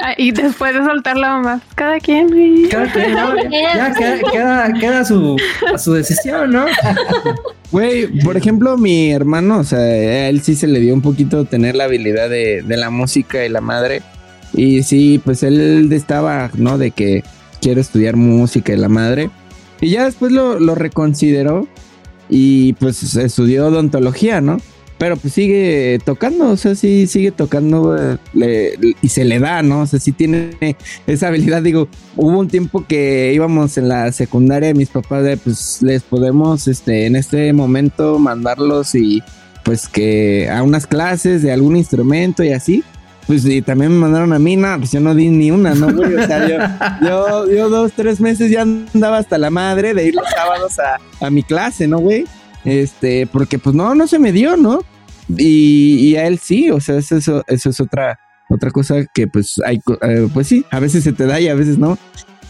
Ah, 0.00 0.12
y 0.18 0.32
después 0.32 0.74
de 0.74 0.84
soltar 0.84 1.16
la 1.16 1.28
mamá, 1.36 1.60
cada 1.76 1.98
quien. 1.98 2.68
Cada 2.68 2.92
quien, 2.92 3.14
Ya 3.52 3.94
queda, 3.94 4.72
queda, 4.74 5.00
a, 5.00 5.04
su, 5.04 5.36
su 5.78 5.92
decisión, 5.94 6.50
¿no? 6.50 6.66
Güey, 7.70 8.18
por 8.18 8.36
ejemplo, 8.36 8.76
mi 8.76 9.12
hermano, 9.12 9.60
o 9.60 9.64
sea, 9.64 9.78
a 9.78 10.28
él 10.28 10.42
sí 10.42 10.56
se 10.56 10.66
le 10.66 10.80
dio 10.80 10.92
un 10.92 11.00
poquito 11.00 11.44
tener 11.44 11.74
la 11.74 11.84
habilidad 11.84 12.28
de, 12.28 12.62
de 12.62 12.76
la 12.76 12.90
música 12.90 13.46
y 13.46 13.48
la 13.48 13.60
madre. 13.62 14.02
Y 14.54 14.82
sí, 14.84 15.20
pues 15.24 15.42
él 15.42 15.92
estaba, 15.92 16.50
¿no? 16.56 16.78
De 16.78 16.92
que 16.92 17.24
quiere 17.60 17.80
estudiar 17.80 18.16
música 18.16 18.72
y 18.72 18.76
la 18.76 18.88
madre. 18.88 19.30
Y 19.80 19.90
ya 19.90 20.04
después 20.04 20.32
lo, 20.32 20.74
reconsideró 20.74 21.66
y 22.28 22.74
pues 22.74 23.16
estudió 23.16 23.66
odontología, 23.66 24.40
¿no? 24.40 24.58
Pero 24.96 25.16
pues 25.16 25.34
sigue 25.34 25.98
tocando, 26.04 26.50
o 26.50 26.56
sea, 26.56 26.76
sí 26.76 27.06
sigue 27.08 27.32
tocando 27.32 27.96
y 29.02 29.08
se 29.08 29.24
le 29.24 29.40
da, 29.40 29.62
¿no? 29.62 29.80
O 29.80 29.86
sea, 29.86 29.98
sí 29.98 30.12
tiene 30.12 30.76
esa 31.06 31.28
habilidad. 31.28 31.62
Digo, 31.62 31.88
hubo 32.16 32.38
un 32.38 32.48
tiempo 32.48 32.84
que 32.86 33.32
íbamos 33.34 33.76
en 33.76 33.88
la 33.88 34.12
secundaria 34.12 34.72
mis 34.72 34.90
papás 34.90 35.24
de, 35.24 35.36
pues 35.36 35.82
les 35.82 36.02
podemos, 36.02 36.68
este, 36.68 37.06
en 37.06 37.16
este 37.16 37.52
momento 37.52 38.18
mandarlos 38.20 38.94
y 38.94 39.22
pues 39.64 39.88
que 39.88 40.48
a 40.48 40.62
unas 40.62 40.86
clases 40.86 41.42
de 41.42 41.50
algún 41.50 41.76
instrumento 41.76 42.44
y 42.44 42.52
así. 42.52 42.84
Pues 43.26 43.44
y 43.46 43.62
también 43.62 43.92
me 43.92 43.98
mandaron 43.98 44.32
a 44.32 44.38
mí, 44.38 44.56
no, 44.56 44.78
pues 44.78 44.92
yo 44.92 45.00
no 45.00 45.14
di 45.14 45.28
ni 45.28 45.50
una, 45.50 45.74
¿no, 45.74 45.92
güey? 45.92 46.14
O 46.14 46.26
sea, 46.26 46.98
yo, 47.00 47.50
yo, 47.50 47.68
dos, 47.70 47.92
tres 47.96 48.20
meses 48.20 48.50
ya 48.50 48.62
andaba 48.62 49.18
hasta 49.18 49.38
la 49.38 49.50
madre 49.50 49.94
de 49.94 50.08
ir 50.08 50.14
los 50.14 50.28
sábados 50.28 50.78
a, 50.78 51.00
a 51.24 51.30
mi 51.30 51.42
clase, 51.42 51.88
¿no, 51.88 51.98
güey? 51.98 52.26
Este, 52.64 53.26
porque 53.26 53.58
pues 53.58 53.74
no, 53.74 53.94
no 53.94 54.06
se 54.06 54.18
me 54.18 54.32
dio, 54.32 54.56
¿no? 54.56 54.84
Y, 55.28 55.96
y 56.00 56.16
a 56.16 56.26
él 56.26 56.38
sí, 56.38 56.70
o 56.70 56.80
sea, 56.80 56.96
eso, 56.98 57.16
eso, 57.16 57.42
eso 57.46 57.70
es 57.70 57.80
otra, 57.80 58.18
otra 58.50 58.70
cosa 58.70 59.04
que 59.14 59.26
pues 59.26 59.60
hay, 59.64 59.80
eh, 60.02 60.28
pues 60.32 60.46
sí, 60.46 60.64
a 60.70 60.80
veces 60.80 61.04
se 61.04 61.12
te 61.12 61.26
da 61.26 61.40
y 61.40 61.48
a 61.48 61.54
veces 61.54 61.78
no. 61.78 61.98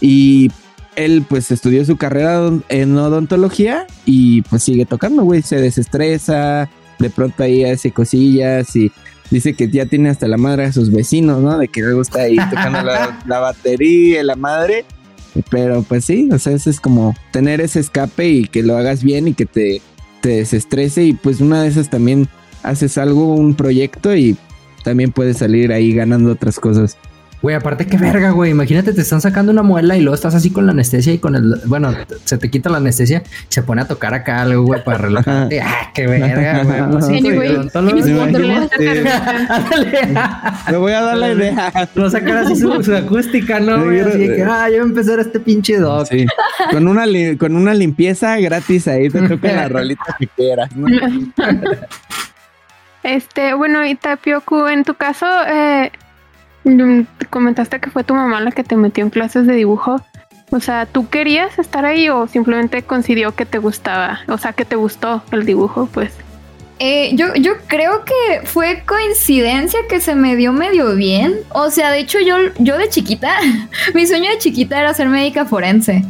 Y 0.01 0.51
él 0.95 1.25
pues 1.27 1.51
estudió 1.51 1.85
su 1.85 1.97
carrera 1.97 2.51
en 2.69 2.97
odontología 2.97 3.85
y 4.05 4.41
pues 4.43 4.63
sigue 4.63 4.85
tocando, 4.85 5.23
güey, 5.23 5.41
se 5.41 5.61
desestresa, 5.61 6.69
de 6.99 7.09
pronto 7.09 7.43
ahí 7.43 7.63
hace 7.63 7.91
cosillas 7.91 8.75
y 8.75 8.91
dice 9.31 9.53
que 9.53 9.69
ya 9.69 9.85
tiene 9.85 10.09
hasta 10.09 10.27
la 10.27 10.37
madre 10.37 10.65
a 10.65 10.71
sus 10.71 10.91
vecinos, 10.91 11.41
¿no? 11.41 11.57
De 11.57 11.67
que 11.67 11.81
le 11.81 11.93
gusta 11.93 12.21
ahí 12.21 12.37
tocando 12.49 12.81
la, 12.83 13.21
la, 13.27 13.39
batería, 13.39 14.23
la 14.23 14.35
madre. 14.35 14.85
Pero 15.49 15.83
pues 15.83 16.05
sí, 16.05 16.29
o 16.31 16.39
sea, 16.39 16.53
eso 16.53 16.69
es 16.69 16.79
como 16.79 17.13
tener 17.31 17.59
ese 17.61 17.79
escape 17.79 18.27
y 18.27 18.45
que 18.45 18.63
lo 18.63 18.77
hagas 18.77 19.03
bien 19.03 19.27
y 19.27 19.33
que 19.33 19.45
te, 19.45 19.81
te 20.21 20.29
desestrese. 20.29 21.03
Y 21.03 21.13
pues 21.13 21.41
una 21.41 21.61
de 21.61 21.67
esas 21.67 21.89
también 21.89 22.29
haces 22.63 22.97
algo, 22.97 23.33
un 23.33 23.53
proyecto 23.55 24.15
y 24.15 24.37
también 24.83 25.11
puedes 25.11 25.37
salir 25.37 25.73
ahí 25.73 25.93
ganando 25.93 26.31
otras 26.31 26.59
cosas. 26.59 26.97
Güey, 27.41 27.55
aparte 27.55 27.85
qué 27.85 27.97
verga, 27.97 28.31
güey. 28.31 28.51
Imagínate, 28.51 28.93
te 28.93 29.01
están 29.01 29.21
sacando 29.21 29.51
una 29.51 29.61
muela 29.61 29.95
y 29.95 30.01
luego 30.01 30.15
estás 30.15 30.33
así 30.35 30.51
con 30.51 30.65
la 30.65 30.71
anestesia 30.71 31.13
y 31.13 31.19
con 31.19 31.35
el. 31.35 31.61
Bueno, 31.65 31.93
se 32.23 32.37
te 32.37 32.49
quita 32.49 32.69
la 32.69 32.77
anestesia 32.77 33.23
y 33.25 33.53
se 33.53 33.61
pone 33.61 33.81
a 33.81 33.87
tocar 33.87 34.13
acá 34.13 34.41
algo, 34.41 34.63
güey, 34.63 34.83
para 34.83 34.97
relajarte. 34.97 35.61
¡Ah, 35.61 35.91
qué 35.93 36.07
verga, 36.07 36.63
güey! 36.63 37.01
Sí, 37.05 37.21
güey. 37.21 37.57
Me 40.71 40.77
voy 40.77 40.91
a 40.93 41.01
dar 41.01 41.17
la 41.17 41.31
idea. 41.33 41.71
No 41.95 42.09
sacar 42.09 42.37
así 42.37 42.55
su, 42.55 42.71
acústica, 42.95 43.59
¿no? 43.59 43.83
Güey? 43.85 43.99
Así 43.99 44.27
que, 44.27 44.43
ah, 44.43 44.67
yo 44.69 44.77
voy 44.77 44.81
a 44.81 44.83
empezar 44.83 45.19
este 45.19 45.39
pinche 45.39 45.77
doc. 45.77 46.07
Sí. 46.07 46.25
Con 46.71 46.87
una, 46.87 47.05
con 47.37 47.55
una 47.55 47.73
limpieza 47.73 48.37
gratis 48.39 48.87
ahí 48.87 49.09
te 49.09 49.27
toca 49.27 49.51
la 49.51 49.69
rolita 49.69 50.15
que 50.19 50.27
quieras, 50.27 50.75
¿no? 50.75 50.87
Este, 53.03 53.53
bueno, 53.53 53.85
y 53.85 53.93
Tapioku, 53.93 54.65
en 54.65 54.83
tu 54.83 54.95
caso, 54.95 55.27
eh, 55.47 55.91
comentaste 57.29 57.79
que 57.79 57.89
fue 57.89 58.03
tu 58.03 58.15
mamá 58.15 58.41
la 58.41 58.51
que 58.51 58.63
te 58.63 58.75
metió 58.75 59.03
en 59.03 59.09
clases 59.09 59.47
de 59.47 59.53
dibujo. 59.53 60.01
O 60.51 60.59
sea, 60.59 60.85
¿tú 60.85 61.09
querías 61.09 61.57
estar 61.59 61.85
ahí 61.85 62.09
o 62.09 62.27
simplemente 62.27 62.83
coincidió 62.83 63.35
que 63.35 63.45
te 63.45 63.57
gustaba? 63.57 64.19
O 64.27 64.37
sea, 64.37 64.53
que 64.53 64.65
te 64.65 64.75
gustó 64.75 65.23
el 65.31 65.45
dibujo, 65.45 65.89
pues. 65.91 66.13
Eh, 66.79 67.11
yo, 67.15 67.33
yo 67.35 67.53
creo 67.67 68.03
que 68.03 68.45
fue 68.45 68.83
coincidencia 68.85 69.79
que 69.87 70.01
se 70.01 70.13
me 70.13 70.35
dio 70.35 70.51
medio 70.51 70.95
bien. 70.95 71.35
O 71.49 71.71
sea, 71.71 71.91
de 71.91 71.99
hecho, 71.99 72.19
yo, 72.19 72.35
yo 72.59 72.77
de 72.77 72.89
chiquita, 72.89 73.37
mi 73.93 74.05
sueño 74.05 74.29
de 74.29 74.37
chiquita 74.37 74.79
era 74.79 74.93
ser 74.93 75.07
médica 75.07 75.45
forense. 75.45 76.03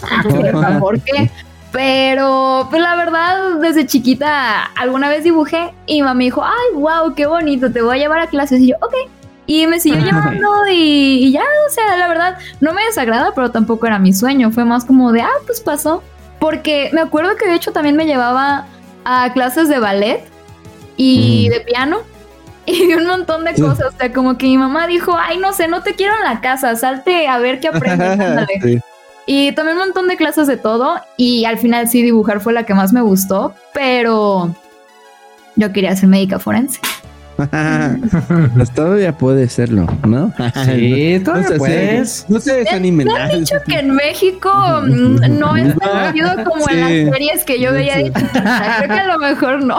¿Por 0.80 1.00
qué? 1.00 1.30
Pero, 1.72 2.66
pues 2.70 2.80
la 2.80 2.96
verdad, 2.96 3.56
desde 3.60 3.86
chiquita 3.86 4.64
alguna 4.64 5.08
vez 5.08 5.22
dibujé 5.22 5.72
y 5.86 6.00
mamá 6.00 6.14
me 6.14 6.24
dijo, 6.24 6.42
ay, 6.42 6.74
wow, 6.74 7.14
qué 7.14 7.26
bonito, 7.26 7.70
te 7.70 7.82
voy 7.82 7.98
a 7.98 8.00
llevar 8.00 8.20
a 8.20 8.26
clases. 8.26 8.60
Y 8.60 8.68
yo, 8.68 8.76
ok. 8.80 8.94
Y 9.48 9.66
me 9.66 9.80
siguió 9.80 10.04
llevando 10.04 10.66
y, 10.70 11.24
y, 11.24 11.32
ya, 11.32 11.40
o 11.40 11.72
sea, 11.72 11.96
la 11.96 12.06
verdad, 12.06 12.36
no 12.60 12.74
me 12.74 12.84
desagrada, 12.84 13.32
pero 13.34 13.50
tampoco 13.50 13.86
era 13.86 13.98
mi 13.98 14.12
sueño. 14.12 14.50
Fue 14.50 14.66
más 14.66 14.84
como 14.84 15.10
de, 15.10 15.22
ah, 15.22 15.30
pues 15.46 15.62
pasó. 15.62 16.02
Porque 16.38 16.90
me 16.92 17.00
acuerdo 17.00 17.34
que 17.36 17.46
de 17.46 17.54
hecho 17.54 17.72
también 17.72 17.96
me 17.96 18.04
llevaba 18.04 18.66
a 19.06 19.32
clases 19.32 19.70
de 19.70 19.78
ballet 19.78 20.22
y 20.98 21.48
de 21.48 21.60
piano 21.60 22.00
y 22.66 22.88
de 22.88 22.96
un 22.98 23.06
montón 23.06 23.44
de 23.44 23.54
cosas. 23.54 23.94
O 23.94 23.98
sea, 23.98 24.12
como 24.12 24.36
que 24.36 24.44
mi 24.44 24.58
mamá 24.58 24.86
dijo, 24.86 25.16
ay, 25.18 25.38
no 25.38 25.54
sé, 25.54 25.66
no 25.66 25.82
te 25.82 25.94
quiero 25.94 26.12
en 26.18 26.24
la 26.24 26.42
casa, 26.42 26.76
salte 26.76 27.26
a 27.26 27.38
ver 27.38 27.58
qué 27.58 27.68
aprendes. 27.68 28.82
Y 29.30 29.52
tomé 29.52 29.72
un 29.72 29.78
montón 29.78 30.08
de 30.08 30.16
clases 30.16 30.46
de 30.46 30.56
todo 30.56 31.02
y 31.18 31.44
al 31.44 31.58
final 31.58 31.86
sí 31.86 32.02
dibujar 32.02 32.40
fue 32.40 32.54
la 32.54 32.64
que 32.64 32.72
más 32.72 32.94
me 32.94 33.02
gustó, 33.02 33.54
pero 33.74 34.54
yo 35.54 35.70
quería 35.70 35.94
ser 35.96 36.08
médica 36.08 36.38
forense. 36.38 36.80
pues 38.54 38.74
todavía 38.74 39.16
puede 39.16 39.48
serlo, 39.48 39.86
¿no? 40.06 40.32
Sí, 40.64 41.20
todavía 41.24 41.50
no 41.50 41.56
puedes. 41.56 42.26
No 42.28 42.40
se 42.40 42.54
desanimen. 42.54 43.06
Me 43.06 43.16
han 43.16 43.38
dicho 43.38 43.56
que 43.64 43.78
en 43.78 43.94
México 43.94 44.50
mm, 44.82 45.38
no 45.38 45.56
es 45.56 45.76
tan 45.76 46.14
como 46.44 46.68
en 46.68 46.80
las 46.80 47.14
series 47.14 47.44
que 47.44 47.60
yo 47.60 47.72
veía 47.72 47.98
de 47.98 48.12
Creo 48.12 48.88
que 48.88 49.00
a 49.00 49.06
lo 49.06 49.18
mejor 49.18 49.64
no. 49.64 49.78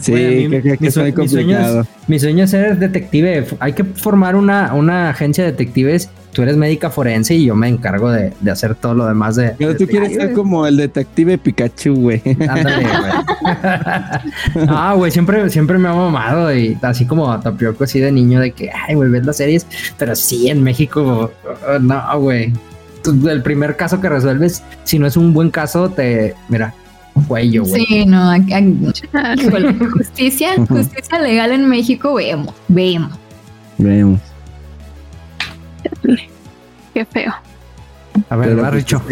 Sí, 0.00 0.12
que, 0.12 0.78
mi, 0.80 0.90
sueño 0.90 1.84
mi, 2.06 2.18
sueño 2.18 2.44
es, 2.44 2.50
ser 2.50 2.78
detective. 2.78 3.46
Hay 3.58 3.72
que 3.72 3.84
formar 3.84 4.36
una, 4.36 4.72
una 4.74 5.10
agencia 5.10 5.44
de 5.44 5.50
detectives. 5.50 6.08
Tú 6.32 6.42
eres 6.42 6.56
médica 6.56 6.90
forense 6.90 7.34
y 7.34 7.46
yo 7.46 7.54
me 7.54 7.68
encargo 7.68 8.10
de, 8.10 8.32
de 8.40 8.50
hacer 8.50 8.74
todo 8.74 8.94
lo 8.94 9.06
demás 9.06 9.36
de. 9.36 9.54
Pero 9.58 9.76
tú 9.76 9.86
quieres 9.86 10.14
ser 10.14 10.32
como 10.32 10.66
el 10.66 10.76
detective 10.76 11.38
Pikachu, 11.38 11.94
güey. 11.94 12.22
Ándale, 12.48 12.84
güey. 12.84 13.12
ah, 14.68 14.94
güey, 14.96 15.10
siempre, 15.10 15.48
siempre 15.50 15.78
me 15.78 15.88
ha 15.88 15.94
mamado 15.94 16.54
y 16.54 16.78
así 16.82 17.06
como 17.06 17.38
tapioco 17.40 17.84
así 17.84 17.98
de 17.98 18.12
niño 18.12 18.40
de 18.40 18.52
que, 18.52 18.70
ay, 18.70 18.94
güey, 18.94 19.10
ves 19.10 19.24
las 19.26 19.36
series. 19.36 19.66
Pero 19.96 20.14
sí, 20.14 20.48
en 20.48 20.62
México, 20.62 21.30
no, 21.80 22.20
güey. 22.20 22.52
El 23.28 23.42
primer 23.42 23.76
caso 23.76 24.00
que 24.00 24.08
resuelves, 24.08 24.62
si 24.84 24.98
no 24.98 25.06
es 25.06 25.16
un 25.16 25.32
buen 25.32 25.50
caso, 25.50 25.88
te, 25.88 26.34
mira, 26.48 26.74
cuello, 27.26 27.64
güey. 27.64 27.84
Sí, 27.86 28.06
no, 28.06 28.32
justicia, 29.92 30.54
justicia 30.68 31.18
legal 31.20 31.52
en 31.52 31.68
México, 31.68 32.14
vemos, 32.14 32.54
vemos. 32.68 33.12
Vemos. 33.78 34.20
Qué 36.94 37.04
feo. 37.04 37.32
A 38.28 38.36
ver, 38.36 38.62
va, 38.62 38.70
Richo. 38.70 39.02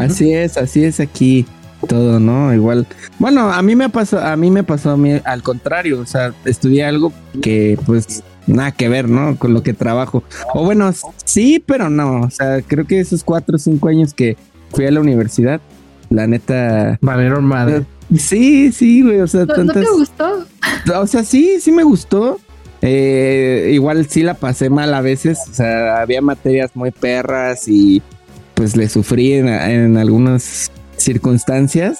Así 0.00 0.32
es, 0.32 0.56
así 0.56 0.84
es 0.84 1.00
aquí 1.00 1.46
todo, 1.88 2.18
¿no? 2.20 2.52
Igual. 2.54 2.86
Bueno, 3.18 3.52
a 3.52 3.62
mí 3.62 3.76
me 3.76 3.88
pasó, 3.88 4.18
a 4.18 4.36
mí 4.36 4.50
me 4.50 4.62
pasó 4.62 4.92
a 4.92 4.96
mí 4.96 5.20
al 5.24 5.42
contrario, 5.42 6.00
o 6.00 6.06
sea, 6.06 6.32
estudié 6.44 6.84
algo 6.84 7.12
que 7.42 7.78
pues 7.86 8.22
nada 8.46 8.72
que 8.72 8.88
ver, 8.88 9.08
¿no? 9.08 9.36
Con 9.36 9.52
lo 9.52 9.62
que 9.62 9.74
trabajo. 9.74 10.22
O 10.54 10.64
bueno, 10.64 10.90
sí, 11.24 11.62
pero 11.64 11.90
no, 11.90 12.22
o 12.22 12.30
sea, 12.30 12.62
creo 12.62 12.86
que 12.86 13.00
esos 13.00 13.24
cuatro 13.24 13.56
o 13.56 13.58
cinco 13.58 13.88
años 13.88 14.14
que 14.14 14.36
fui 14.72 14.86
a 14.86 14.90
la 14.90 15.00
universidad, 15.00 15.60
la 16.10 16.26
neta. 16.26 16.98
Valieron 17.00 17.44
madre. 17.44 17.84
Sí, 18.16 18.70
sí, 18.72 19.02
güey. 19.02 19.20
O 19.20 19.26
sea, 19.26 19.44
¿No, 19.44 19.64
¿No, 19.64 19.72
te 19.72 19.84
gustó? 19.90 20.46
O 20.94 21.06
sea, 21.06 21.24
sí, 21.24 21.60
sí 21.60 21.72
me 21.72 21.82
gustó. 21.82 22.38
Eh, 22.82 23.70
igual 23.72 24.06
sí 24.08 24.22
la 24.22 24.34
pasé 24.34 24.70
mal 24.70 24.92
a 24.94 25.00
veces. 25.00 25.40
O 25.50 25.54
sea, 25.54 26.00
había 26.00 26.20
materias 26.20 26.70
muy 26.74 26.90
perras 26.90 27.68
y 27.68 28.02
pues 28.54 28.76
le 28.76 28.88
sufrí 28.88 29.34
en, 29.34 29.48
en 29.48 29.96
algunas 29.96 30.70
circunstancias. 30.96 31.98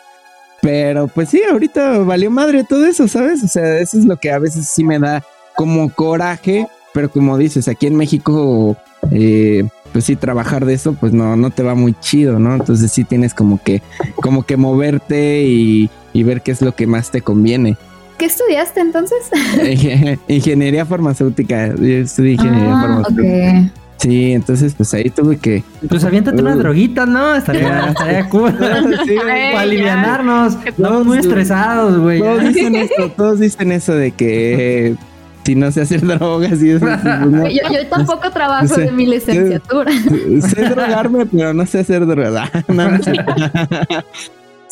Pero 0.62 1.08
pues 1.08 1.28
sí, 1.28 1.42
ahorita 1.50 1.98
valió 1.98 2.30
madre 2.30 2.64
todo 2.64 2.86
eso, 2.86 3.08
¿sabes? 3.08 3.42
O 3.44 3.48
sea, 3.48 3.78
eso 3.78 3.98
es 3.98 4.04
lo 4.04 4.16
que 4.16 4.32
a 4.32 4.38
veces 4.38 4.68
sí 4.68 4.84
me 4.84 4.98
da 4.98 5.22
como 5.54 5.92
coraje. 5.92 6.66
Pero 6.92 7.10
como 7.10 7.36
dices, 7.36 7.68
aquí 7.68 7.86
en 7.86 7.96
México 7.96 8.76
eh, 9.12 9.68
pues 9.92 10.04
sí, 10.04 10.16
trabajar 10.16 10.66
de 10.66 10.74
eso, 10.74 10.94
pues 10.94 11.12
no, 11.12 11.36
no 11.36 11.50
te 11.50 11.62
va 11.62 11.74
muy 11.74 11.94
chido, 12.00 12.38
¿no? 12.38 12.54
Entonces 12.54 12.92
sí 12.92 13.04
tienes 13.04 13.34
como 13.34 13.62
que, 13.62 13.82
como 14.16 14.44
que 14.44 14.56
moverte 14.56 15.44
y, 15.44 15.90
ver 16.22 16.42
qué 16.42 16.50
es 16.50 16.62
lo 16.62 16.74
que 16.74 16.86
más 16.86 17.10
te 17.10 17.20
conviene. 17.20 17.76
¿Qué 18.18 18.24
estudiaste 18.24 18.80
entonces? 18.80 19.30
ingeniería 20.28 20.86
farmacéutica. 20.86 21.74
Yo 21.76 21.86
estudié 21.86 22.32
ingeniería 22.32 22.74
ah, 22.74 22.80
farmacéutica. 22.80 23.72
Sí, 23.98 24.32
entonces 24.32 24.74
pues 24.74 24.92
ahí 24.94 25.10
tuve 25.10 25.38
que. 25.38 25.62
Pues 25.88 26.04
aviéntate 26.04 26.40
una 26.40 26.54
droguita, 26.54 27.06
¿no? 27.06 27.34
Estaría, 27.34 27.86
estaría 27.88 28.28
cool. 28.28 28.54
Para 28.54 29.60
alivianarnos. 29.60 30.58
Estamos 30.64 31.06
muy 31.06 31.18
estresados, 31.18 31.98
güey. 31.98 32.20
Todos 32.20 32.44
dicen 32.44 32.76
eso, 32.76 33.10
todos 33.16 33.40
dicen 33.40 33.72
eso 33.72 33.94
de 33.94 34.12
que 34.12 34.96
si 35.44 35.54
no 35.54 35.70
sé 35.70 35.82
hacer 35.82 36.04
drogas 36.04 36.60
y 36.62 36.70
eso. 36.70 36.86
yo, 36.86 37.86
tampoco 37.88 38.30
trabajo 38.30 38.76
de 38.76 38.90
mi 38.90 39.06
licenciatura. 39.06 39.92
Sé, 39.92 40.68
drogarme, 40.68 41.24
pero 41.26 41.54
no 41.54 41.64
sé 41.66 41.80
hacer 41.80 42.04
drogas. 42.04 42.50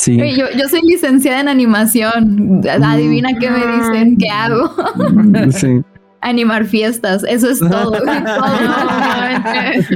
Sí. 0.05 0.37
Yo, 0.37 0.47
yo, 0.57 0.69
soy 0.69 0.83
licenciada 0.83 1.41
en 1.41 1.49
animación. 1.49 2.63
Adivina 2.69 3.31
qué 3.39 3.51
me 3.51 3.59
dicen, 3.59 4.17
qué 4.19 4.29
hago. 4.29 4.75
sí. 5.51 5.83
Animar 6.21 6.65
fiestas, 6.65 7.25
eso 7.29 7.51
es 7.51 7.59
todo. 7.59 7.93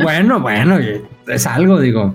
bueno, 0.03 0.41
bueno, 0.41 0.79
es 1.27 1.47
algo, 1.47 1.81
digo. 1.81 2.15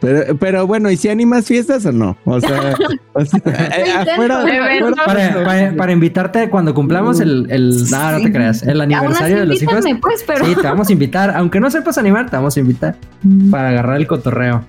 Pero, 0.00 0.36
pero 0.36 0.66
bueno, 0.66 0.90
¿y 0.90 0.96
si 0.96 1.08
animas 1.08 1.46
fiestas 1.46 1.86
o 1.86 1.92
no? 1.92 2.16
O 2.24 2.40
sea, 2.40 2.74
para, 5.76 5.92
invitarte 5.92 6.50
cuando 6.50 6.74
cumplamos 6.74 7.20
el, 7.20 7.46
el 7.50 7.70
no, 7.88 8.12
no 8.12 8.20
te 8.20 8.32
creas, 8.32 8.64
el 8.64 8.80
aniversario 8.80 9.38
de 9.38 9.46
los 9.46 9.62
hijos. 9.62 9.84
Pues, 10.00 10.24
pero... 10.26 10.44
Sí, 10.44 10.56
te 10.56 10.62
vamos 10.62 10.88
a 10.88 10.92
invitar, 10.92 11.36
aunque 11.36 11.60
no 11.60 11.70
sepas 11.70 11.98
animar, 11.98 12.28
te 12.28 12.36
vamos 12.36 12.56
a 12.56 12.60
invitar 12.60 12.96
mm. 13.22 13.50
para 13.50 13.68
agarrar 13.68 13.96
el 13.96 14.08
cotorreo. 14.08 14.64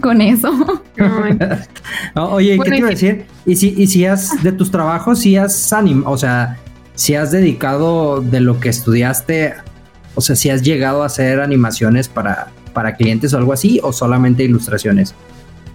Con 0.00 0.20
eso. 0.20 0.50
oye, 2.14 2.58
¿qué 2.62 2.70
te 2.70 2.78
iba 2.78 2.88
a 2.88 2.90
decir? 2.90 3.26
Y 3.44 3.56
si, 3.56 3.74
y 3.76 3.86
si 3.86 4.04
has, 4.04 4.42
de 4.42 4.52
tus 4.52 4.70
trabajos, 4.70 5.20
si 5.20 5.36
has 5.36 5.72
animado, 5.72 6.10
o 6.10 6.18
sea, 6.18 6.58
si 6.94 7.14
has 7.14 7.30
dedicado 7.30 8.20
de 8.20 8.40
lo 8.40 8.58
que 8.58 8.68
estudiaste, 8.68 9.54
o 10.14 10.20
sea, 10.20 10.34
si 10.34 10.50
has 10.50 10.62
llegado 10.62 11.02
a 11.02 11.06
hacer 11.06 11.40
animaciones 11.40 12.08
para 12.08 12.48
para 12.76 12.94
clientes 12.94 13.32
o 13.32 13.38
algo 13.38 13.54
así 13.54 13.80
o 13.82 13.90
solamente 13.90 14.44
ilustraciones? 14.44 15.14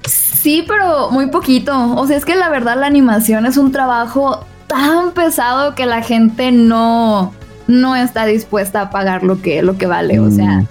Sí, 0.06 0.64
pero 0.68 1.10
muy 1.10 1.32
poquito. 1.32 1.96
O 1.96 2.06
sea, 2.06 2.16
es 2.16 2.26
que 2.26 2.36
la 2.36 2.48
verdad 2.50 2.80
la 2.80 2.86
animación 2.86 3.48
es 3.48 3.58
un 3.58 3.72
trabajo 3.72 4.46
tan 4.68 5.12
pesado 5.12 5.74
que 5.74 5.88
la 5.88 6.04
gente 6.04 6.52
no, 6.52 7.34
no 7.68 7.96
está 7.96 8.28
dispuesta 8.28 8.82
a 8.82 8.90
pagar 8.92 9.24
lo 9.24 9.42
que, 9.42 9.64
lo 9.64 9.80
que 9.80 9.88
vale. 9.88 10.20
O 10.20 10.30
sea, 10.30 10.60
mm. 10.60 10.68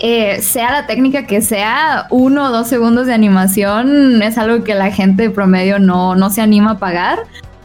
Eh, 0.00 0.40
sea 0.42 0.70
la 0.70 0.86
técnica 0.86 1.26
que 1.26 1.40
sea, 1.40 2.06
uno 2.10 2.46
o 2.46 2.50
dos 2.50 2.68
segundos 2.68 3.06
de 3.06 3.14
animación 3.14 4.22
es 4.22 4.38
algo 4.38 4.64
que 4.64 4.74
la 4.74 4.90
gente 4.90 5.30
promedio 5.30 5.78
no, 5.78 6.14
no 6.14 6.30
se 6.30 6.40
anima 6.40 6.72
a 6.72 6.78
pagar. 6.78 7.20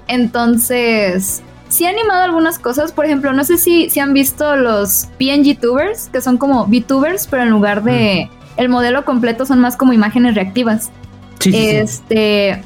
Entonces, 0.08 1.44
sí 1.70 1.86
he 1.86 1.88
animado 1.88 2.24
algunas 2.24 2.60
cosas. 2.60 2.92
Por 2.92 3.06
ejemplo, 3.06 3.34
no 3.34 3.44
sé 3.44 3.58
si, 3.58 3.90
si 3.90 4.00
han 4.00 4.14
visto 4.14 4.56
los 4.56 5.08
PNG 5.18 5.60
Tubers, 5.60 6.10
que 6.10 6.22
son 6.22 6.38
como 6.38 6.66
VTubers, 6.68 7.28
pero 7.28 7.44
en 7.44 7.50
lugar 7.50 7.84
de 7.84 8.30
el 8.58 8.70
modelo 8.70 9.06
completo 9.06 9.46
son 9.46 9.60
más 9.60 9.76
como 9.76 9.94
imágenes 9.94 10.36
reactivas. 10.36 10.92
Sí, 11.40 11.52
este. 11.56 12.64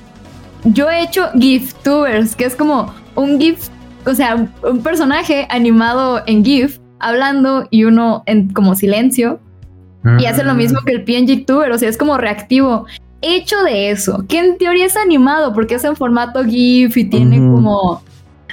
Yo 0.63 0.89
he 0.89 1.03
hecho 1.03 1.30
GIF-Tubers, 1.34 2.36
que 2.36 2.45
es 2.45 2.55
como 2.55 2.93
un 3.15 3.39
GIF, 3.39 3.70
o 4.05 4.13
sea, 4.13 4.49
un 4.63 4.82
personaje 4.82 5.47
animado 5.49 6.22
en 6.26 6.43
GIF, 6.43 6.80
hablando 6.99 7.68
y 7.70 7.86
uno 7.86 8.24
en 8.26 8.51
como 8.53 8.76
silencio. 8.76 9.39
Y 10.20 10.26
hace 10.26 10.43
lo 10.43 10.53
mismo 10.53 10.80
que 10.86 10.93
el 10.93 11.03
PNG 11.03 11.45
Tuber, 11.45 11.72
o 11.72 11.78
sea, 11.78 11.89
es 11.89 11.97
como 11.97 12.18
reactivo. 12.18 12.86
Hecho 13.22 13.64
de 13.64 13.89
eso, 13.89 14.26
que 14.28 14.38
en 14.39 14.58
teoría 14.58 14.86
es 14.86 14.95
animado 14.95 15.53
porque 15.53 15.76
es 15.76 15.84
en 15.84 15.95
formato 15.95 16.43
GIF 16.43 16.97
y 16.97 17.05
tiene 17.05 17.38
como 17.38 18.03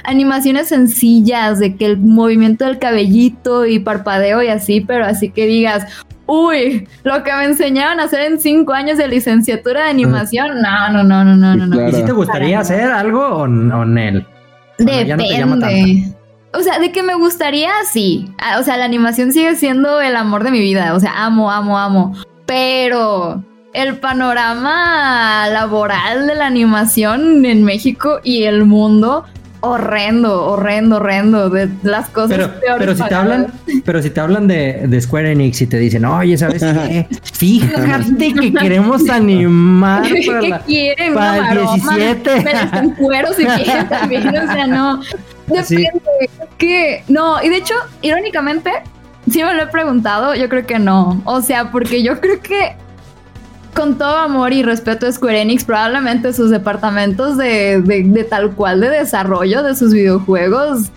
animaciones 0.03 0.69
sencillas 0.69 1.59
de 1.59 1.75
que 1.75 1.85
el 1.85 1.97
movimiento 1.97 2.65
del 2.65 2.79
cabellito 2.79 3.65
y 3.65 3.79
parpadeo 3.79 4.41
y 4.41 4.47
así, 4.47 4.81
pero 4.81 5.05
así 5.05 5.29
que 5.29 5.45
digas, 5.45 5.85
uy, 6.25 6.87
lo 7.03 7.23
que 7.23 7.33
me 7.33 7.45
enseñaron 7.45 7.99
a 7.99 8.03
hacer 8.03 8.21
en 8.21 8.39
cinco 8.39 8.73
años 8.73 8.97
de 8.97 9.07
licenciatura 9.07 9.83
de 9.83 9.89
animación, 9.89 10.61
no, 10.61 10.91
no, 10.91 11.03
no, 11.03 11.23
no, 11.23 11.55
no, 11.55 11.67
no. 11.67 11.89
¿Y 11.89 11.91
si 11.91 12.03
te 12.03 12.11
gustaría 12.11 12.59
hacer 12.59 12.89
algo 12.89 13.21
o, 13.21 13.45
en 13.45 13.97
él? 13.97 14.25
Depende. 14.77 16.14
O 16.57 16.63
sea, 16.63 16.79
de 16.79 16.91
que 16.91 17.03
me 17.03 17.15
gustaría, 17.15 17.71
sí. 17.91 18.31
Ah, 18.37 18.59
o 18.59 18.63
sea, 18.63 18.77
la 18.77 18.85
animación 18.85 19.31
sigue 19.33 19.55
siendo 19.55 20.01
el 20.01 20.15
amor 20.15 20.43
de 20.43 20.51
mi 20.51 20.59
vida. 20.59 20.93
O 20.93 20.99
sea, 20.99 21.25
amo, 21.25 21.51
amo, 21.51 21.77
amo. 21.77 22.15
Pero 22.45 23.43
el 23.73 23.97
panorama 23.97 25.47
laboral 25.49 26.27
de 26.27 26.35
la 26.35 26.47
animación 26.47 27.45
en 27.45 27.63
México 27.63 28.19
y 28.23 28.43
el 28.43 28.65
mundo 28.65 29.25
horrendo, 29.65 30.45
horrendo, 30.45 30.97
horrendo 30.97 31.49
de 31.49 31.69
las 31.83 32.09
cosas 32.09 32.37
pero, 32.37 32.77
Pero 32.77 32.95
si 32.95 33.03
te 33.03 33.15
hablan, 33.15 33.47
pero 33.83 34.01
si 34.01 34.09
te 34.11 34.19
hablan 34.19 34.47
de, 34.47 35.01
Square 35.01 35.31
Enix 35.31 35.61
y 35.61 35.67
te 35.67 35.77
dicen, 35.77 36.05
oye, 36.05 36.37
¿sabes 36.37 36.61
qué? 36.63 37.07
Fíjate 37.33 38.33
que 38.33 38.53
queremos 38.53 39.09
animar 39.09 40.03
para, 40.27 40.39
¿Qué 40.39 40.65
quieren? 40.65 41.13
para 41.13 41.51
el 41.51 41.59
17. 41.59 42.43
Me 42.81 42.95
cuero 42.95 43.33
si 43.33 43.45
quieren 43.45 43.89
también, 43.89 44.27
o 44.27 44.53
sea, 44.53 44.67
no. 44.67 45.01
Depende. 45.47 46.01
Que 46.57 47.03
no, 47.07 47.41
y 47.43 47.49
de 47.49 47.57
hecho, 47.57 47.75
irónicamente, 48.01 48.71
sí 49.29 49.43
me 49.43 49.53
lo 49.53 49.63
he 49.63 49.67
preguntado, 49.67 50.35
yo 50.35 50.49
creo 50.49 50.65
que 50.65 50.79
no. 50.79 51.21
O 51.25 51.41
sea, 51.41 51.71
porque 51.71 52.03
yo 52.03 52.19
creo 52.19 52.41
que 52.41 52.75
con 53.75 53.97
todo 53.97 54.17
amor 54.17 54.53
y 54.53 54.63
respeto 54.63 55.05
a 55.05 55.11
Square 55.11 55.41
Enix, 55.41 55.65
probablemente 55.65 56.31
sus 56.33 56.49
departamentos 56.49 57.37
de, 57.37 58.25
tal 58.29 58.51
cual 58.55 58.79
de 58.79 58.89
desarrollo 58.89 59.63
de 59.63 59.75
sus 59.75 59.93
videojuegos, 59.93 60.91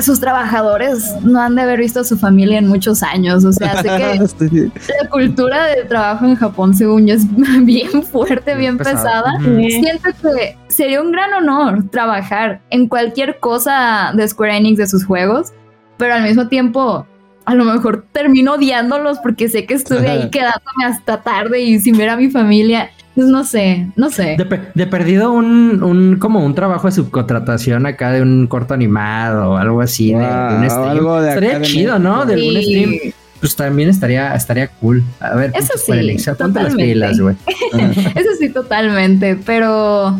sus 0.00 0.20
trabajadores 0.20 1.14
no 1.22 1.40
han 1.40 1.54
de 1.54 1.62
haber 1.62 1.80
visto 1.80 2.00
a 2.00 2.04
su 2.04 2.16
familia 2.16 2.58
en 2.58 2.68
muchos 2.68 3.02
años. 3.02 3.44
O 3.44 3.52
sea, 3.52 3.82
sé 3.82 3.88
que 3.88 4.70
la 5.02 5.08
cultura 5.10 5.66
de 5.66 5.84
trabajo 5.84 6.24
en 6.24 6.36
Japón, 6.36 6.74
según 6.74 7.06
yo, 7.06 7.14
es 7.14 7.26
bien 7.64 8.02
fuerte, 8.02 8.54
bien 8.54 8.78
pesada. 8.78 9.38
Siento 9.40 10.10
que 10.22 10.56
sería 10.68 11.02
un 11.02 11.12
gran 11.12 11.32
honor 11.34 11.84
trabajar 11.90 12.62
en 12.70 12.88
cualquier 12.88 13.38
cosa 13.38 14.12
de 14.14 14.26
Square 14.26 14.56
Enix 14.56 14.78
de 14.78 14.86
sus 14.86 15.04
juegos, 15.04 15.52
pero 15.98 16.14
al 16.14 16.22
mismo 16.22 16.48
tiempo 16.48 17.06
a 17.44 17.54
lo 17.54 17.64
mejor 17.64 18.06
termino 18.12 18.54
odiándolos 18.54 19.18
porque 19.18 19.48
sé 19.48 19.66
que 19.66 19.74
estuve 19.74 20.08
ahí 20.08 20.30
quedándome 20.30 20.84
hasta 20.86 21.22
tarde 21.22 21.60
y 21.60 21.80
sin 21.80 21.98
ver 21.98 22.08
a 22.08 22.16
mi 22.16 22.30
familia. 22.30 22.90
Pues 23.14 23.26
no 23.26 23.44
sé, 23.44 23.88
no 23.94 24.10
sé. 24.10 24.36
De, 24.74 24.86
perdido 24.86 25.32
un, 25.32 25.82
un, 25.82 26.16
como 26.16 26.44
un 26.44 26.54
trabajo 26.54 26.88
de 26.88 26.92
subcontratación 26.92 27.84
acá 27.84 28.10
de 28.10 28.22
un 28.22 28.46
corto 28.46 28.72
animado 28.72 29.50
o 29.50 29.56
algo 29.56 29.82
así. 29.82 30.14
de, 30.14 30.16
un 30.16 30.70
stream. 30.70 31.28
estaría 31.28 31.62
chido, 31.62 31.98
¿no? 31.98 32.24
De 32.24 32.34
algún 32.34 32.62
stream. 32.62 33.12
Pues 33.40 33.56
también 33.56 33.88
estaría, 33.88 34.34
estaría 34.34 34.68
cool. 34.68 35.02
A 35.20 35.34
ver, 35.34 35.52
eso 35.54 35.72
sí. 35.76 36.16
Ponte 36.38 36.62
las 36.62 36.74
pilas, 36.74 37.20
güey. 37.20 37.36
eso 38.14 38.30
sí, 38.38 38.48
totalmente. 38.48 39.36
Pero 39.44 40.16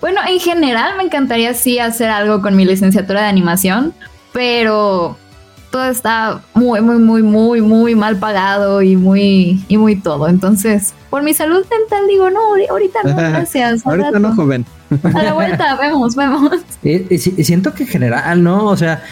bueno, 0.00 0.20
en 0.28 0.40
general 0.40 0.96
me 0.96 1.04
encantaría 1.04 1.54
sí 1.54 1.78
hacer 1.78 2.10
algo 2.10 2.42
con 2.42 2.56
mi 2.56 2.64
licenciatura 2.64 3.22
de 3.22 3.28
animación. 3.28 3.94
Pero 4.32 5.16
todo 5.70 5.84
está 5.84 6.42
muy, 6.54 6.80
muy, 6.80 6.98
muy, 6.98 7.22
muy, 7.22 7.62
muy 7.62 7.94
mal 7.94 8.16
pagado 8.16 8.82
y 8.82 8.96
muy, 8.96 9.64
y 9.68 9.76
muy 9.76 9.96
todo. 9.96 10.28
Entonces, 10.28 10.94
por 11.08 11.22
mi 11.22 11.32
salud 11.32 11.64
mental 11.70 12.06
digo, 12.08 12.30
no, 12.30 12.40
ahorita 12.68 13.00
no, 13.04 13.16
gracias. 13.16 13.86
ahorita 13.86 14.18
no, 14.18 14.34
joven. 14.34 14.66
A 15.02 15.22
la 15.22 15.32
vuelta, 15.32 15.76
vemos, 15.80 16.16
vemos. 16.16 16.52
Y, 16.82 17.18
siento 17.18 17.72
que 17.72 17.84
en 17.84 17.88
general, 17.88 18.42
¿no? 18.42 18.66
O 18.66 18.76
sea, 18.76 19.02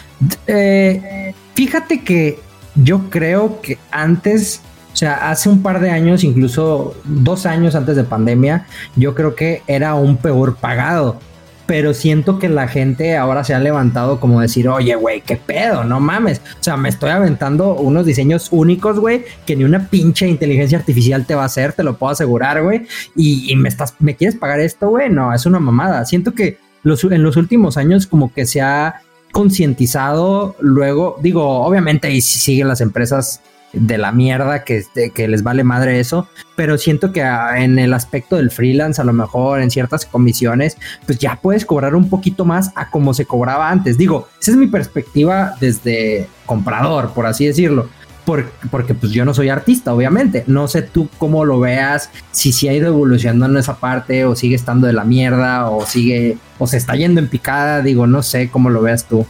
eh, 0.47 1.35
fíjate 1.55 2.03
que 2.03 2.41
yo 2.75 3.09
creo 3.11 3.61
que 3.61 3.79
antes, 3.91 4.61
o 4.93 4.97
sea, 4.97 5.31
hace 5.31 5.49
un 5.49 5.63
par 5.63 5.81
de 5.81 5.91
años, 5.91 6.25
incluso 6.25 6.95
dos 7.05 7.47
años 7.47 7.77
antes 7.77 7.95
de 7.95 8.05
pandemia, 8.05 8.67
yo 8.97 9.15
creo 9.15 9.37
que 9.37 9.63
era 9.69 9.95
un 9.95 10.17
peor 10.17 10.57
pagado 10.57 11.21
pero 11.69 11.93
siento 11.93 12.39
que 12.39 12.49
la 12.49 12.67
gente 12.67 13.19
ahora 13.19 13.45
se 13.45 13.53
ha 13.53 13.59
levantado 13.59 14.21
como 14.21 14.41
decir, 14.41 14.71
oye, 14.71 14.95
güey, 14.95 15.21
qué 15.21 15.37
pedo, 15.37 15.85
no 15.85 16.01
mames. 16.01 16.41
O 16.59 16.63
sea, 16.63 16.79
me 16.79 16.89
estoy 16.89 17.11
aventando 17.11 17.75
unos 17.75 18.07
diseños 18.07 18.49
únicos, 18.53 18.99
güey, 18.99 19.27
que 19.45 19.55
ni 19.55 19.65
una 19.65 19.87
pinche 19.91 20.27
inteligencia 20.27 20.79
artificial 20.79 21.27
te 21.27 21.35
va 21.35 21.43
a 21.43 21.45
hacer, 21.45 21.75
te 21.75 21.83
lo 21.83 21.99
puedo 21.99 22.13
asegurar, 22.13 22.63
güey. 22.63 22.87
Y, 23.15 23.55
me 23.57 23.69
estás, 23.69 23.95
¿me 23.99 24.17
quieres 24.17 24.39
pagar 24.39 24.61
esto, 24.61 24.89
güey? 24.89 25.11
No, 25.11 25.35
es 25.35 25.45
una 25.45 25.61
mamada. 25.61 26.07
Siento 26.07 26.33
que 26.33 26.57
los, 26.85 27.05
en 27.05 27.23
los 27.23 27.37
últimos 27.37 27.77
años 27.77 28.07
como 28.07 28.33
que 28.33 28.47
se 28.47 28.63
ha 28.63 29.03
concientizado 29.31 30.57
luego, 30.61 31.19
digo, 31.23 31.67
obviamente 31.67 32.11
y 32.11 32.23
si 32.23 32.39
siguen 32.39 32.69
las 32.69 32.81
empresas 32.81 33.43
de 33.73 33.99
la 33.99 34.13
mierda 34.13 34.65
que, 34.65 34.85
que 35.15 35.29
les 35.29 35.43
vale 35.43 35.65
madre 35.65 36.01
eso, 36.01 36.29
pero 36.57 36.79
siento 36.79 37.13
que 37.13 37.23
ah, 37.23 37.63
en 37.63 37.79
el 37.79 37.93
aspecto 37.93 38.37
del 38.37 38.51
freelance, 38.51 39.01
a 39.01 39.05
lo 39.05 39.13
mejor 39.13 39.61
en 39.61 39.71
ciertas 39.71 40.07
comisiones, 40.07 40.77
pues 41.07 41.19
ya 41.19 41.39
puedes 41.41 41.65
cobrar 41.65 41.95
un 41.95 42.09
poquito 42.09 42.45
más 42.45 42.73
a 42.75 42.91
como 42.91 43.15
se 43.15 43.27
cobraba 43.27 43.71
antes. 43.71 43.99
Digo, 43.99 44.29
esa 44.41 44.53
es 44.53 44.57
mi 44.57 44.67
perspectiva 44.67 45.55
desde 45.61 46.29
comprador, 46.47 47.13
por 47.13 47.27
así 47.27 47.47
decirlo. 47.47 47.89
Porque, 48.25 48.51
porque 48.71 48.93
pues 48.93 49.13
yo 49.13 49.25
no 49.25 49.33
soy 49.33 49.49
artista, 49.49 49.95
obviamente. 49.95 50.45
No 50.47 50.69
sé 50.69 50.83
tú 50.83 51.09
cómo 51.17 51.47
lo 51.47 51.61
veas, 51.61 52.11
si 52.31 52.53
se 52.53 52.69
ha 52.69 52.75
ido 52.75 52.89
evolucionando 52.89 53.47
en 53.47 53.57
esa 53.57 53.77
parte 53.77 54.27
o 54.27 54.37
sigue 54.37 54.55
estando 54.55 54.87
de 54.87 54.93
la 54.93 55.05
mierda 55.05 55.71
o 55.71 55.87
sigue 55.87 56.37
o 56.59 56.67
se 56.67 56.77
está 56.77 56.95
yendo 56.95 57.21
en 57.21 57.29
picada, 57.29 57.81
digo, 57.81 58.07
no 58.07 58.23
sé 58.23 58.51
cómo 58.51 58.69
lo 58.69 58.83
veas 58.83 59.07
tú. 59.07 59.27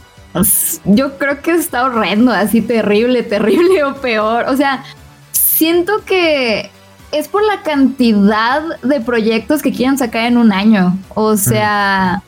Yo 0.85 1.17
creo 1.17 1.41
que 1.41 1.51
está 1.51 1.85
horrendo, 1.85 2.31
así 2.31 2.61
terrible, 2.61 3.23
terrible 3.23 3.83
o 3.83 3.95
peor. 3.95 4.45
O 4.47 4.55
sea, 4.55 4.83
siento 5.31 6.03
que 6.05 6.69
es 7.11 7.27
por 7.27 7.43
la 7.43 7.61
cantidad 7.63 8.79
de 8.81 9.01
proyectos 9.01 9.61
que 9.61 9.71
quieren 9.71 9.97
sacar 9.97 10.25
en 10.25 10.37
un 10.37 10.51
año. 10.51 10.97
O 11.15 11.35
sea, 11.35 12.21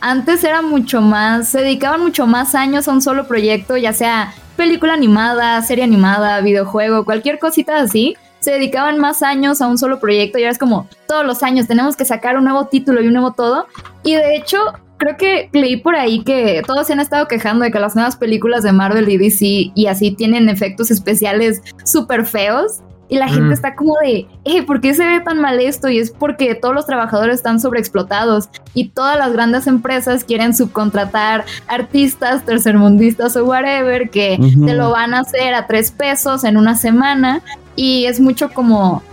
antes 0.00 0.44
era 0.44 0.62
mucho 0.62 1.00
más, 1.00 1.48
se 1.48 1.60
dedicaban 1.60 2.00
mucho 2.00 2.26
más 2.26 2.54
años 2.54 2.86
a 2.88 2.92
un 2.92 3.02
solo 3.02 3.26
proyecto, 3.26 3.76
ya 3.76 3.92
sea 3.92 4.34
película 4.56 4.94
animada, 4.94 5.60
serie 5.62 5.84
animada, 5.84 6.40
videojuego, 6.40 7.04
cualquier 7.04 7.38
cosita 7.38 7.78
así. 7.78 8.16
Se 8.40 8.52
dedicaban 8.52 8.98
más 8.98 9.22
años 9.22 9.60
a 9.60 9.66
un 9.66 9.78
solo 9.78 9.98
proyecto 9.98 10.38
y 10.38 10.42
ahora 10.42 10.52
es 10.52 10.58
como 10.58 10.88
todos 11.08 11.24
los 11.24 11.42
años 11.42 11.66
tenemos 11.66 11.96
que 11.96 12.04
sacar 12.04 12.36
un 12.36 12.44
nuevo 12.44 12.66
título 12.66 13.02
y 13.02 13.08
un 13.08 13.14
nuevo 13.14 13.32
todo. 13.32 13.66
Y 14.04 14.14
de 14.14 14.36
hecho, 14.36 14.58
creo 14.98 15.16
que 15.16 15.48
leí 15.52 15.76
por 15.76 15.94
ahí 15.94 16.22
que 16.22 16.62
todos 16.66 16.86
se 16.86 16.92
han 16.92 17.00
estado 17.00 17.28
quejando 17.28 17.64
de 17.64 17.70
que 17.70 17.80
las 17.80 17.94
nuevas 17.94 18.16
películas 18.16 18.62
de 18.62 18.72
Marvel 18.72 19.08
y 19.08 19.18
DC 19.18 19.72
y 19.74 19.86
así 19.86 20.10
tienen 20.10 20.48
efectos 20.48 20.90
especiales 20.90 21.62
súper 21.84 22.26
feos. 22.26 22.80
Y 23.08 23.18
la 23.18 23.28
gente 23.28 23.54
está 23.54 23.76
como 23.76 23.94
de, 24.02 24.26
eh, 24.44 24.64
¿por 24.64 24.80
qué 24.80 24.92
se 24.92 25.06
ve 25.06 25.20
tan 25.20 25.40
mal 25.40 25.60
esto? 25.60 25.88
Y 25.88 25.98
es 26.00 26.10
porque 26.10 26.56
todos 26.56 26.74
los 26.74 26.86
trabajadores 26.86 27.36
están 27.36 27.60
sobreexplotados 27.60 28.48
y 28.74 28.88
todas 28.88 29.16
las 29.16 29.32
grandes 29.32 29.68
empresas 29.68 30.24
quieren 30.24 30.52
subcontratar 30.56 31.44
artistas, 31.68 32.44
tercermundistas 32.44 33.36
o 33.36 33.44
whatever 33.44 34.10
que 34.10 34.40
te 34.40 34.74
lo 34.74 34.90
van 34.90 35.14
a 35.14 35.20
hacer 35.20 35.54
a 35.54 35.68
tres 35.68 35.92
pesos 35.92 36.42
en 36.42 36.56
una 36.56 36.74
semana. 36.74 37.42
Y 37.76 38.06
es 38.06 38.18
mucho 38.18 38.50
como, 38.52 39.04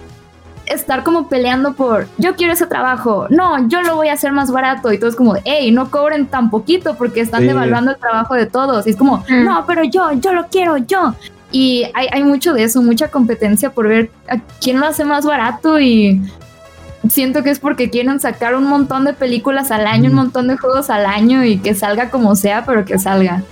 estar 0.74 1.04
como 1.04 1.28
peleando 1.28 1.74
por 1.74 2.08
yo 2.18 2.36
quiero 2.36 2.54
ese 2.54 2.68
trabajo, 2.68 3.28
no, 3.30 3.68
yo 3.68 3.82
lo 3.82 3.96
voy 3.96 4.10
a 4.10 4.14
hacer 4.14 4.32
más 4.32 4.52
barato 4.52 4.92
y 4.92 4.98
todo 4.98 5.10
es 5.10 5.16
como, 5.16 5.36
hey, 5.46 5.72
no 5.72 5.90
cobren 5.90 6.28
tan 6.28 6.50
poquito 6.50 6.96
porque 6.96 7.22
están 7.22 7.48
devaluando 7.48 7.92
el 7.92 7.98
trabajo 7.98 8.36
de 8.36 8.46
todos 8.46 8.88
y 8.88 8.92
es 8.92 8.96
como, 8.96 9.18
mm. 9.30 9.44
no, 9.44 9.66
pero 9.66 9.84
yo, 9.84 10.12
yo 10.14 10.34
lo 10.34 10.48
quiero, 10.48 10.78
yo. 10.78 11.16
Y 11.52 11.86
hay, 11.94 12.08
hay 12.12 12.24
mucho 12.24 12.54
de 12.54 12.64
eso, 12.64 12.82
mucha 12.82 13.10
competencia 13.10 13.70
por 13.70 13.88
ver 13.88 14.10
a 14.28 14.40
quién 14.60 14.80
lo 14.80 14.88
hace 14.88 15.06
más 15.06 15.24
barato 15.26 15.80
y 15.80 16.20
siento 17.10 17.44
que 17.44 17.50
es 17.50 17.60
porque 17.60 17.90
quieren 17.90 18.20
sacar 18.20 18.56
un 18.56 18.66
montón 18.66 19.06
de 19.06 19.14
películas 19.14 19.72
al 19.72 19.86
año, 19.88 20.10
un 20.10 20.16
montón 20.16 20.48
de 20.48 20.58
juegos 20.58 20.90
al 20.90 21.06
año 21.06 21.44
y 21.44 21.58
que 21.58 21.76
salga 21.76 22.10
como 22.10 22.36
sea, 22.36 22.66
pero 22.66 22.86
que 22.86 22.98
salga. 22.98 23.44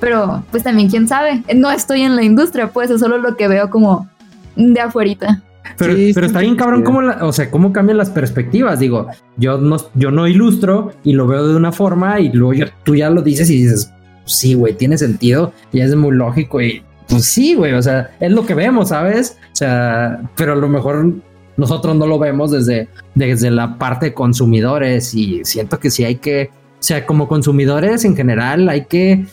Pero 0.00 0.42
pues 0.50 0.62
también 0.62 0.90
quién 0.90 1.08
sabe, 1.08 1.42
no 1.54 1.70
estoy 1.70 2.02
en 2.02 2.16
la 2.16 2.22
industria, 2.22 2.68
pues 2.68 2.90
es 2.90 3.00
solo 3.00 3.18
lo 3.18 3.36
que 3.36 3.48
veo 3.48 3.70
como 3.70 4.08
de 4.56 4.80
afuerita. 4.80 5.40
Pero, 5.76 5.94
pero 6.14 6.26
está 6.26 6.40
bien 6.40 6.56
cabrón 6.56 6.82
cómo, 6.82 7.00
o 7.20 7.32
sea, 7.32 7.50
cómo 7.50 7.72
cambian 7.72 7.98
las 7.98 8.10
perspectivas. 8.10 8.78
Digo, 8.78 9.08
yo 9.36 9.58
no, 9.58 9.76
yo 9.94 10.10
no 10.10 10.26
ilustro 10.26 10.92
y 11.04 11.12
lo 11.12 11.26
veo 11.26 11.48
de 11.48 11.56
una 11.56 11.72
forma 11.72 12.20
y 12.20 12.30
luego 12.32 12.66
tú 12.84 12.94
ya 12.94 13.10
lo 13.10 13.22
dices 13.22 13.50
y 13.50 13.62
dices, 13.62 13.92
sí, 14.24 14.54
güey, 14.54 14.74
tiene 14.74 14.98
sentido 14.98 15.52
y 15.72 15.80
es 15.80 15.94
muy 15.94 16.14
lógico 16.14 16.60
y 16.60 16.82
pues 17.08 17.24
sí, 17.24 17.54
güey, 17.54 17.72
o 17.72 17.82
sea, 17.82 18.10
es 18.20 18.32
lo 18.32 18.44
que 18.44 18.54
vemos, 18.54 18.88
¿sabes? 18.88 19.38
O 19.52 19.56
sea, 19.56 20.20
pero 20.36 20.52
a 20.52 20.56
lo 20.56 20.68
mejor 20.68 21.12
nosotros 21.56 21.96
no 21.96 22.06
lo 22.06 22.18
vemos 22.18 22.50
desde, 22.50 22.88
desde 23.14 23.50
la 23.50 23.78
parte 23.78 24.06
de 24.06 24.14
consumidores 24.14 25.14
y 25.14 25.44
siento 25.44 25.78
que 25.78 25.90
sí 25.90 26.04
hay 26.04 26.16
que, 26.16 26.50
o 26.52 26.82
sea, 26.82 27.06
como 27.06 27.28
consumidores 27.28 28.04
en 28.04 28.16
general 28.16 28.68
hay 28.68 28.84
que 28.86 29.24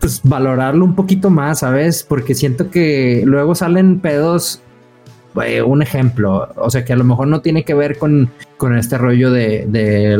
pues 0.00 0.20
valorarlo 0.22 0.84
un 0.84 0.94
poquito 0.94 1.28
más, 1.28 1.60
¿sabes? 1.60 2.02
Porque 2.02 2.34
siento 2.34 2.70
que 2.70 3.22
luego 3.24 3.54
salen 3.54 4.00
pedos 4.00 4.62
eh, 5.44 5.62
un 5.62 5.82
ejemplo, 5.82 6.48
o 6.56 6.70
sea 6.70 6.84
que 6.84 6.92
a 6.92 6.96
lo 6.96 7.04
mejor 7.04 7.28
no 7.28 7.40
tiene 7.40 7.64
que 7.64 7.74
ver 7.74 7.98
con, 7.98 8.30
con 8.56 8.76
este 8.76 8.98
rollo 8.98 9.30
de, 9.30 10.14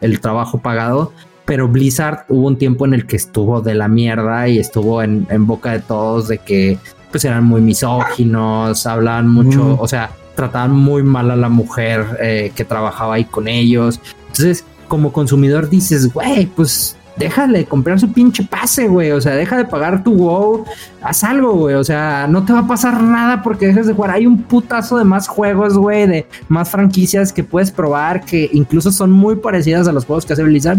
el 0.00 0.20
trabajo 0.20 0.58
pagado, 0.58 1.12
pero 1.48 1.66
Blizzard 1.66 2.26
hubo 2.28 2.46
un 2.46 2.58
tiempo 2.58 2.84
en 2.84 2.92
el 2.92 3.06
que 3.06 3.16
estuvo 3.16 3.62
de 3.62 3.74
la 3.74 3.88
mierda 3.88 4.48
y 4.48 4.58
estuvo 4.58 5.02
en, 5.02 5.26
boca 5.46 5.72
de 5.72 5.78
todos 5.78 6.28
de 6.28 6.36
que 6.36 6.78
pues 7.10 7.24
eran 7.24 7.44
muy 7.44 7.62
misóginos, 7.62 8.86
hablaban 8.86 9.30
mucho, 9.30 9.78
o 9.80 9.88
sea, 9.88 10.10
trataban 10.36 10.72
muy 10.72 11.02
mal 11.02 11.30
a 11.30 11.36
la 11.36 11.48
mujer 11.48 12.18
eh, 12.20 12.52
que 12.54 12.66
trabajaba 12.66 13.14
ahí 13.14 13.24
con 13.24 13.48
ellos. 13.48 13.98
Entonces, 14.26 14.66
como 14.88 15.10
consumidor 15.10 15.70
dices, 15.70 16.12
güey, 16.12 16.44
pues 16.44 16.97
déjale 17.18 17.64
comprar 17.64 17.98
su 17.98 18.12
pinche 18.12 18.44
pase, 18.44 18.88
güey. 18.88 19.10
O 19.12 19.20
sea, 19.20 19.34
deja 19.34 19.56
de 19.56 19.64
pagar 19.64 20.02
tu 20.02 20.14
WoW, 20.14 20.64
haz 21.02 21.24
algo, 21.24 21.52
güey. 21.54 21.74
O 21.74 21.84
sea, 21.84 22.26
no 22.28 22.44
te 22.44 22.52
va 22.52 22.60
a 22.60 22.66
pasar 22.66 23.02
nada 23.02 23.42
porque 23.42 23.66
dejes 23.66 23.86
de 23.86 23.94
jugar. 23.94 24.12
Hay 24.12 24.26
un 24.26 24.42
putazo 24.42 24.98
de 24.98 25.04
más 25.04 25.28
juegos, 25.28 25.76
güey, 25.76 26.06
de 26.06 26.26
más 26.48 26.70
franquicias 26.70 27.32
que 27.32 27.44
puedes 27.44 27.70
probar 27.70 28.24
que 28.24 28.48
incluso 28.52 28.92
son 28.92 29.10
muy 29.10 29.36
parecidas 29.36 29.88
a 29.88 29.92
los 29.92 30.04
juegos 30.04 30.24
que 30.24 30.32
hace 30.32 30.42
Blizzard. 30.42 30.78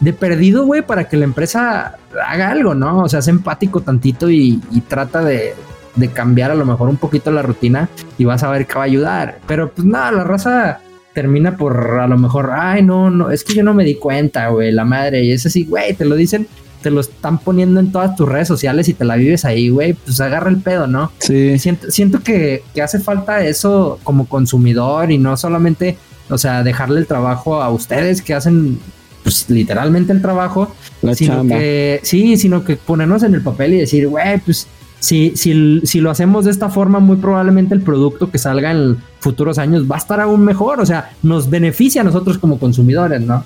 De 0.00 0.12
perdido, 0.12 0.64
güey, 0.64 0.82
para 0.82 1.04
que 1.08 1.16
la 1.16 1.24
empresa 1.24 1.98
haga 2.26 2.50
algo, 2.50 2.74
¿no? 2.74 3.02
O 3.02 3.08
sea, 3.08 3.20
sea 3.20 3.32
empático 3.32 3.80
tantito 3.80 4.30
y, 4.30 4.60
trata 4.88 5.22
de, 5.22 5.54
de 5.96 6.08
cambiar 6.08 6.50
a 6.50 6.54
lo 6.54 6.64
mejor 6.64 6.88
un 6.88 6.96
poquito 6.96 7.30
la 7.30 7.42
rutina 7.42 7.88
y 8.16 8.24
vas 8.24 8.42
a 8.42 8.50
ver 8.50 8.66
que 8.66 8.74
va 8.74 8.82
a 8.82 8.86
ayudar. 8.86 9.38
Pero 9.46 9.70
pues 9.70 9.86
nada, 9.86 10.10
la 10.10 10.24
raza 10.24 10.80
termina 11.20 11.58
por 11.58 12.00
a 12.00 12.06
lo 12.06 12.16
mejor, 12.16 12.50
ay, 12.54 12.82
no, 12.82 13.10
no, 13.10 13.30
es 13.30 13.44
que 13.44 13.52
yo 13.52 13.62
no 13.62 13.74
me 13.74 13.84
di 13.84 13.96
cuenta, 13.96 14.48
güey, 14.48 14.72
la 14.72 14.86
madre. 14.86 15.22
Y 15.22 15.32
es 15.32 15.44
así, 15.44 15.64
güey, 15.64 15.92
te 15.92 16.06
lo 16.06 16.16
dicen, 16.16 16.48
te 16.80 16.90
lo 16.90 17.02
están 17.02 17.38
poniendo 17.38 17.78
en 17.78 17.92
todas 17.92 18.16
tus 18.16 18.26
redes 18.26 18.48
sociales 18.48 18.88
y 18.88 18.94
te 18.94 19.04
la 19.04 19.16
vives 19.16 19.44
ahí, 19.44 19.68
güey, 19.68 19.92
pues 19.92 20.18
agarra 20.22 20.48
el 20.48 20.56
pedo, 20.56 20.86
¿no? 20.86 21.12
Sí. 21.18 21.58
Siento, 21.58 21.90
siento 21.90 22.20
que, 22.20 22.62
que 22.74 22.80
hace 22.80 23.00
falta 23.00 23.44
eso 23.44 24.00
como 24.02 24.30
consumidor 24.30 25.12
y 25.12 25.18
no 25.18 25.36
solamente, 25.36 25.98
o 26.30 26.38
sea, 26.38 26.62
dejarle 26.62 27.00
el 27.00 27.06
trabajo 27.06 27.60
a 27.60 27.68
ustedes 27.68 28.22
que 28.22 28.32
hacen 28.32 28.78
pues 29.22 29.50
literalmente 29.50 30.14
el 30.14 30.22
trabajo, 30.22 30.74
la 31.02 31.14
sino 31.14 31.46
que 31.46 32.00
sí, 32.02 32.38
sino 32.38 32.64
que 32.64 32.76
ponernos 32.76 33.22
en 33.24 33.34
el 33.34 33.42
papel 33.42 33.74
y 33.74 33.80
decir, 33.80 34.08
güey, 34.08 34.38
pues 34.38 34.66
si, 35.00 35.34
si, 35.36 35.82
si 35.84 36.00
lo 36.00 36.10
hacemos 36.10 36.46
de 36.46 36.50
esta 36.50 36.70
forma, 36.70 36.98
muy 36.98 37.16
probablemente 37.16 37.74
el 37.74 37.82
producto 37.82 38.30
que 38.30 38.38
salga 38.38 38.70
en 38.70 38.96
futuros 39.20 39.58
años 39.58 39.90
va 39.90 39.96
a 39.96 39.98
estar 39.98 40.20
aún 40.20 40.44
mejor. 40.44 40.80
O 40.80 40.86
sea, 40.86 41.12
nos 41.22 41.48
beneficia 41.48 42.00
a 42.00 42.04
nosotros 42.04 42.38
como 42.38 42.58
consumidores, 42.58 43.20
¿no? 43.20 43.44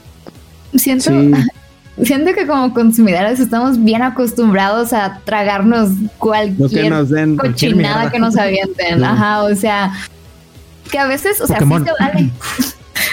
Siento, 0.75 1.11
siento 2.03 2.33
que 2.35 2.47
como 2.47 2.73
consumidores 2.73 3.41
estamos 3.41 3.83
bien 3.83 4.03
acostumbrados 4.03 4.93
a 4.93 5.21
tragarnos 5.25 5.91
cualquier 6.19 6.93
cochinada 7.37 8.11
que 8.11 8.19
nos 8.19 8.37
avienten. 8.37 9.05
Ajá, 9.05 9.43
o 9.43 9.55
sea, 9.55 9.93
que 10.91 10.99
a 10.99 11.07
veces, 11.07 11.41
o 11.41 11.47
sea, 11.47 11.59
sí 11.59 11.65
se 11.65 11.69
vale. 11.69 12.31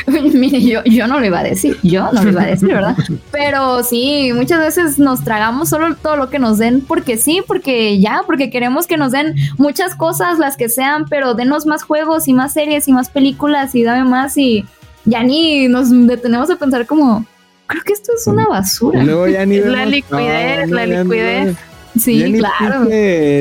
Mire, 0.33 0.61
yo, 0.61 0.83
yo 0.83 1.07
no 1.07 1.19
lo 1.19 1.25
iba 1.25 1.39
a 1.39 1.43
decir, 1.43 1.77
yo 1.83 2.11
no 2.11 2.23
lo 2.23 2.31
iba 2.31 2.43
a 2.43 2.47
decir, 2.47 2.69
¿verdad? 2.69 2.95
Pero 3.31 3.83
sí, 3.83 4.31
muchas 4.33 4.59
veces 4.59 4.99
nos 4.99 5.23
tragamos 5.23 5.69
solo 5.69 5.95
todo 5.95 6.15
lo 6.15 6.29
que 6.29 6.39
nos 6.39 6.57
den 6.57 6.81
porque 6.81 7.17
sí, 7.17 7.41
porque 7.45 7.99
ya, 7.99 8.23
porque 8.25 8.49
queremos 8.49 8.87
que 8.87 8.97
nos 8.97 9.11
den 9.11 9.35
muchas 9.57 9.95
cosas, 9.95 10.39
las 10.39 10.57
que 10.57 10.69
sean, 10.69 11.05
pero 11.09 11.33
denos 11.33 11.65
más 11.65 11.83
juegos 11.83 12.27
y 12.27 12.33
más 12.33 12.53
series 12.53 12.87
y 12.87 12.93
más 12.93 13.09
películas 13.09 13.75
y 13.75 13.83
dame 13.83 14.03
más 14.03 14.37
y 14.37 14.65
ya 15.05 15.23
ni 15.23 15.67
nos 15.67 15.89
detenemos 15.89 16.49
a 16.49 16.55
pensar 16.55 16.85
como, 16.85 17.25
creo 17.67 17.83
que 17.83 17.93
esto 17.93 18.11
es 18.15 18.27
una 18.27 18.47
basura. 18.47 19.03
Luego 19.03 19.27
ya 19.27 19.45
ni 19.45 19.59
la 19.59 19.85
liquidez, 19.85 20.69
la 20.69 20.85
liquidez. 20.85 21.57
Sí, 21.99 22.33
claro. 22.37 22.87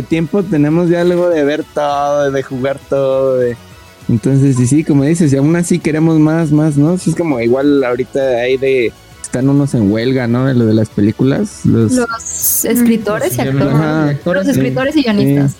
tiempo 0.08 0.42
tenemos 0.42 0.88
ya 0.88 1.04
luego 1.04 1.28
de 1.28 1.44
ver 1.44 1.62
todo, 1.72 2.30
de 2.30 2.42
jugar 2.42 2.78
todo, 2.88 3.36
de 3.36 3.56
entonces, 4.10 4.56
sí, 4.56 4.66
sí, 4.66 4.82
como 4.82 5.04
dices, 5.04 5.32
y 5.32 5.36
aún 5.36 5.54
así 5.54 5.78
queremos 5.78 6.18
más, 6.18 6.50
más, 6.50 6.76
¿no? 6.76 6.94
Es 6.94 7.14
como 7.16 7.38
igual 7.40 7.84
ahorita 7.84 8.20
hay 8.20 8.56
de 8.56 8.92
están 9.22 9.48
unos 9.48 9.74
en 9.74 9.92
huelga, 9.92 10.26
¿no? 10.26 10.46
De 10.46 10.54
lo 10.54 10.66
de 10.66 10.74
las 10.74 10.88
películas. 10.88 11.64
Los, 11.64 12.64
escritores 12.64 13.38
y 13.38 13.40
actores. 13.40 14.18
los 14.24 14.48
escritores 14.48 14.96
y 14.96 15.04
guionistas. 15.04 15.54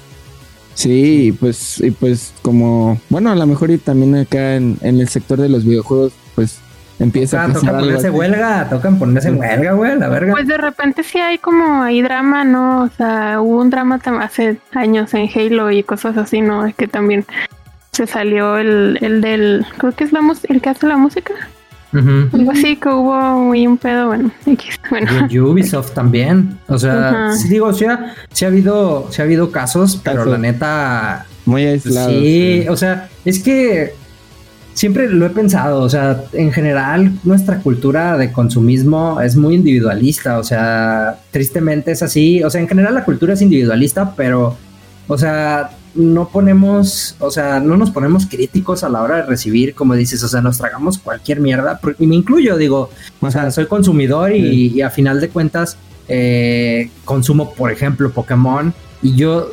Sí. 0.74 1.36
pues, 1.38 1.78
y 1.78 1.92
pues 1.92 2.32
como, 2.42 3.01
bueno, 3.09 3.30
a 3.30 3.36
lo 3.36 3.46
mejor 3.46 3.70
y 3.70 3.78
también 3.78 4.16
acá 4.16 4.57
en, 4.57 4.78
el 4.82 5.09
sector 5.09 5.40
de 5.40 5.48
los 5.48 5.64
videojuegos, 5.64 6.12
pues 6.34 6.59
empieza 6.98 7.44
a 7.44 7.53
tocan 7.53 7.78
ponerse 7.78 8.11
huelga, 8.11 8.68
tocan 8.68 8.98
ponerse 8.98 9.28
en 9.28 9.36
huelga, 9.38 9.72
güey, 9.74 9.96
la 9.96 10.09
verga. 10.09 10.32
Pues 10.32 10.48
de 10.48 10.59
repente 10.59 11.05
sí 11.05 11.18
hay 11.18 11.38
como 11.38 11.84
hay 11.84 12.03
drama, 12.03 12.44
¿no? 12.44 12.82
O 12.82 12.88
sea, 12.88 13.40
hubo 13.40 13.61
un 13.61 13.70
drama 13.70 14.01
hace 14.20 14.59
años 14.72 15.14
en 15.14 15.30
Halo 15.32 15.70
y 15.70 15.84
cosas 15.84 16.16
así, 16.16 16.40
¿no? 16.40 16.66
Es 16.66 16.74
que 16.74 16.88
también 16.88 17.24
se 18.01 18.07
salió 18.07 18.57
el, 18.57 18.96
el 19.03 19.20
del, 19.20 19.66
creo 19.76 19.92
que 19.92 20.05
es 20.05 20.12
la 20.12 20.20
el 20.48 20.62
que 20.62 20.70
hace 20.70 20.86
la 20.86 20.96
música. 20.96 21.34
Algo 21.92 22.53
así 22.53 22.76
que 22.76 22.88
hubo 22.88 23.20
muy 23.40 23.66
un 23.66 23.76
pedo, 23.76 24.07
bueno, 24.07 24.30
bueno. 24.88 25.11
Ubisoft 25.51 25.92
también. 25.92 26.59
O 26.68 26.78
sea, 26.78 27.34
digo, 27.51 27.74
sí 27.74 27.84
ha, 27.84 28.14
ha 28.42 28.46
habido, 28.46 29.09
sí 29.11 29.20
ha 29.20 29.24
habido 29.26 29.51
casos, 29.51 30.01
pero 30.03 30.24
la 30.24 30.38
neta. 30.38 31.26
Muy 31.44 31.66
aislado. 31.66 32.09
Sí, 32.09 32.64
o 32.70 32.76
sea, 32.76 33.11
es 33.26 33.40
que 33.40 33.92
siempre 34.72 35.11
lo 35.11 35.26
he 35.26 35.30
pensado. 35.30 35.82
O 35.82 35.90
sea, 35.90 36.22
en 36.32 36.53
general, 36.53 37.12
nuestra 37.24 37.59
cultura 37.59 38.16
de 38.16 38.32
consumismo 38.32 39.20
es 39.20 39.36
muy 39.36 39.57
individualista. 39.57 40.38
O 40.38 40.44
sea, 40.44 41.18
tristemente 41.32 41.90
es 41.90 42.03
así. 42.03 42.42
O 42.44 42.48
sea, 42.48 42.62
en 42.62 42.68
general 42.68 42.94
la 42.94 43.05
cultura 43.05 43.34
es 43.34 43.42
individualista, 43.42 44.14
pero, 44.16 44.57
o 45.07 45.18
sea, 45.18 45.70
no 45.95 46.28
ponemos, 46.28 47.16
o 47.18 47.30
sea, 47.30 47.61
no 47.61 47.76
nos 47.76 47.91
ponemos 47.91 48.26
críticos 48.26 48.84
a 48.84 48.88
la 48.88 49.03
hora 49.03 49.16
de 49.16 49.22
recibir, 49.22 49.74
como 49.74 49.95
dices, 49.95 50.22
o 50.22 50.28
sea, 50.28 50.41
nos 50.41 50.59
tragamos 50.59 50.99
cualquier 50.99 51.41
mierda, 51.41 51.80
y 51.99 52.07
me 52.07 52.16
incluyo, 52.16 52.57
digo, 52.57 52.91
o 53.20 53.30
sea, 53.30 53.51
soy 53.51 53.66
consumidor 53.66 54.32
y, 54.34 54.80
a 54.82 54.91
final 54.91 55.20
de 55.20 55.28
cuentas 55.28 55.76
eh, 56.09 56.91
consumo, 57.05 57.55
por 57.55 57.70
ejemplo, 57.70 58.11
Pokémon, 58.11 58.72
y 59.03 59.16
yo 59.16 59.51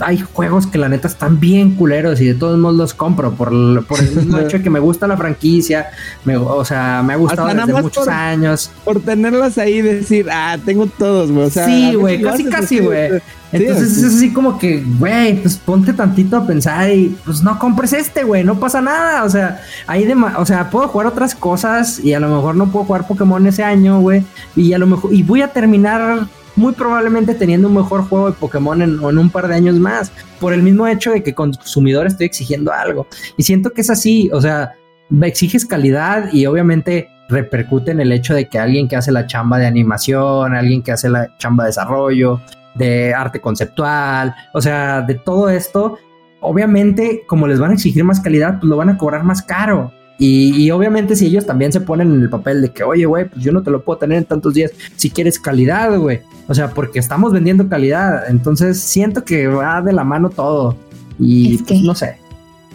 hay 0.00 0.18
juegos 0.18 0.66
que 0.66 0.78
la 0.78 0.88
neta 0.88 1.08
están 1.08 1.40
bien 1.40 1.74
culeros 1.74 2.20
y 2.20 2.26
de 2.26 2.34
todos 2.34 2.58
modos 2.58 2.76
los 2.76 2.94
compro 2.94 3.32
por, 3.32 3.50
por 3.86 4.00
el 4.00 4.10
mismo 4.14 4.38
hecho 4.40 4.58
de 4.58 4.62
que 4.62 4.70
me 4.70 4.80
gusta 4.80 5.06
la 5.06 5.16
franquicia, 5.16 5.88
me, 6.24 6.36
o 6.36 6.64
sea, 6.64 7.02
me 7.04 7.14
ha 7.14 7.16
gustado 7.16 7.48
desde 7.48 7.82
muchos 7.82 8.08
años. 8.08 8.70
Por 8.84 9.00
tenerlos 9.00 9.58
ahí 9.58 9.74
y 9.74 9.82
decir, 9.82 10.28
ah, 10.30 10.56
tengo 10.64 10.86
todos, 10.86 11.30
güey. 11.30 11.46
O 11.46 11.50
sea, 11.50 11.66
sí, 11.66 11.94
güey, 11.94 12.20
casi, 12.22 12.44
casi, 12.44 12.80
güey. 12.80 13.10
Entonces 13.52 13.98
es 13.98 14.16
así 14.16 14.32
como 14.32 14.58
que, 14.58 14.82
güey, 14.98 15.40
pues 15.40 15.56
ponte 15.56 15.92
tantito 15.92 16.36
a 16.36 16.46
pensar 16.46 16.90
y 16.90 17.16
pues 17.24 17.42
no 17.42 17.58
compres 17.58 17.92
este, 17.92 18.24
güey, 18.24 18.42
no 18.44 18.58
pasa 18.58 18.80
nada. 18.80 19.24
O 19.24 19.30
sea, 19.30 19.62
hay 19.86 20.04
de 20.04 20.14
o 20.14 20.46
sea, 20.46 20.70
puedo 20.70 20.88
jugar 20.88 21.06
otras 21.06 21.34
cosas 21.34 22.00
y 22.00 22.12
a 22.12 22.20
lo 22.20 22.28
mejor 22.28 22.56
no 22.56 22.66
puedo 22.66 22.84
jugar 22.84 23.06
Pokémon 23.06 23.46
ese 23.46 23.62
año, 23.62 24.00
güey. 24.00 24.24
Y 24.56 24.72
a 24.72 24.78
lo 24.78 24.86
mejor, 24.86 25.14
y 25.14 25.22
voy 25.22 25.42
a 25.42 25.52
terminar 25.52 26.26
muy 26.56 26.72
probablemente 26.72 27.34
teniendo 27.34 27.68
un 27.68 27.74
mejor 27.74 28.08
juego 28.08 28.30
de 28.30 28.36
Pokémon 28.36 28.80
en, 28.82 28.94
en, 29.02 29.18
un 29.18 29.30
par 29.30 29.46
de 29.46 29.54
años 29.54 29.76
más, 29.78 30.10
por 30.40 30.52
el 30.52 30.62
mismo 30.62 30.86
hecho 30.86 31.12
de 31.12 31.22
que 31.22 31.34
consumidor 31.34 32.06
estoy 32.06 32.26
exigiendo 32.26 32.72
algo. 32.72 33.06
Y 33.36 33.42
siento 33.42 33.70
que 33.70 33.82
es 33.82 33.90
así, 33.90 34.30
o 34.32 34.40
sea, 34.40 34.74
exiges 35.22 35.66
calidad 35.66 36.32
y 36.32 36.46
obviamente 36.46 37.08
repercute 37.28 37.90
en 37.90 38.00
el 38.00 38.12
hecho 38.12 38.34
de 38.34 38.48
que 38.48 38.58
alguien 38.58 38.88
que 38.88 38.96
hace 38.96 39.12
la 39.12 39.26
chamba 39.26 39.58
de 39.58 39.66
animación, 39.66 40.54
alguien 40.54 40.82
que 40.82 40.92
hace 40.92 41.08
la 41.08 41.36
chamba 41.38 41.64
de 41.64 41.68
desarrollo, 41.68 42.40
de 42.74 43.14
arte 43.14 43.40
conceptual, 43.40 44.34
o 44.52 44.60
sea, 44.60 45.02
de 45.02 45.14
todo 45.14 45.48
esto, 45.48 45.98
obviamente 46.40 47.24
como 47.26 47.46
les 47.46 47.58
van 47.58 47.70
a 47.70 47.74
exigir 47.74 48.04
más 48.04 48.20
calidad, 48.20 48.58
pues 48.60 48.68
lo 48.68 48.76
van 48.76 48.90
a 48.90 48.98
cobrar 48.98 49.24
más 49.24 49.42
caro. 49.42 49.92
Y, 50.18 50.70
obviamente 50.70 51.14
si 51.14 51.26
ellos 51.26 51.44
también 51.44 51.72
se 51.72 51.80
ponen 51.80 52.10
en 52.10 52.22
el 52.22 52.30
papel 52.30 52.62
de 52.62 52.70
que, 52.70 52.82
oye, 52.82 53.04
güey, 53.04 53.28
pues 53.28 53.44
yo 53.44 53.52
no 53.52 53.62
te 53.62 53.70
lo 53.70 53.84
puedo 53.84 53.98
tener 53.98 54.18
en 54.18 54.24
tantos 54.24 54.54
días 54.54 54.72
si 54.96 55.10
quieres 55.10 55.38
calidad, 55.38 55.96
güey. 55.98 56.20
O 56.48 56.54
sea, 56.54 56.70
porque 56.70 56.98
estamos 56.98 57.32
vendiendo 57.32 57.68
calidad. 57.68 58.28
Entonces 58.28 58.80
siento 58.80 59.24
que 59.24 59.46
va 59.46 59.82
de 59.82 59.92
la 59.92 60.04
mano 60.04 60.30
todo. 60.30 60.76
Y 61.18 61.58
pues, 61.58 61.82
no 61.82 61.94
sé. 61.94 62.18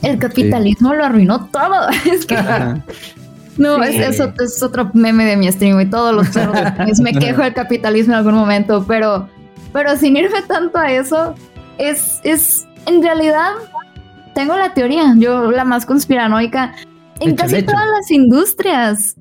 El 0.03 0.19
capitalismo 0.19 0.93
lo 0.93 1.03
arruinó 1.03 1.47
todo. 1.47 1.89
Es 2.11 2.25
que... 2.25 2.37
No, 3.57 3.83
es, 3.83 4.19
es, 4.19 4.63
otro 4.63 4.89
meme 4.93 5.25
de 5.25 5.35
mi 5.35 5.51
stream 5.51 5.79
y 5.81 5.85
todos 5.85 6.15
los 6.15 6.29
perros 6.29 6.99
me 7.01 7.13
quejo 7.13 7.41
del 7.41 7.53
capitalismo 7.53 8.13
en 8.13 8.19
algún 8.19 8.33
momento, 8.33 8.85
pero, 8.87 9.27
pero 9.73 9.95
sin 9.97 10.15
irme 10.15 10.41
tanto 10.47 10.79
a 10.79 10.91
eso, 10.91 11.35
es, 11.77 12.21
es 12.23 12.65
en 12.87 13.03
realidad 13.03 13.51
tengo 14.33 14.55
la 14.55 14.73
teoría, 14.73 15.13
yo 15.17 15.51
la 15.51 15.65
más 15.65 15.85
conspiranoica, 15.85 16.73
en 17.21 17.35
casi 17.35 17.63
todas 17.63 17.87
las 17.87 18.11
industrias 18.11 19.15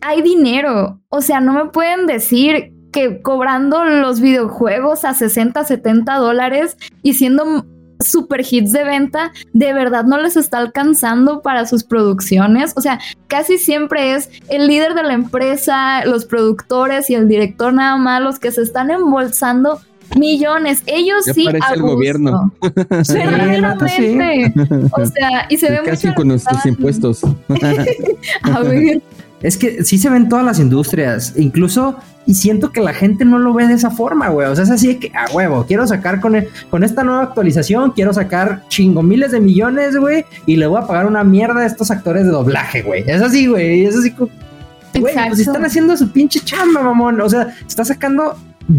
hay 0.00 0.22
dinero. 0.22 1.00
O 1.08 1.20
sea, 1.20 1.40
no 1.40 1.52
me 1.52 1.70
pueden 1.70 2.06
decir 2.06 2.72
que 2.92 3.20
cobrando 3.20 3.84
los 3.84 4.20
videojuegos 4.20 5.04
a 5.04 5.14
60, 5.14 5.64
70 5.64 6.14
dólares 6.16 6.76
y 7.02 7.14
siendo 7.14 7.66
super 8.00 8.44
hits 8.48 8.72
de 8.72 8.84
venta, 8.84 9.32
de 9.52 9.72
verdad 9.72 10.04
no 10.04 10.18
les 10.18 10.36
está 10.36 10.58
alcanzando 10.58 11.42
para 11.42 11.66
sus 11.66 11.84
producciones. 11.84 12.72
O 12.76 12.80
sea, 12.80 13.00
casi 13.26 13.58
siempre 13.58 14.14
es 14.14 14.30
el 14.48 14.66
líder 14.66 14.94
de 14.94 15.02
la 15.02 15.14
empresa, 15.14 16.04
los 16.04 16.24
productores 16.24 17.10
y 17.10 17.14
el 17.14 17.28
director 17.28 17.72
nada 17.72 17.96
más 17.96 18.22
los 18.22 18.38
que 18.38 18.52
se 18.52 18.62
están 18.62 18.90
embolsando 18.90 19.80
millones. 20.16 20.82
Ellos 20.86 21.24
sí. 21.24 21.44
Parece 21.44 21.74
el 21.74 21.82
gobierno. 21.82 22.52
Verdaderamente. 22.60 24.52
O 24.92 25.06
sea, 25.06 25.46
y 25.48 25.56
se 25.56 25.70
ve 25.70 25.80
Casi 25.84 26.12
con 26.14 26.28
nuestros 26.28 26.64
impuestos. 26.66 27.22
a 28.42 28.60
ver. 28.60 29.02
Es 29.42 29.56
que 29.58 29.84
sí 29.84 29.98
se 29.98 30.08
ven 30.08 30.28
todas 30.30 30.44
las 30.44 30.58
industrias, 30.58 31.34
incluso, 31.36 31.96
y 32.26 32.34
siento 32.34 32.72
que 32.72 32.80
la 32.80 32.94
gente 32.94 33.26
no 33.26 33.38
lo 33.38 33.52
ve 33.52 33.66
de 33.66 33.74
esa 33.74 33.90
forma, 33.90 34.30
güey. 34.30 34.48
O 34.48 34.54
sea, 34.56 34.64
es 34.64 34.70
así 34.70 34.88
de 34.88 34.98
que, 34.98 35.12
a 35.14 35.30
huevo, 35.32 35.66
quiero 35.68 35.86
sacar 35.86 36.20
con, 36.20 36.34
con 36.70 36.82
esta 36.82 37.04
nueva 37.04 37.24
actualización, 37.24 37.90
quiero 37.90 38.14
sacar 38.14 38.62
chingo 38.68 39.02
miles 39.02 39.32
de 39.32 39.40
millones, 39.40 39.94
güey, 39.96 40.24
y 40.46 40.56
le 40.56 40.66
voy 40.66 40.82
a 40.82 40.86
pagar 40.86 41.06
una 41.06 41.22
mierda 41.22 41.60
a 41.60 41.66
estos 41.66 41.90
actores 41.90 42.24
de 42.24 42.30
doblaje, 42.30 42.82
güey. 42.82 43.04
Es 43.06 43.20
así, 43.20 43.46
güey. 43.46 43.84
Es 43.84 43.94
así 43.94 44.10
como 44.10 44.30
Güey, 45.00 45.14
pues 45.28 45.40
están 45.40 45.64
haciendo 45.64 45.96
su 45.96 46.10
pinche 46.10 46.40
chamba, 46.40 46.82
mamón. 46.82 47.20
O 47.20 47.28
sea, 47.28 47.54
está 47.66 47.84
sacando, 47.84 48.36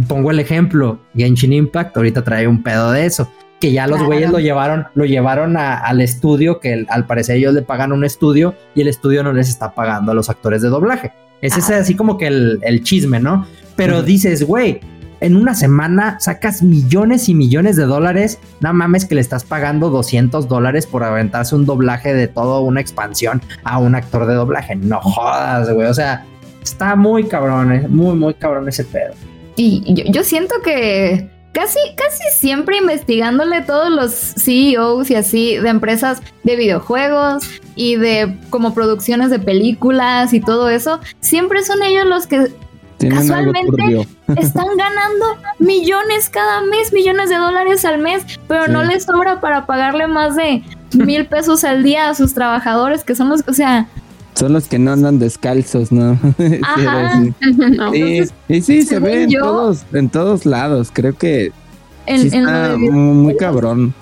pongo 0.07 0.31
el 0.31 0.39
ejemplo, 0.39 0.99
Genshin 1.15 1.53
Impact 1.53 1.95
ahorita 1.97 2.23
trae 2.23 2.47
un 2.47 2.63
pedo 2.63 2.91
de 2.91 3.05
eso. 3.05 3.31
Que 3.59 3.71
ya 3.71 3.87
los 3.87 4.03
güeyes 4.03 4.29
lo 4.29 4.39
llevaron, 4.39 4.85
lo 4.93 5.05
llevaron 5.05 5.57
al 5.57 5.99
estudio, 5.99 6.59
que 6.59 6.85
al 6.89 7.07
parecer 7.07 7.37
ellos 7.37 7.55
le 7.55 7.63
pagan 7.63 7.91
un 7.91 8.05
estudio 8.05 8.53
y 8.75 8.81
el 8.81 8.87
estudio 8.87 9.23
no 9.23 9.33
les 9.33 9.49
está 9.49 9.73
pagando 9.73 10.11
a 10.11 10.15
los 10.15 10.29
actores 10.29 10.61
de 10.61 10.69
doblaje. 10.69 11.11
Es 11.41 11.57
ese 11.57 11.73
así 11.73 11.95
como 11.95 12.17
que 12.17 12.27
el, 12.27 12.83
chisme, 12.83 13.19
¿no? 13.19 13.47
Pero 13.75 14.03
dices, 14.03 14.43
güey, 14.43 14.79
en 15.21 15.35
una 15.35 15.55
semana 15.55 16.19
sacas 16.19 16.61
millones 16.61 17.29
y 17.29 17.33
millones 17.33 17.75
de 17.77 17.85
dólares. 17.85 18.39
No 18.59 18.73
mames 18.73 19.05
que 19.05 19.15
le 19.15 19.21
estás 19.21 19.43
pagando 19.43 19.89
200 19.89 20.47
dólares 20.47 20.85
por 20.85 21.03
aventarse 21.03 21.55
un 21.55 21.65
doblaje 21.65 22.13
de 22.13 22.27
toda 22.27 22.59
una 22.59 22.81
expansión 22.81 23.41
a 23.63 23.79
un 23.79 23.95
actor 23.95 24.27
de 24.27 24.35
doblaje. 24.35 24.75
No 24.75 25.01
jodas, 25.01 25.71
güey. 25.71 25.87
O 25.87 25.93
sea, 25.93 26.25
está 26.61 26.95
muy 26.95 27.23
cabrón, 27.23 27.71
eh, 27.71 27.87
muy, 27.87 28.15
muy 28.15 28.35
cabrón 28.35 28.69
ese 28.69 28.83
pedo. 28.83 29.13
Y 29.57 30.11
yo, 30.11 30.23
siento 30.23 30.53
que 30.63 31.29
casi, 31.51 31.79
casi 31.95 32.23
siempre 32.37 32.77
investigándole 32.77 33.61
todos 33.61 33.89
los 33.89 34.13
CEOs 34.13 35.09
y 35.09 35.15
así 35.15 35.57
de 35.57 35.69
empresas 35.69 36.21
de 36.43 36.55
videojuegos 36.55 37.43
y 37.75 37.95
de 37.95 38.37
como 38.51 38.75
producciones 38.75 39.31
de 39.31 39.39
películas 39.39 40.31
y 40.33 40.41
todo 40.41 40.69
eso, 40.69 40.99
siempre 41.21 41.63
son 41.63 41.81
ellos 41.81 42.05
los 42.05 42.27
que 42.27 42.51
casualmente 42.99 44.07
están 44.37 44.77
ganando 44.77 45.25
millones 45.57 46.29
cada 46.29 46.61
mes, 46.61 46.93
millones 46.93 47.29
de 47.29 47.37
dólares 47.37 47.83
al 47.83 47.97
mes, 47.97 48.23
pero 48.47 48.67
no 48.67 48.83
les 48.83 49.05
sobra 49.05 49.41
para 49.41 49.65
pagarle 49.65 50.07
más 50.07 50.35
de 50.35 50.61
mil 50.93 51.25
pesos 51.25 51.63
al 51.63 51.81
día 51.81 52.09
a 52.09 52.13
sus 52.13 52.35
trabajadores, 52.35 53.03
que 53.03 53.15
son 53.15 53.29
los, 53.29 53.43
o 53.47 53.53
sea... 53.53 53.87
Son 54.37 54.53
los 54.53 54.67
que 54.67 54.77
no 54.77 54.91
andan 54.91 55.17
descalzos, 55.17 55.91
¿no? 55.91 56.11
Ajá. 56.63 57.23
sí, 57.91 58.23
y 58.47 58.61
sí, 58.61 58.83
se 58.83 58.99
ve 58.99 59.23
en 59.23 59.31
todos, 59.31 59.83
en 59.93 60.09
todos 60.09 60.45
lados, 60.45 60.91
creo 60.93 61.13
que 61.17 61.51
está 62.05 62.77
muy 62.77 63.35
cabrón. 63.35 63.93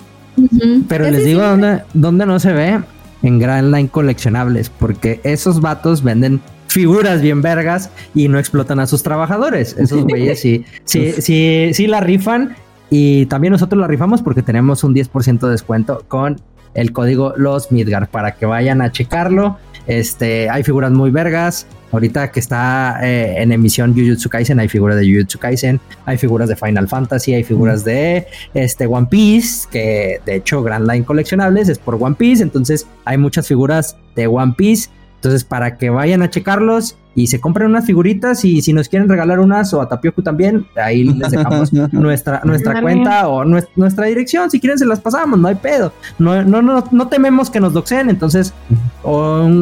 Pero 0.88 1.10
les 1.10 1.24
digo 1.24 1.40
dónde, 1.40 1.82
dónde 1.94 2.26
no 2.26 2.38
se 2.38 2.52
ve, 2.52 2.80
en 3.22 3.38
Grand 3.38 3.74
Line 3.74 3.88
Coleccionables, 3.88 4.68
porque 4.68 5.20
esos 5.24 5.62
vatos 5.62 6.02
venden 6.02 6.42
figuras 6.68 7.22
bien 7.22 7.40
vergas 7.40 7.90
y 8.14 8.28
no 8.28 8.38
explotan 8.38 8.78
a 8.80 8.86
sus 8.86 9.02
trabajadores. 9.02 9.74
Esos 9.78 10.04
güeyes 10.08 10.38
sí, 10.38 10.66
sí, 10.84 11.12
sí, 11.18 11.70
sí 11.72 11.86
la 11.86 12.00
rifan 12.00 12.54
y 12.90 13.24
también 13.26 13.52
nosotros 13.52 13.80
la 13.80 13.86
rifamos 13.86 14.20
porque 14.20 14.42
tenemos 14.42 14.84
un 14.84 14.94
10% 14.94 15.40
de 15.40 15.50
descuento 15.50 16.04
con 16.08 16.36
el 16.74 16.92
código 16.92 17.32
Los 17.36 17.72
Midgar 17.72 18.10
para 18.10 18.32
que 18.32 18.44
vayan 18.44 18.82
a 18.82 18.92
checarlo. 18.92 19.56
Este, 19.86 20.48
hay 20.50 20.62
figuras 20.62 20.90
muy 20.92 21.10
vergas. 21.10 21.66
Ahorita 21.92 22.32
que 22.32 22.40
está 22.40 22.98
eh, 23.02 23.40
en 23.40 23.52
emisión 23.52 23.94
Jujutsu 23.94 24.28
Kaisen, 24.28 24.58
hay 24.58 24.68
figuras 24.68 24.96
de 24.98 25.06
Jujutsu 25.06 25.38
Kaisen, 25.38 25.80
hay 26.04 26.18
figuras 26.18 26.48
de 26.48 26.56
Final 26.56 26.88
Fantasy, 26.88 27.34
hay 27.34 27.44
figuras 27.44 27.84
de 27.84 28.26
este 28.54 28.86
One 28.86 29.06
Piece, 29.08 29.68
que 29.70 30.20
de 30.26 30.34
hecho 30.34 30.62
Grand 30.62 30.90
Line 30.90 31.04
coleccionables 31.04 31.68
es 31.68 31.78
por 31.78 31.94
One 31.94 32.16
Piece, 32.16 32.42
entonces 32.42 32.86
hay 33.04 33.18
muchas 33.18 33.46
figuras 33.46 33.96
de 34.16 34.26
One 34.26 34.54
Piece 34.56 34.90
entonces, 35.26 35.42
para 35.42 35.76
que 35.76 35.90
vayan 35.90 36.22
a 36.22 36.30
checarlos 36.30 36.96
y 37.16 37.26
se 37.26 37.40
compren 37.40 37.68
unas 37.68 37.84
figuritas 37.84 38.44
y 38.44 38.62
si 38.62 38.72
nos 38.72 38.88
quieren 38.88 39.08
regalar 39.08 39.40
unas 39.40 39.74
o 39.74 39.80
a 39.80 39.88
Tapioco 39.88 40.22
también, 40.22 40.66
ahí 40.76 41.02
les 41.02 41.32
dejamos 41.32 41.72
nuestra, 41.92 42.42
nuestra 42.44 42.80
cuenta 42.80 43.26
o 43.26 43.44
nuestra, 43.44 44.06
dirección. 44.06 44.52
Si 44.52 44.60
quieren 44.60 44.78
se 44.78 44.86
las 44.86 45.00
pasamos, 45.00 45.40
no 45.40 45.48
hay 45.48 45.56
pedo. 45.56 45.92
No, 46.20 46.44
no, 46.44 46.62
no, 46.62 46.84
no 46.92 47.08
tememos 47.08 47.50
que 47.50 47.58
nos 47.58 47.72
doxeen, 47.72 48.08
entonces 48.08 48.54
o, 49.02 49.12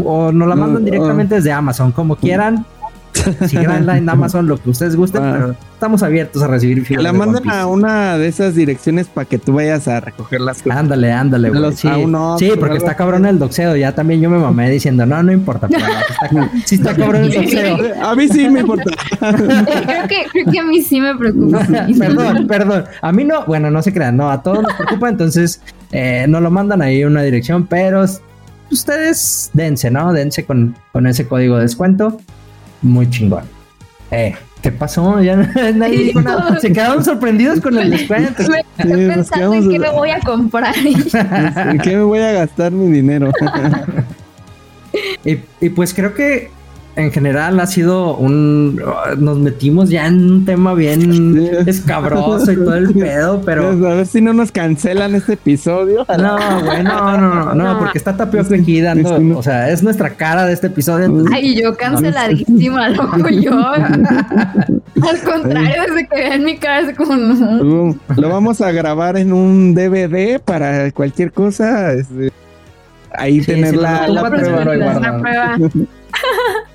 o 0.05 0.33
nos 0.33 0.49
la 0.49 0.55
mandan 0.55 0.85
directamente 0.85 1.37
desde 1.37 1.51
Amazon, 1.51 1.93
como 1.93 2.17
quieran. 2.17 2.67
Si 3.47 3.57
en 3.57 4.09
Amazon, 4.09 4.47
lo 4.47 4.61
que 4.61 4.71
ustedes 4.71 4.97
gusten, 4.97 5.23
ah. 5.23 5.33
pero 5.33 5.57
estamos 5.73 6.03
abiertos 6.03 6.43
a 6.43 6.49
recibir 6.49 6.85
figuras. 6.85 7.13
La 7.13 7.13
mandan 7.13 7.49
a 7.49 7.67
una 7.67 8.19
de 8.19 8.29
esas 8.29 8.55
direcciones 8.55 9.07
para 9.07 9.25
que 9.27 9.39
tú 9.39 9.55
vayas 9.55 9.87
a 9.89 10.01
recoger 10.01 10.41
las 10.41 10.63
cosas. 10.63 10.79
Ándale, 10.79 11.13
ándale, 11.13 11.51
güey. 11.51 11.73
Sí, 11.73 11.89
sí 12.39 12.53
porque 12.59 12.77
está 12.77 12.97
cabrón 12.97 13.25
el 13.27 13.39
doxeo. 13.39 13.77
Ya 13.77 13.93
también 13.93 14.21
yo 14.21 14.31
me 14.31 14.39
mamé 14.39 14.71
diciendo, 14.71 15.07
no, 15.07 15.23
no 15.23 15.33
importa. 15.33 15.69
Pero 15.69 15.85
está, 15.85 16.51
sí 16.65 16.75
está 16.77 16.95
cabrón 16.95 17.25
el 17.25 17.33
doxeo. 17.33 17.79
A 18.03 18.15
mí 18.15 18.29
sí 18.29 18.49
me 18.49 18.61
importa. 18.61 18.91
creo, 19.19 20.09
que, 20.09 20.27
creo 20.33 20.51
que 20.51 20.59
a 20.59 20.65
mí 20.65 20.83
sí 20.83 21.01
me 21.01 21.15
preocupa. 21.15 21.67
perdón, 21.99 22.47
perdón. 22.47 22.85
A 23.01 23.13
mí 23.13 23.25
no, 23.25 23.45
bueno, 23.47 23.71
no 23.71 23.83
se 23.83 23.93
crean, 23.93 24.17
no, 24.17 24.31
a 24.31 24.43
todos 24.43 24.63
nos 24.63 24.75
preocupa. 24.75 25.09
Entonces, 25.09 25.61
eh, 25.93 26.27
no 26.29 26.41
lo 26.41 26.51
mandan 26.51 26.83
ahí 26.83 27.05
una 27.05 27.23
dirección, 27.23 27.67
pero 27.67 28.05
ustedes 28.71 29.51
dense, 29.53 29.91
¿no? 29.91 30.13
Dense 30.13 30.45
con, 30.45 30.77
con 30.93 31.07
ese 31.07 31.27
código 31.27 31.57
de 31.57 31.63
descuento 31.63 32.19
muy 32.85 33.11
chingón. 33.11 33.45
Eh, 34.11 34.35
¿qué 34.63 34.71
pasó? 34.71 35.21
Ya 35.21 35.37
nadie 35.75 35.99
dijo 35.99 36.21
nada. 36.21 36.61
Se 36.61 36.73
quedaron 36.73 37.05
sorprendidos 37.05 37.61
con 37.61 37.77
el 37.79 37.91
descuento. 37.91 38.45
Me 38.49 38.61
estoy 38.79 39.07
pensando 39.07 39.55
en 39.55 39.71
qué 39.71 39.79
me 39.79 39.91
voy 39.91 40.11
a 40.11 40.21
comprar. 40.21 40.75
¿En 40.87 41.79
qué 41.79 41.97
me 41.97 42.03
voy 42.03 42.21
a 42.21 42.33
gastar 42.33 42.73
mi 42.73 42.93
dinero? 42.93 43.33
y, 45.25 45.39
y 45.61 45.69
pues 45.71 45.93
creo 45.93 46.15
que 46.15 46.51
en 46.97 47.11
general 47.11 47.59
ha 47.61 47.67
sido 47.67 48.17
un. 48.17 48.81
Nos 49.19 49.39
metimos 49.39 49.91
ya 49.91 50.07
en 50.07 50.31
un 50.31 50.45
tema 50.45 50.75
bien 50.75 51.51
escabroso 51.67 52.53
y 52.53 52.57
todo 52.57 52.75
el 52.75 52.95
pedo, 52.95 53.43
pero. 53.45 53.77
Pues, 53.77 53.93
a 53.93 53.95
ver 53.97 54.07
si 54.07 54.21
no 54.21 54.33
nos 54.33 54.53
cancelan 54.53 55.15
este 55.15 55.35
episodio. 55.35 56.07
No, 56.19 56.37
güey, 56.65 56.83
no, 56.83 57.17
no, 57.17 57.55
no, 57.55 57.79
porque 57.79 57.99
está 57.99 58.17
Tapioca 58.17 58.55
aquí 58.55 58.81
dando. 58.81 59.39
O 59.39 59.43
sea, 59.43 59.71
es 59.71 59.83
nuestra 59.83 60.11
cara 60.11 60.45
de 60.47 60.53
este 60.53 60.69
episodio. 60.69 61.25
Ay, 61.33 61.61
yo 61.61 61.77
canceladísima, 61.77 62.89
loco, 62.91 63.29
yo. 63.29 63.59
Al 63.61 65.21
contrario, 65.25 65.83
desde 65.89 66.09
que 66.09 66.17
vean 66.17 66.45
mi 66.45 66.57
cara, 66.59 66.91
es 66.91 66.97
como. 66.97 67.15
Lo 68.17 68.29
vamos 68.29 68.61
a 68.61 68.71
grabar 68.71 69.17
en 69.17 69.33
un 69.33 69.75
DVD 69.75 70.41
para 70.41 70.91
cualquier 70.93 71.33
cosa. 71.33 71.93
Este, 71.93 72.33
ahí 73.13 73.41
tener 73.41 73.75
la, 73.75 74.07
la, 74.09 74.31
prueba. 74.31 75.57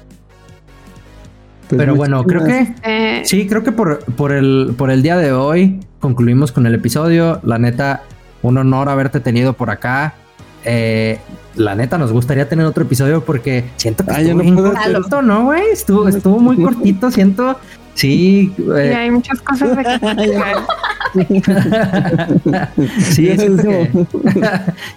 Pues 1.70 1.78
Pero 1.78 1.96
bueno, 1.96 2.24
creo 2.24 2.44
que 2.44 2.74
eh, 2.84 3.22
sí, 3.26 3.46
creo 3.48 3.64
que 3.64 3.72
por, 3.72 4.04
por, 4.16 4.32
el, 4.32 4.74
por 4.76 4.90
el 4.90 5.04
día 5.04 5.18
de 5.18 5.32
hoy 5.32 5.80
concluimos 6.00 6.52
con 6.52 6.66
el 6.66 6.74
episodio. 6.74 7.40
La 7.44 7.60
neta, 7.60 8.02
un 8.42 8.58
honor 8.58 8.90
haberte 8.90 9.20
tenido 9.20 9.54
por 9.54 9.70
acá. 9.70 10.16
Eh, 10.66 11.20
la 11.56 11.76
neta, 11.76 12.00
nos 12.00 12.12
gustaría 12.12 12.50
tener 12.50 12.66
otro 12.66 12.86
episodio 12.86 13.24
porque 13.24 13.66
siento 13.76 14.04
que 14.04 14.12
estuvo 14.20 14.42
no 14.42 14.64
cortito, 14.64 15.22
¿no, 15.22 15.44
güey? 15.44 15.62
Estuvo, 15.72 16.08
estuvo 16.08 16.40
muy 16.40 16.58
cortito, 16.64 17.12
siento. 17.12 17.60
Sí, 17.94 18.52
eh. 18.76 18.96
hay 18.96 19.12
muchas 19.12 19.40
cosas 19.42 19.76
de 19.76 19.84
sí, 23.00 23.28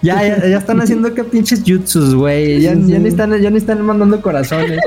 ya, 0.01 0.23
ya, 0.23 0.47
ya, 0.47 0.57
están 0.57 0.81
haciendo 0.81 1.13
que 1.13 1.23
pinches 1.23 1.61
jutsus, 1.65 2.15
güey. 2.15 2.61
Ya, 2.61 2.73
ya, 2.73 2.97
ni 2.99 3.09
están, 3.09 3.39
ya 3.39 3.49
ni 3.51 3.57
están 3.57 3.85
mandando 3.85 4.21
corazones. 4.21 4.79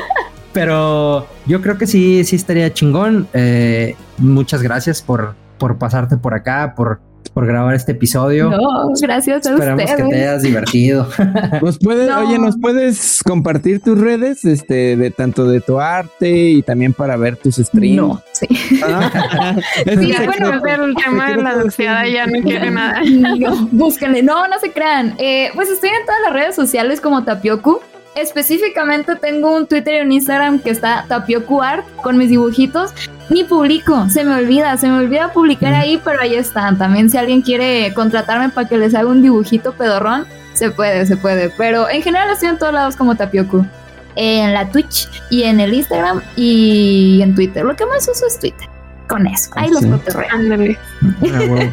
Pero 0.57 1.29
yo 1.45 1.61
creo 1.61 1.77
que 1.77 1.87
sí, 1.87 2.25
sí 2.25 2.35
estaría 2.35 2.73
chingón. 2.73 3.29
Eh, 3.35 3.95
muchas 4.17 4.63
gracias 4.63 5.03
por, 5.03 5.35
por 5.59 5.77
pasarte 5.77 6.17
por 6.17 6.33
acá, 6.33 6.73
por, 6.75 6.99
por 7.35 7.47
grabar 7.47 7.75
este 7.75 7.93
episodio. 7.93 8.49
No, 8.49 8.91
gracias 8.99 9.47
a 9.47 9.51
Esperamos 9.51 9.85
que 9.85 10.03
te 10.05 10.15
hayas 10.15 10.43
divertido. 10.43 11.07
Nos 11.61 11.79
puedes, 11.79 12.11
oye, 12.11 12.39
¿nos 12.39 12.59
puedes 12.59 13.23
compartir 13.23 13.81
tus 13.81 14.01
redes, 14.01 14.47
este, 14.47 14.97
de 14.97 15.11
tanto 15.11 15.47
de 15.47 15.61
tu 15.61 15.79
arte 15.79 16.31
y 16.31 16.63
también 16.63 16.95
para 16.95 17.19
ver 17.19 17.37
tus 17.37 17.57
streams? 17.57 17.97
No, 17.97 18.23
sí. 18.33 18.49
Ah, 18.83 19.57
sí, 19.85 20.15
bueno, 20.25 20.87
el 20.87 20.95
tema 20.95 21.33
de 21.33 21.43
la 21.43 21.59
deseada 21.59 22.09
ya 22.09 22.27
no 22.27 22.41
quiere 22.41 22.71
nada. 22.71 23.03
No, 23.37 23.69
búsquenle, 23.73 24.23
no, 24.23 24.49
no 24.49 24.59
se 24.59 24.73
crean. 24.73 25.17
Eh, 25.19 25.51
pues 25.55 25.69
estoy 25.69 25.91
en 25.91 26.07
todas 26.07 26.21
las 26.25 26.33
redes 26.33 26.55
sociales 26.55 27.03
como 27.03 27.25
Tapioku. 27.25 27.81
Específicamente 28.17 29.15
tengo 29.17 29.55
un 29.55 29.67
Twitter 29.67 29.97
y 29.97 30.01
un 30.07 30.11
Instagram 30.11 30.59
que 30.59 30.71
está 30.71 31.05
Tapioku 31.07 31.63
Art 31.63 31.85
con 32.03 32.17
mis 32.17 32.31
dibujitos. 32.31 32.93
Ni 33.29 33.45
publico, 33.45 34.09
se 34.09 34.25
me 34.25 34.35
olvida, 34.35 34.77
se 34.79 34.89
me 34.89 34.99
olvida 34.99 35.33
publicar 35.33 35.75
ahí, 35.75 36.01
pero 36.03 36.23
ahí 36.23 36.35
están. 36.35 36.79
También 36.79 37.11
si 37.11 37.19
alguien 37.19 37.43
quiere 37.43 37.93
contratarme 37.93 38.49
para 38.49 38.69
que 38.69 38.79
les 38.79 38.95
haga 38.95 39.11
un 39.11 39.21
dibujito 39.21 39.73
pedorrón, 39.73 40.27
se 40.55 40.71
puede, 40.71 41.05
se 41.05 41.19
puede. 41.19 41.51
Pero 41.51 41.91
en 41.91 42.03
general 42.03 42.31
estoy 42.31 42.49
en 42.49 42.59
todos 42.59 42.73
lados 42.73 42.97
como 42.97 43.17
Tapioku. 43.17 43.67
En 44.15 44.55
la 44.55 44.71
Twitch 44.71 45.11
y 45.29 45.43
en 45.43 45.61
el 45.61 45.75
Instagram 45.75 46.23
y 46.37 47.21
en 47.23 47.35
Twitter. 47.35 47.67
Lo 47.67 47.77
que 47.77 47.85
más 47.85 48.09
uso 48.09 48.27
es 48.27 48.39
Twitter. 48.39 48.67
Con 49.09 49.27
eso. 49.27 49.51
Ahí 49.57 49.69
los 49.69 49.85
cotorreo. 49.85 50.29
Ándale. 50.33 50.79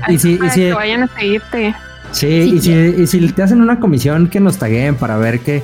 Ah, 0.01 0.11
y 0.11 0.19
si, 0.19 0.33
y 0.33 0.49
si... 0.49 0.59
que 0.59 0.73
vayan 0.73 1.03
a 1.03 1.07
seguirte. 1.07 1.73
Sí, 2.13 2.27
y, 2.27 2.61
si, 2.61 2.71
y, 2.71 3.07
si, 3.07 3.31
te 3.31 3.43
hacen 3.43 3.61
una 3.61 3.79
comisión 3.79 4.29
que 4.29 4.39
nos 4.39 4.57
taguen 4.57 4.95
para 4.95 5.17
ver 5.17 5.39
qué, 5.39 5.63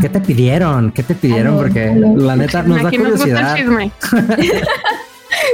qué, 0.00 0.08
te 0.08 0.20
pidieron, 0.20 0.90
qué 0.90 1.02
te 1.02 1.14
pidieron, 1.14 1.56
porque 1.56 1.94
la 2.16 2.34
neta 2.34 2.62
nos 2.62 2.82
da 2.82 2.90
curiosidad. 2.90 3.56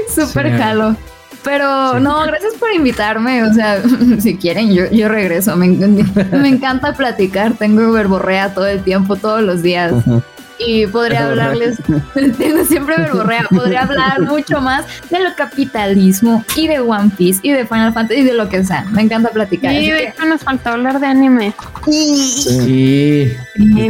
Súper 0.09 0.57
jalo. 0.57 0.97
Pero 1.45 2.01
no, 2.01 2.25
gracias 2.25 2.55
por 2.55 2.73
invitarme. 2.73 3.45
O 3.45 3.53
sea, 3.53 3.83
si 4.19 4.37
quieren, 4.37 4.73
yo, 4.73 4.91
yo 4.91 5.09
regreso. 5.09 5.57
Me, 5.57 5.69
me 6.33 6.49
encanta 6.49 6.95
platicar. 6.95 7.55
Tengo 7.55 7.93
verborrea 7.93 8.55
todo 8.55 8.67
el 8.67 8.83
tiempo, 8.83 9.17
todos 9.17 9.43
los 9.43 9.63
días. 9.63 9.93
Y 10.59 10.87
podría 10.87 11.29
hablarles, 11.29 11.79
tengo 12.15 12.65
siempre 12.69 12.97
verborrea, 12.97 13.47
podría 13.49 13.83
hablar 13.83 14.21
mucho 14.23 14.61
más 14.61 14.85
de 15.11 15.21
lo 15.21 15.35
capitalismo 15.37 16.45
y 16.57 16.69
de 16.69 16.81
One 16.81 17.11
Piece 17.17 17.41
y 17.43 17.53
de 17.53 17.67
Final 17.67 17.93
Fantasy 17.93 18.21
y 18.21 18.25
de 18.25 18.35
lo 18.35 18.49
que 18.49 18.65
sea. 18.65 18.85
Me 18.91 19.03
encanta 19.03 19.31
platicar. 19.31 19.73
Y 19.73 19.91
de 19.91 20.09
hecho 20.09 20.25
nos 20.25 20.43
faltó 20.43 20.71
hablar 20.71 21.01
de 21.01 21.07
anime. 21.07 21.53
Sí. 21.85 23.33
¿Qué, 23.55 23.87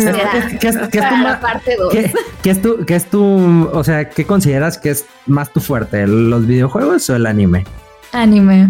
es 2.51 2.63
tu, 2.63 2.85
qué 2.85 2.95
es 2.95 3.07
tu, 3.07 3.69
o 3.73 3.85
sea, 3.85 4.09
qué 4.09 4.25
consideras 4.25 4.79
que 4.79 4.91
es 4.91 5.05
más 5.27 5.53
tu 5.53 5.61
fuerte, 5.61 6.07
los 6.07 6.47
videojuegos 6.47 7.09
o 7.11 7.17
el 7.17 7.27
anime? 7.27 7.65
Anime. 8.13 8.69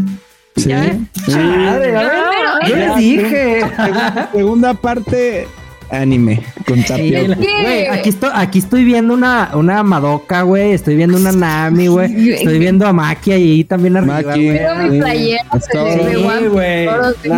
Sí. 0.56 0.70
Yo 2.68 2.76
les 2.76 2.96
dije. 2.96 3.60
Segunda 4.32 4.74
parte, 4.74 5.46
anime 5.90 6.42
con 6.66 6.80
aquí 6.80 8.08
estoy, 8.08 8.30
aquí 8.34 8.58
estoy 8.58 8.84
viendo 8.84 9.14
una, 9.14 9.50
una 9.54 9.82
Madoka, 9.82 10.42
güey. 10.42 10.72
Estoy 10.72 10.96
viendo 10.96 11.16
una 11.16 11.32
Nami, 11.32 11.86
güey. 11.86 12.30
Estoy 12.30 12.58
viendo 12.58 12.86
a 12.86 12.92
Maki 12.92 13.32
ahí 13.32 13.64
también 13.64 13.96
arriba, 13.96 14.22
Maki, 14.22 14.44
güey. 14.44 14.90
mi 14.90 14.98
playera 15.00 15.44
sí, 15.60 16.46
güey. 16.48 16.88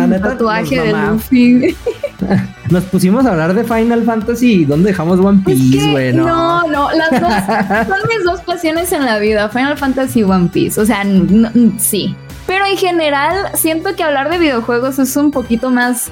Neta, 0.07 0.29
tatuaje 0.29 0.81
de 0.81 0.93
Luffy. 0.93 1.75
Nos 2.69 2.83
pusimos 2.85 3.25
a 3.25 3.31
hablar 3.31 3.53
de 3.53 3.63
Final 3.63 4.03
Fantasy. 4.03 4.65
¿Dónde 4.65 4.91
dejamos 4.91 5.19
One 5.19 5.41
Piece, 5.45 5.91
güey? 5.91 6.13
no. 6.13 6.67
no, 6.67 6.89
las 6.91 7.11
dos 7.11 7.87
son 7.87 8.07
mis 8.07 8.23
dos 8.23 8.41
pasiones 8.41 8.91
en 8.91 9.05
la 9.05 9.19
vida: 9.19 9.49
Final 9.49 9.77
Fantasy 9.77 10.19
y 10.19 10.23
One 10.23 10.49
Piece. 10.51 10.79
O 10.79 10.85
sea, 10.85 11.03
sí. 11.77 12.15
Pero 12.47 12.65
en 12.65 12.77
general, 12.77 13.51
siento 13.53 13.95
que 13.95 14.03
hablar 14.03 14.29
de 14.29 14.37
videojuegos 14.37 14.99
es 14.99 15.15
un 15.15 15.31
poquito 15.31 15.69
más 15.69 16.11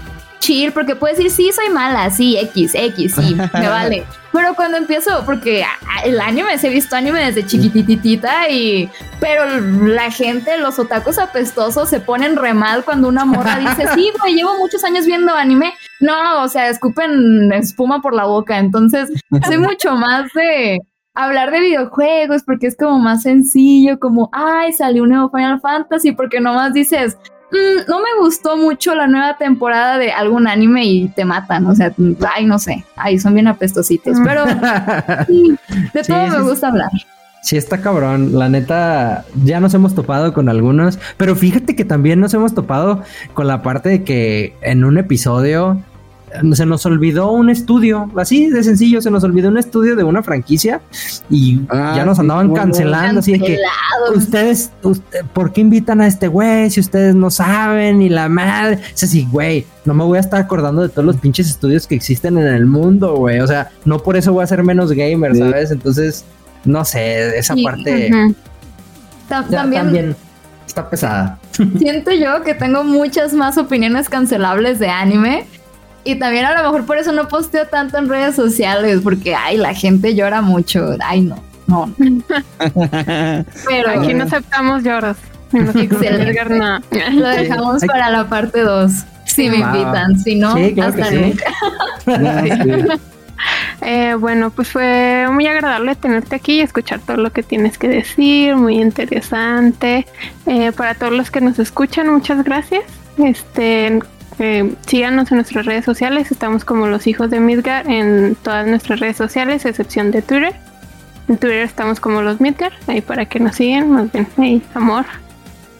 chill, 0.50 0.72
porque 0.72 0.95
puedes 0.95 1.18
decir, 1.18 1.32
sí, 1.32 1.52
soy 1.52 1.70
mala, 1.70 2.10
sí, 2.10 2.36
X, 2.38 2.72
X, 2.74 3.14
sí, 3.16 3.36
me 3.54 3.70
vale. 3.70 4.04
Pero 4.32 4.56
cuando 4.56 4.78
empiezo, 4.78 5.24
porque 5.26 5.64
el 6.04 6.20
anime, 6.20 6.58
se 6.58 6.68
he 6.68 6.70
visto 6.72 6.95
anime 6.95 7.26
desde 7.26 7.45
chiquititita 7.45 8.50
y... 8.50 8.89
Pero 9.20 9.60
la 9.60 10.12
gente, 10.12 10.58
los 10.58 10.80
otakus 10.80 11.18
apestosos 11.18 11.89
se 11.89 12.00
ponen 12.00 12.36
re 12.36 12.54
mal 12.54 12.84
cuando 12.84 13.08
una 13.08 13.26
morra 13.26 13.60
dice, 13.60 13.88
sí, 13.93 14.12
güey, 14.20 14.36
llevo 14.36 14.58
muchos 14.58 14.84
años 14.84 15.06
viendo 15.06 15.34
anime. 15.34 15.74
No, 16.00 16.43
o 16.43 16.47
sea, 16.47 16.70
escupen 16.70 17.52
espuma 17.52 18.02
por 18.02 18.14
la 18.14 18.26
boca. 18.26 18.60
Entonces, 18.60 19.10
soy 19.45 19.58
mucho 19.60 19.93
más 19.95 20.32
de 20.34 20.80
hablar 21.16 21.52
de 21.52 21.60
videojuegos 21.60 22.43
porque 22.43 22.68
es 22.68 22.78
como 22.78 23.00
más 23.00 23.24
sencillo, 23.24 24.00
como, 24.00 24.30
ay, 24.32 24.74
salió 24.74 25.04
un 25.04 25.10
nuevo 25.10 25.30
Final 25.32 25.60
Fantasy, 25.60 26.12
porque 26.14 26.39
nomás 26.39 26.74
dices, 26.74 27.18
mm, 27.52 27.89
no 27.89 28.00
me 28.00 28.10
gustó 28.20 28.58
mucho 28.58 28.95
la 28.95 29.08
nueva 29.08 29.38
temporada 29.38 29.97
de 29.97 30.12
algún 30.12 30.47
anime 30.47 30.86
y 30.86 31.08
te 31.10 31.26
matan, 31.26 31.66
o 31.66 31.76
sea, 31.76 31.93
ay, 32.36 32.45
no 32.45 32.60
sé, 32.60 32.86
ay, 32.95 33.20
son 33.20 33.34
bien 33.34 33.47
apestositos, 33.47 34.18
pero 34.24 34.45
de 35.93 36.04
todo 36.08 36.28
me 36.28 36.41
gusta 36.41 36.68
hablar. 36.68 36.89
Sí, 37.41 37.58
está 37.58 37.82
cabrón. 37.82 38.38
La 38.38 38.50
neta, 38.50 39.26
ya 39.43 39.60
nos 39.60 39.74
hemos 39.74 39.95
topado 39.95 40.34
con 40.34 40.50
algunos, 40.50 41.00
pero 41.18 41.36
fíjate 41.36 41.76
que 41.76 41.86
también 41.86 42.20
nos 42.20 42.34
hemos 42.34 42.54
topado 42.54 43.02
con 43.34 43.47
la 43.47 43.62
parte 43.62 43.89
de 43.89 44.04
que 44.04 44.56
en 44.62 44.84
un 44.84 44.97
episodio 44.97 45.82
se 46.53 46.65
nos 46.65 46.86
olvidó 46.86 47.32
un 47.32 47.49
estudio, 47.49 48.09
así 48.15 48.49
de 48.49 48.63
sencillo, 48.63 49.01
se 49.01 49.11
nos 49.11 49.23
olvidó 49.23 49.49
un 49.49 49.57
estudio 49.57 49.95
de 49.95 50.03
una 50.03 50.23
franquicia 50.23 50.82
y 51.30 51.61
ah, 51.69 51.93
ya 51.95 52.05
nos 52.05 52.19
andaban 52.19 52.53
cancelando, 52.53 53.19
así 53.19 53.34
de 53.34 53.39
que 53.39 53.57
ustedes, 54.15 54.71
¿por 55.34 55.51
qué 55.51 55.61
invitan 55.61 56.01
a 56.01 56.07
este 56.07 56.27
güey 56.27 56.69
si 56.69 56.80
ustedes 56.80 57.15
no 57.15 57.30
saben 57.30 58.01
y 58.01 58.09
la 58.09 58.30
madre? 58.30 58.80
Es 58.93 59.03
así, 59.03 59.27
güey, 59.32 59.65
no 59.86 59.93
me 59.93 60.03
voy 60.03 60.17
a 60.17 60.21
estar 60.21 60.39
acordando 60.39 60.82
de 60.82 60.89
todos 60.89 61.05
los 61.05 61.17
pinches 61.17 61.49
estudios 61.49 61.88
que 61.88 61.95
existen 61.95 62.38
en 62.38 62.47
el 62.47 62.65
mundo, 62.65 63.15
güey, 63.15 63.39
o 63.39 63.47
sea, 63.47 63.71
no 63.86 63.99
por 63.99 64.17
eso 64.17 64.34
voy 64.34 64.43
a 64.43 64.47
ser 64.47 64.63
menos 64.63 64.91
gamer, 64.91 65.36
¿sabes? 65.36 65.71
Entonces, 65.71 66.25
no 66.65 66.86
sé, 66.86 67.38
esa 67.38 67.55
parte 67.63 68.11
también 69.27 70.15
está 70.65 70.89
pesada. 70.89 71.39
Siento 71.77 72.11
yo 72.11 72.43
que 72.43 72.53
tengo 72.53 72.84
muchas 72.84 73.34
más 73.34 73.57
opiniones 73.57 74.09
cancelables 74.09 74.80
de 74.80 74.89
anime 74.89 75.45
y 76.04 76.16
también 76.16 76.45
a 76.45 76.54
lo 76.54 76.64
mejor 76.64 76.86
por 76.86 76.97
eso 76.97 77.12
no 77.12 77.28
posteo 77.28 77.68
tanto 77.68 77.97
en 77.97 78.10
redes 78.10 78.36
sociales, 78.36 79.02
porque, 79.04 79.36
ay, 79.36 79.58
la 79.58 79.74
gente 79.74 80.16
llora 80.16 80.41
mucho. 80.41 80.95
Ay, 81.02 81.22
no, 81.22 81.41
no. 81.68 81.93
Pero 83.68 83.89
aquí 83.89 84.14
no 84.14 84.24
aceptamos 84.24 84.84
lloros. 84.84 85.18
Excelente. 85.54 86.82
Lo 87.14 87.28
dejamos 87.30 87.84
para 87.86 88.10
la 88.10 88.28
parte 88.28 88.62
2. 88.62 88.91
Si 89.26 89.50
me 89.50 89.58
invitan, 89.58 90.20
si 90.20 90.36
no, 90.36 90.56
hasta 90.56 91.12
nunca. 91.12 91.45
Eh, 93.82 94.16
bueno, 94.20 94.52
pues 94.52 94.68
fue 94.68 95.28
muy 95.32 95.47
agradable 95.47 95.95
tenerte 95.95 96.36
aquí 96.36 96.58
y 96.58 96.62
escuchar 96.62 97.00
todo 97.00 97.16
lo 97.16 97.32
que 97.32 97.41
tienes 97.41 97.78
que 97.78 97.88
decir, 97.88 98.58
muy 98.58 98.82
interesante. 98.82 100.06
Eh, 100.45 100.74
para 100.74 100.93
todos 100.95 101.14
los 101.14 101.32
que 101.32 101.39
nos 101.39 101.58
escuchan, 101.58 102.10
muchas 102.10 102.43
gracias. 102.43 102.84
Este, 103.18 104.02
síganos 104.86 105.32
en 105.32 105.38
nuestras 105.38 105.66
redes 105.66 105.86
sociales. 105.86 106.32
Estamos 106.32 106.66
como 106.66 106.88
los 106.88 107.08
hijos 107.08 107.30
de 107.30 107.40
Midgar 107.40 107.90
en 107.90 108.36
todas 108.42 108.68
nuestras 108.68 109.00
redes 109.00 109.18
sociales, 109.18 109.66
excepción 109.66 110.12
de 110.12 110.22
Twitter. 110.22 110.54
En 111.28 111.38
Twitter 111.38 111.62
estamos 111.62 112.00
como 112.00 112.22
los 112.22 112.42
Midgar, 112.42 112.72
ahí 112.88 113.02
para 113.02 113.26
que 113.26 113.40
nos 113.40 113.56
sigan, 113.56 113.92
nos 113.92 114.12
ven 114.12 114.28
ahí, 114.38 114.62
amor. 114.74 115.06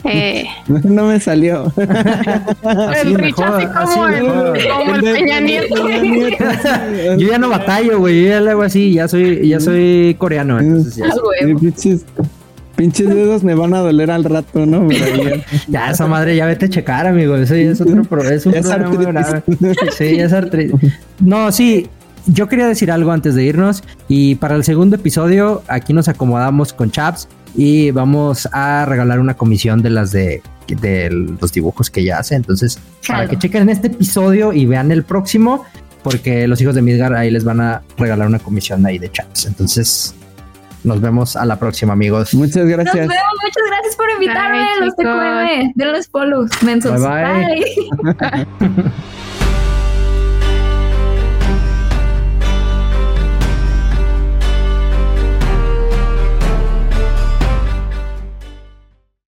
Eh, 0.04 0.46
no 0.68 1.06
me 1.08 1.20
salió. 1.20 1.74
el 1.78 3.16
Rich 3.16 3.40
así 3.40 3.66
como, 3.68 4.08
el, 4.08 5.02
Peña 5.02 5.40
Nieto. 5.40 5.90
yo 7.18 7.28
ya 7.28 7.38
no 7.38 7.50
batallo, 7.50 8.00
güey. 8.00 8.24
Yo 8.24 8.30
ya 8.30 8.42
le 8.42 8.52
hago 8.52 8.64
así. 8.64 8.94
Ya 8.94 9.08
soy, 9.08 9.48
ya 9.48 9.60
soy 9.60 10.16
coreano. 10.18 10.60
Entonces 10.60 10.96
ya 10.96 11.08
Pinches 12.80 13.10
dedos 13.10 13.44
me 13.44 13.56
van 13.56 13.74
a 13.74 13.80
doler 13.80 14.10
al 14.10 14.24
rato, 14.24 14.66
¿no? 14.66 14.88
ya, 15.68 15.92
esa 15.92 16.08
madre, 16.08 16.38
ya 16.38 16.46
vete 16.46 16.68
a 16.68 16.70
checar, 16.70 17.08
amigo. 17.08 17.36
Eso 17.36 17.54
ya 17.54 17.72
es 17.72 17.82
otro 17.82 18.06
pro, 18.06 18.24
es 18.24 18.46
un 18.46 18.54
problema 18.64 19.44
Sí, 19.98 20.06
es 20.18 20.32
artritis. 20.32 20.94
No, 21.20 21.52
sí, 21.52 21.90
yo 22.28 22.48
quería 22.48 22.68
decir 22.68 22.90
algo 22.90 23.12
antes 23.12 23.36
de 23.36 23.44
irnos. 23.44 23.84
Y 24.08 24.36
para 24.36 24.56
el 24.56 24.64
segundo 24.64 24.96
episodio, 24.96 25.62
aquí 25.68 25.92
nos 25.92 26.08
acomodamos 26.08 26.72
con 26.72 26.90
Chaps 26.90 27.28
y 27.54 27.92
vamos 27.92 28.48
a 28.54 28.86
regalar 28.86 29.20
una 29.20 29.34
comisión 29.34 29.82
de 29.82 29.90
las 29.90 30.12
de, 30.12 30.42
de 30.68 31.10
los 31.10 31.52
dibujos 31.52 31.90
que 31.90 32.00
ella 32.00 32.20
hace. 32.20 32.36
Entonces, 32.36 32.80
para 33.06 33.28
que 33.28 33.38
chequen 33.38 33.68
este 33.68 33.88
episodio 33.88 34.54
y 34.54 34.66
vean 34.66 34.94
el 34.94 35.04
próximo, 35.04 35.66
porque 36.02 36.48
los 36.48 36.62
hijos 36.62 36.76
de 36.76 36.82
Midgar 36.82 37.14
ahí 37.14 37.30
les 37.30 37.44
van 37.44 37.60
a 37.60 37.82
regalar 37.98 38.26
una 38.26 38.40
comisión 38.40 38.86
ahí 38.86 39.00
de 39.00 39.12
Chaps. 39.12 39.48
Entonces, 39.48 40.16
nos 40.84 41.02
vemos 41.02 41.36
a 41.36 41.46
la 41.46 41.58
próxima, 41.58 41.94
amigos. 41.94 42.34
Muchas 42.34 42.68
gracias. 42.68 42.96
Nos 42.96 43.08
vemos, 43.08 43.34
muchas 43.44 43.64
gracias 43.68 43.96
por 43.96 44.10
invitarme. 44.12 44.66
los 44.80 44.96
TQM, 44.96 45.74
de 45.76 45.86
los 45.86 46.08
polos. 46.08 46.50
Mensos. 46.64 47.02
bye. 47.02 47.64
bye. 48.04 48.92